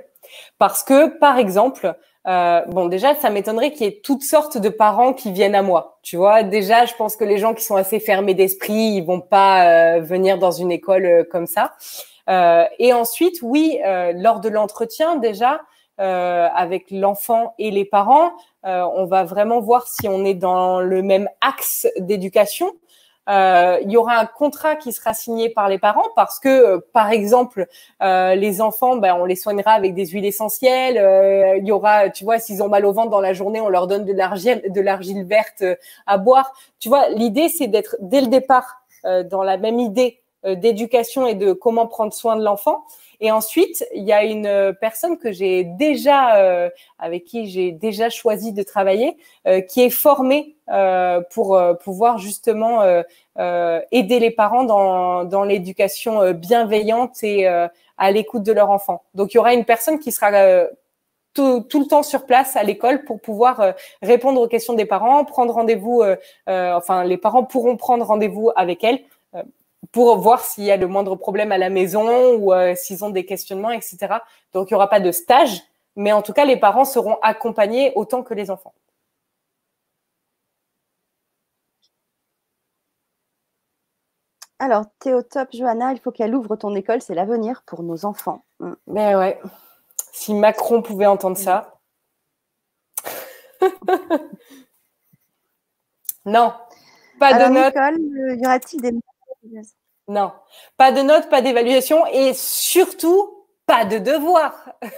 [0.58, 1.94] Parce que, par exemple,
[2.26, 6.00] bon, déjà, ça m'étonnerait qu'il y ait toutes sortes de parents qui viennent à moi.
[6.02, 9.22] Tu vois, déjà, je pense que les gens qui sont assez fermés d'esprit, ils vont
[9.22, 11.74] pas venir dans une école comme ça.
[12.80, 13.80] et ensuite, oui,
[14.16, 15.62] lors de l'entretien, déjà, euh,
[15.98, 18.32] avec l'enfant et les parents.
[18.66, 22.72] Euh, on va vraiment voir si on est dans le même axe d'éducation.
[23.28, 26.80] Euh, il y aura un contrat qui sera signé par les parents parce que, euh,
[26.94, 27.66] par exemple,
[28.04, 30.96] euh, les enfants, ben, on les soignera avec des huiles essentielles.
[31.60, 33.88] il y aura, tu vois, s'ils ont mal au ventre dans la journée, on leur
[33.88, 35.64] donne de l'argile, de l'argile verte
[36.06, 36.54] à boire.
[36.80, 41.54] Tu vois, l'idée c'est d'être dès le départ dans la même idée d'éducation et de
[41.54, 42.86] comment prendre soin de l'enfant.
[43.20, 46.70] Et ensuite, il y a une euh, personne que j'ai déjà, euh,
[47.00, 49.18] avec qui j'ai déjà choisi de travailler,
[49.48, 50.56] euh, qui est formée
[51.30, 52.82] pour pouvoir justement
[53.38, 59.04] aider les parents dans, l'éducation bienveillante et à l'écoute de leur enfant.
[59.14, 60.32] Donc, il y aura une personne qui sera
[61.36, 65.24] tout, tout, le temps sur place à l'école pour pouvoir répondre aux questions des parents,
[65.24, 66.02] prendre rendez-vous.
[66.48, 69.02] enfin, les parents pourront prendre rendez-vous avec elle
[69.92, 73.10] pour voir s'il y a le moindre problème à la maison ou euh, s'ils ont
[73.10, 73.98] des questionnements, etc.
[74.54, 75.62] Donc, il n'y aura pas de stage,
[75.96, 78.74] mais en tout cas, les parents seront accompagnés autant que les enfants.
[84.60, 88.44] Alors, top, Johanna, il faut qu'elle ouvre ton école, c'est l'avenir pour nos enfants.
[88.60, 88.74] Mm.
[88.88, 89.40] Mais ouais,
[90.14, 91.78] si Macron pouvait entendre ça.
[96.26, 96.54] non,
[97.20, 97.76] pas de notes.
[97.76, 98.92] Euh, y aura-t-il des
[100.08, 100.32] non,
[100.78, 103.36] pas de notes, pas d'évaluation et surtout
[103.66, 104.54] pas de devoir.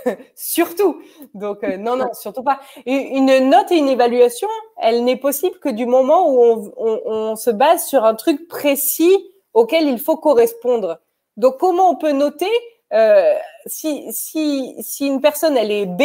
[0.36, 1.02] surtout.
[1.34, 2.60] Donc euh, non, non, surtout pas.
[2.86, 4.50] Une note et une évaluation,
[4.82, 9.16] elle n'est possible que du moment où on, se base sur un truc précis
[9.54, 11.00] auquel il faut correspondre.
[11.38, 12.52] Donc comment on peut noter
[12.94, 13.34] euh,
[13.66, 16.04] si, si, si une personne elle est B,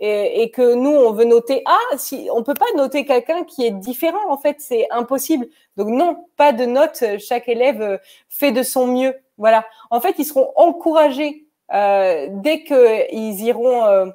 [0.00, 3.70] et, que nous on veut noter A, si on peut pas noter quelqu'un qui est
[3.70, 5.46] différent en fait, c'est impossible.
[5.76, 7.02] Donc non, pas de note.
[7.18, 7.98] Chaque élève euh,
[8.28, 9.14] fait de son mieux.
[9.38, 9.64] Voilà.
[9.90, 14.06] En fait, ils seront encouragés euh, dès qu'ils iront, euh,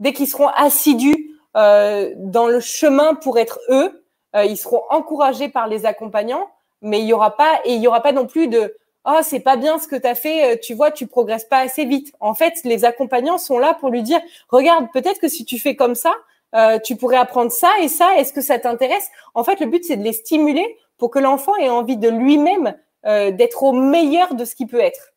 [0.00, 4.04] dès qu'ils seront assidus dans le chemin pour être eux.
[4.34, 6.48] ils seront encouragés par les accompagnants,
[6.82, 9.40] mais il y aura pas et il y aura pas non plus de oh c'est
[9.40, 12.14] pas bien ce que tu as fait, euh, tu vois, tu progresses pas assez vite.
[12.20, 15.76] En fait, les accompagnants sont là pour lui dire regarde, peut-être que si tu fais
[15.76, 16.14] comme ça,
[16.54, 18.16] euh, tu pourrais apprendre ça et ça.
[18.18, 19.10] Est-ce que ça t'intéresse?
[19.34, 22.76] En fait, le but c'est de les stimuler pour que l'enfant ait envie de lui-même
[23.06, 25.12] euh, d'être au meilleur de ce qu'il peut être.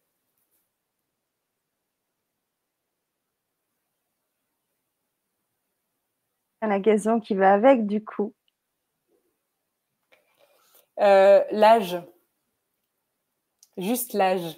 [6.61, 8.33] La question qui va avec, du coup.
[10.97, 12.01] L'âge.
[13.77, 14.57] Juste l'âge.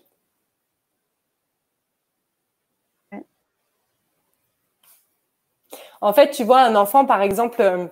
[6.01, 7.87] En fait, tu vois, un enfant, par exemple, euh,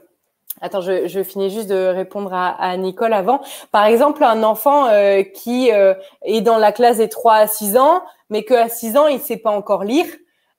[0.60, 3.42] Attends, je, je, finis juste de répondre à, à, Nicole avant.
[3.72, 5.94] Par exemple, un enfant euh, qui euh,
[6.24, 9.22] est dans la classe des 3 à 6 ans, mais qu'à 6 ans, il ne
[9.22, 10.08] sait pas encore lire,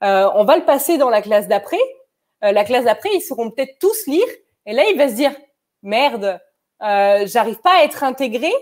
[0.05, 1.79] euh, on va le passer dans la classe d'après.
[2.41, 4.29] La classe d'après, ils sauront peut-être tous lire.
[4.65, 5.33] Et là, il va se dire,
[5.83, 6.39] merde,
[6.81, 8.53] j'arrive pas à être intégré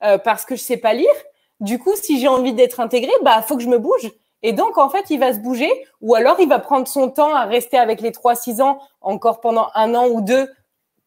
[0.00, 1.12] parce que je sais pas lire.
[1.60, 4.10] Du coup, si j'ai envie d'être intégré, bah, faut que je me bouge.
[4.42, 5.70] Et donc, en fait, il va se bouger
[6.00, 9.68] ou alors il va prendre son temps à rester avec les 3-6 ans encore pendant
[9.74, 10.48] un an ou deux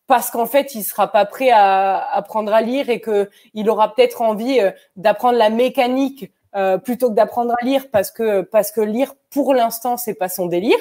[0.08, 3.94] parce qu'en fait, il sera pas prêt à apprendre à lire et que il aura
[3.94, 8.72] peut-être envie euh, d'apprendre la mécanique euh, plutôt que d'apprendre à lire parce que parce
[8.72, 10.80] que lire pour l'instant c'est pas son délire.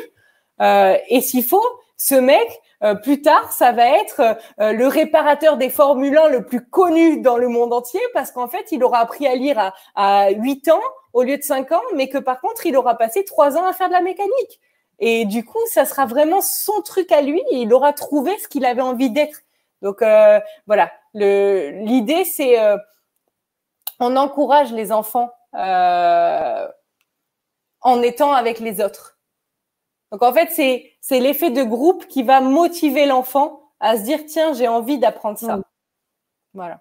[0.63, 1.63] Euh, et s'il faut,
[1.99, 2.49] ce mec
[2.83, 4.23] euh, plus tard, ça va être
[4.61, 8.49] euh, le réparateur des Formule 1 le plus connu dans le monde entier parce qu'en
[8.49, 10.81] fait, il aura appris à lire à, à 8 ans
[11.13, 13.73] au lieu de 5 ans, mais que par contre, il aura passé 3 ans à
[13.73, 14.61] faire de la mécanique.
[15.01, 17.43] Et du coup, ça sera vraiment son truc à lui.
[17.51, 19.41] Il aura trouvé ce qu'il avait envie d'être.
[19.83, 22.77] Donc euh, voilà, l'idée c'est euh,
[24.01, 26.67] on encourage les enfants euh,
[27.81, 29.18] en étant avec les autres.
[30.13, 34.21] Donc en fait, c'est c'est l'effet de groupe qui va motiver l'enfant à se dire
[34.27, 35.59] tiens, j'ai envie d'apprendre ça.
[35.59, 35.63] Mm.
[36.55, 36.81] Voilà.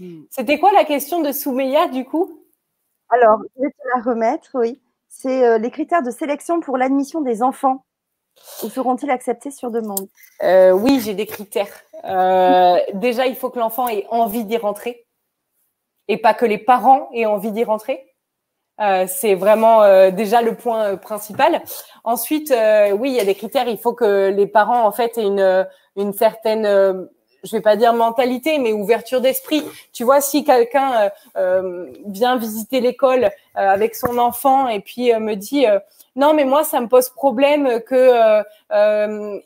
[0.00, 0.22] Mm.
[0.30, 2.44] C'était quoi la question de Soumeya du coup?
[3.10, 7.20] Alors, je vais te la remettre, oui c'est euh, les critères de sélection pour l'admission
[7.20, 7.84] des enfants.
[8.62, 10.08] Ou seront-ils acceptés sur demande?
[10.42, 11.82] Euh, Oui, j'ai des critères.
[12.04, 15.06] Euh, déjà, il faut que l'enfant ait envie d'y rentrer
[16.06, 18.07] et pas que les parents aient envie d'y rentrer.
[19.06, 21.62] C'est vraiment déjà le point principal.
[22.04, 22.54] Ensuite,
[22.94, 23.68] oui, il y a des critères.
[23.68, 27.08] Il faut que les parents, en fait, aient une, une certaine
[27.44, 29.64] je vais pas dire mentalité, mais ouverture d'esprit.
[29.92, 35.12] Tu vois, si quelqu'un euh, euh vient visiter l'école euh, avec son enfant et puis
[35.12, 35.66] euh, me dit
[36.16, 38.42] non, mais moi ça me pose problème que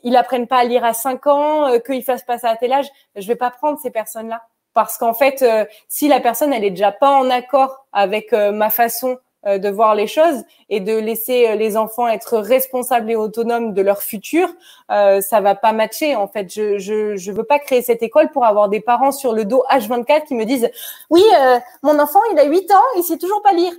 [0.03, 2.87] il apprenne pas à lire à 5 ans, qu'il fasse pas ça à tel âge,
[3.15, 4.41] je vais pas prendre ces personnes-là
[4.73, 5.45] parce qu'en fait,
[5.87, 9.93] si la personne elle est déjà pas en accord avec ma façon euh, de voir
[9.93, 14.47] les choses et de laisser euh, les enfants être responsables et autonomes de leur futur,
[14.89, 16.49] euh, ça va pas matcher en fait.
[16.53, 19.65] Je, je je veux pas créer cette école pour avoir des parents sur le dos
[19.69, 20.69] H24 qui me disent
[21.09, 23.73] oui euh, mon enfant il a 8 ans il sait toujours pas lire.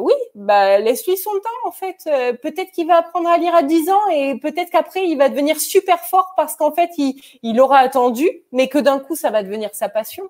[0.00, 1.98] Oui, bah laisse-lui son temps en fait.
[2.42, 5.60] peut-être qu'il va apprendre à lire à 10 ans et peut-être qu'après il va devenir
[5.60, 9.42] super fort parce qu'en fait il, il aura attendu, mais que d'un coup ça va
[9.42, 10.28] devenir sa passion.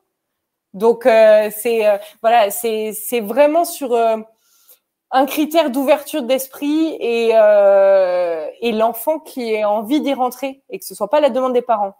[0.74, 1.84] Donc c'est
[2.22, 3.94] voilà, c'est c'est vraiment sur
[5.10, 10.84] un critère d'ouverture d'esprit et, euh, et l'enfant qui ait envie d'y rentrer et que
[10.84, 11.96] ce soit pas la demande des parents.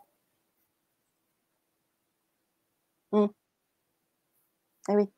[3.13, 3.27] Mm.
[4.89, 5.11] Eh oui.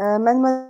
[0.00, 0.68] Euh, mademoiselle.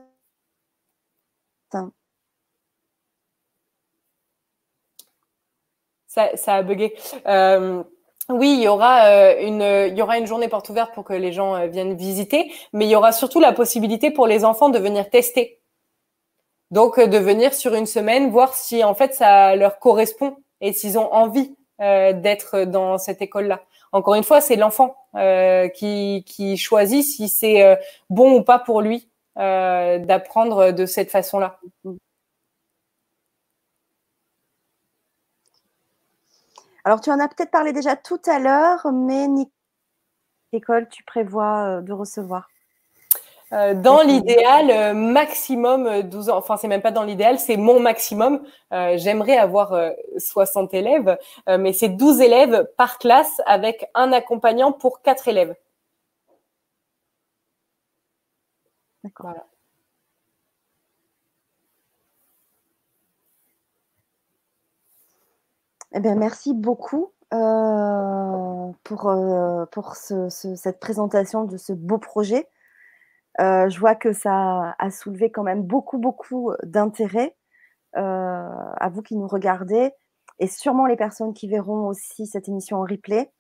[6.07, 6.95] Ça, a bugué.
[7.27, 7.83] Euh,
[8.31, 11.13] oui, il y aura euh, une il y aura une journée porte ouverte pour que
[11.13, 14.79] les gens viennent visiter, mais il y aura surtout la possibilité pour les enfants de
[14.79, 15.61] venir tester.
[16.71, 20.99] Donc de venir sur une semaine voir si en fait ça leur correspond et s'ils
[20.99, 23.61] ont envie d'être dans cette école-là.
[23.93, 24.97] Encore une fois, c'est l'enfant
[25.75, 27.79] qui choisit si c'est
[28.11, 31.59] bon ou pas pour lui d'apprendre de cette façon-là.
[36.85, 39.27] Alors, tu en as peut-être parlé déjà tout à l'heure, mais
[40.53, 42.49] école tu prévois euh, de recevoir?
[43.53, 46.37] Euh, dans l'idéal, euh, maximum 12 ans.
[46.37, 48.43] Enfin, c'est même pas dans l'idéal, c'est mon maximum.
[48.71, 49.79] J'aimerais avoir
[50.19, 55.55] 60 élèves, mais c'est 12 élèves par classe avec un accompagnant pour 4 élèves.
[59.03, 59.27] D'accord.
[59.31, 59.47] Voilà.
[65.95, 72.47] Eh bien, merci beaucoup euh, pour, euh, pour ce, cette présentation de ce beau projet.
[73.41, 77.37] Euh, je vois que ça a soulevé quand même beaucoup, beaucoup d'intérêt
[77.95, 79.93] à vous qui nous regardez
[80.39, 83.33] et sûrement les personnes qui verront aussi cette émission en replay,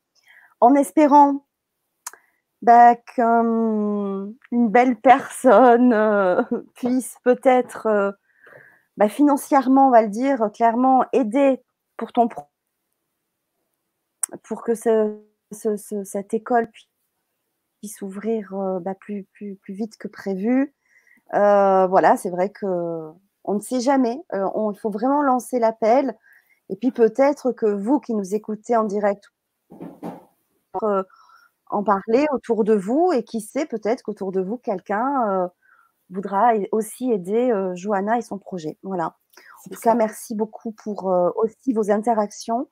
[0.60, 1.44] en espérant
[2.62, 5.94] bah, qu'une belle personne
[6.74, 8.16] puisse peut-être
[8.96, 11.62] bah, financièrement, on va le dire clairement, aider
[11.96, 12.28] pour ton
[14.42, 20.74] pour que cette école puisse s'ouvrir euh, bah, plus, plus, plus vite que prévu.
[21.34, 23.10] Euh, voilà, c'est vrai que
[23.44, 24.20] on ne sait jamais.
[24.34, 26.16] Euh, il faut vraiment lancer l'appel.
[26.70, 29.32] Et puis peut-être que vous qui nous écoutez en direct,
[31.70, 33.12] en parler autour de vous.
[33.12, 35.50] Et qui sait, peut-être qu'autour de vous, quelqu'un
[36.10, 38.78] voudra aussi aider Johanna et son projet.
[38.82, 39.16] Voilà.
[39.66, 41.04] En tout cas, merci beaucoup pour
[41.36, 42.68] aussi vos interactions.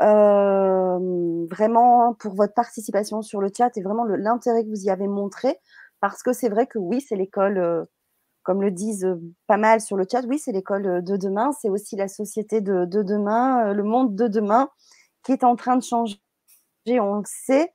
[0.00, 5.58] vraiment pour votre participation sur le chat et vraiment l'intérêt que vous y avez montré.
[6.00, 7.86] Parce que c'est vrai que oui, c'est l'école,
[8.42, 9.08] comme le disent
[9.46, 12.84] pas mal sur le chat, oui, c'est l'école de demain, c'est aussi la société de,
[12.86, 14.68] de demain, le monde de demain
[15.22, 16.18] qui est en train de changer,
[16.88, 17.72] on le sait.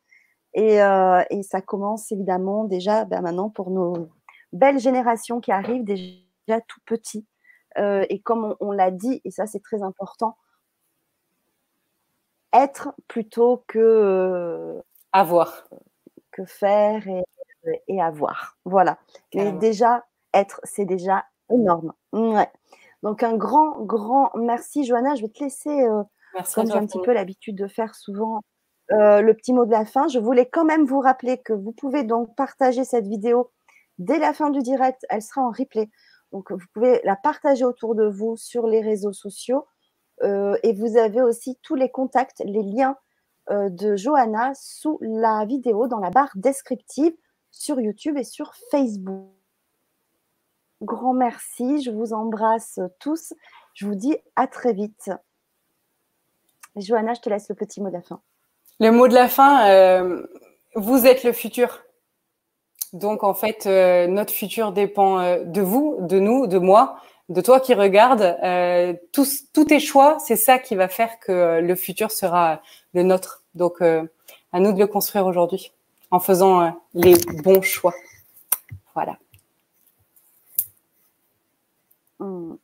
[0.57, 4.09] Et, euh, et ça commence évidemment déjà ben maintenant pour nos
[4.51, 7.27] belles générations qui arrivent déjà tout petits.
[7.77, 10.35] Euh, et comme on, l'a dit, et ça c'est très important,
[12.53, 14.81] être plutôt que
[15.13, 15.69] avoir,
[16.31, 17.23] que faire et,
[17.88, 18.57] et avoir.
[18.65, 18.97] Voilà.
[19.35, 21.93] Mais déjà être, c'est déjà énorme.
[22.13, 22.49] Ouais.
[23.03, 25.13] Donc un grand, grand merci, Johanna.
[25.13, 26.01] Je vais te laisser, euh,
[26.55, 28.41] comme j'ai un petit peu l'habitude de faire souvent,
[28.91, 30.07] euh, le petit mot de la fin.
[30.07, 33.51] Je voulais quand même vous rappeler que vous pouvez donc partager cette vidéo
[33.97, 35.05] dès la fin du direct.
[35.09, 35.89] Elle sera en replay.
[36.31, 39.65] Donc, vous pouvez la partager autour de vous sur les réseaux sociaux.
[40.23, 42.97] Euh, et vous avez aussi tous les contacts, les liens
[43.49, 47.14] euh, de Johanna sous la vidéo dans la barre descriptive
[47.51, 49.31] sur YouTube et sur Facebook.
[50.81, 53.34] Grand merci, je vous embrasse tous.
[53.73, 55.09] Je vous dis à très vite.
[56.76, 58.22] Johanna, je te laisse le petit mot de la fin.
[58.80, 60.28] Le mot de la fin, euh,
[60.76, 61.82] vous êtes le futur.
[62.94, 67.41] Donc en fait, euh, notre futur dépend euh, de vous, de nous, de moi, de
[67.41, 68.38] toi qui regarde.
[68.44, 72.62] Euh, tous, tous tes choix, c'est ça qui va faire que euh, le futur sera
[72.94, 73.44] le nôtre.
[73.56, 75.72] Donc à nous de le construire aujourd'hui
[76.12, 77.94] en faisant les bons choix.
[78.94, 79.18] Voilà.
[82.20, 82.56] Hmm.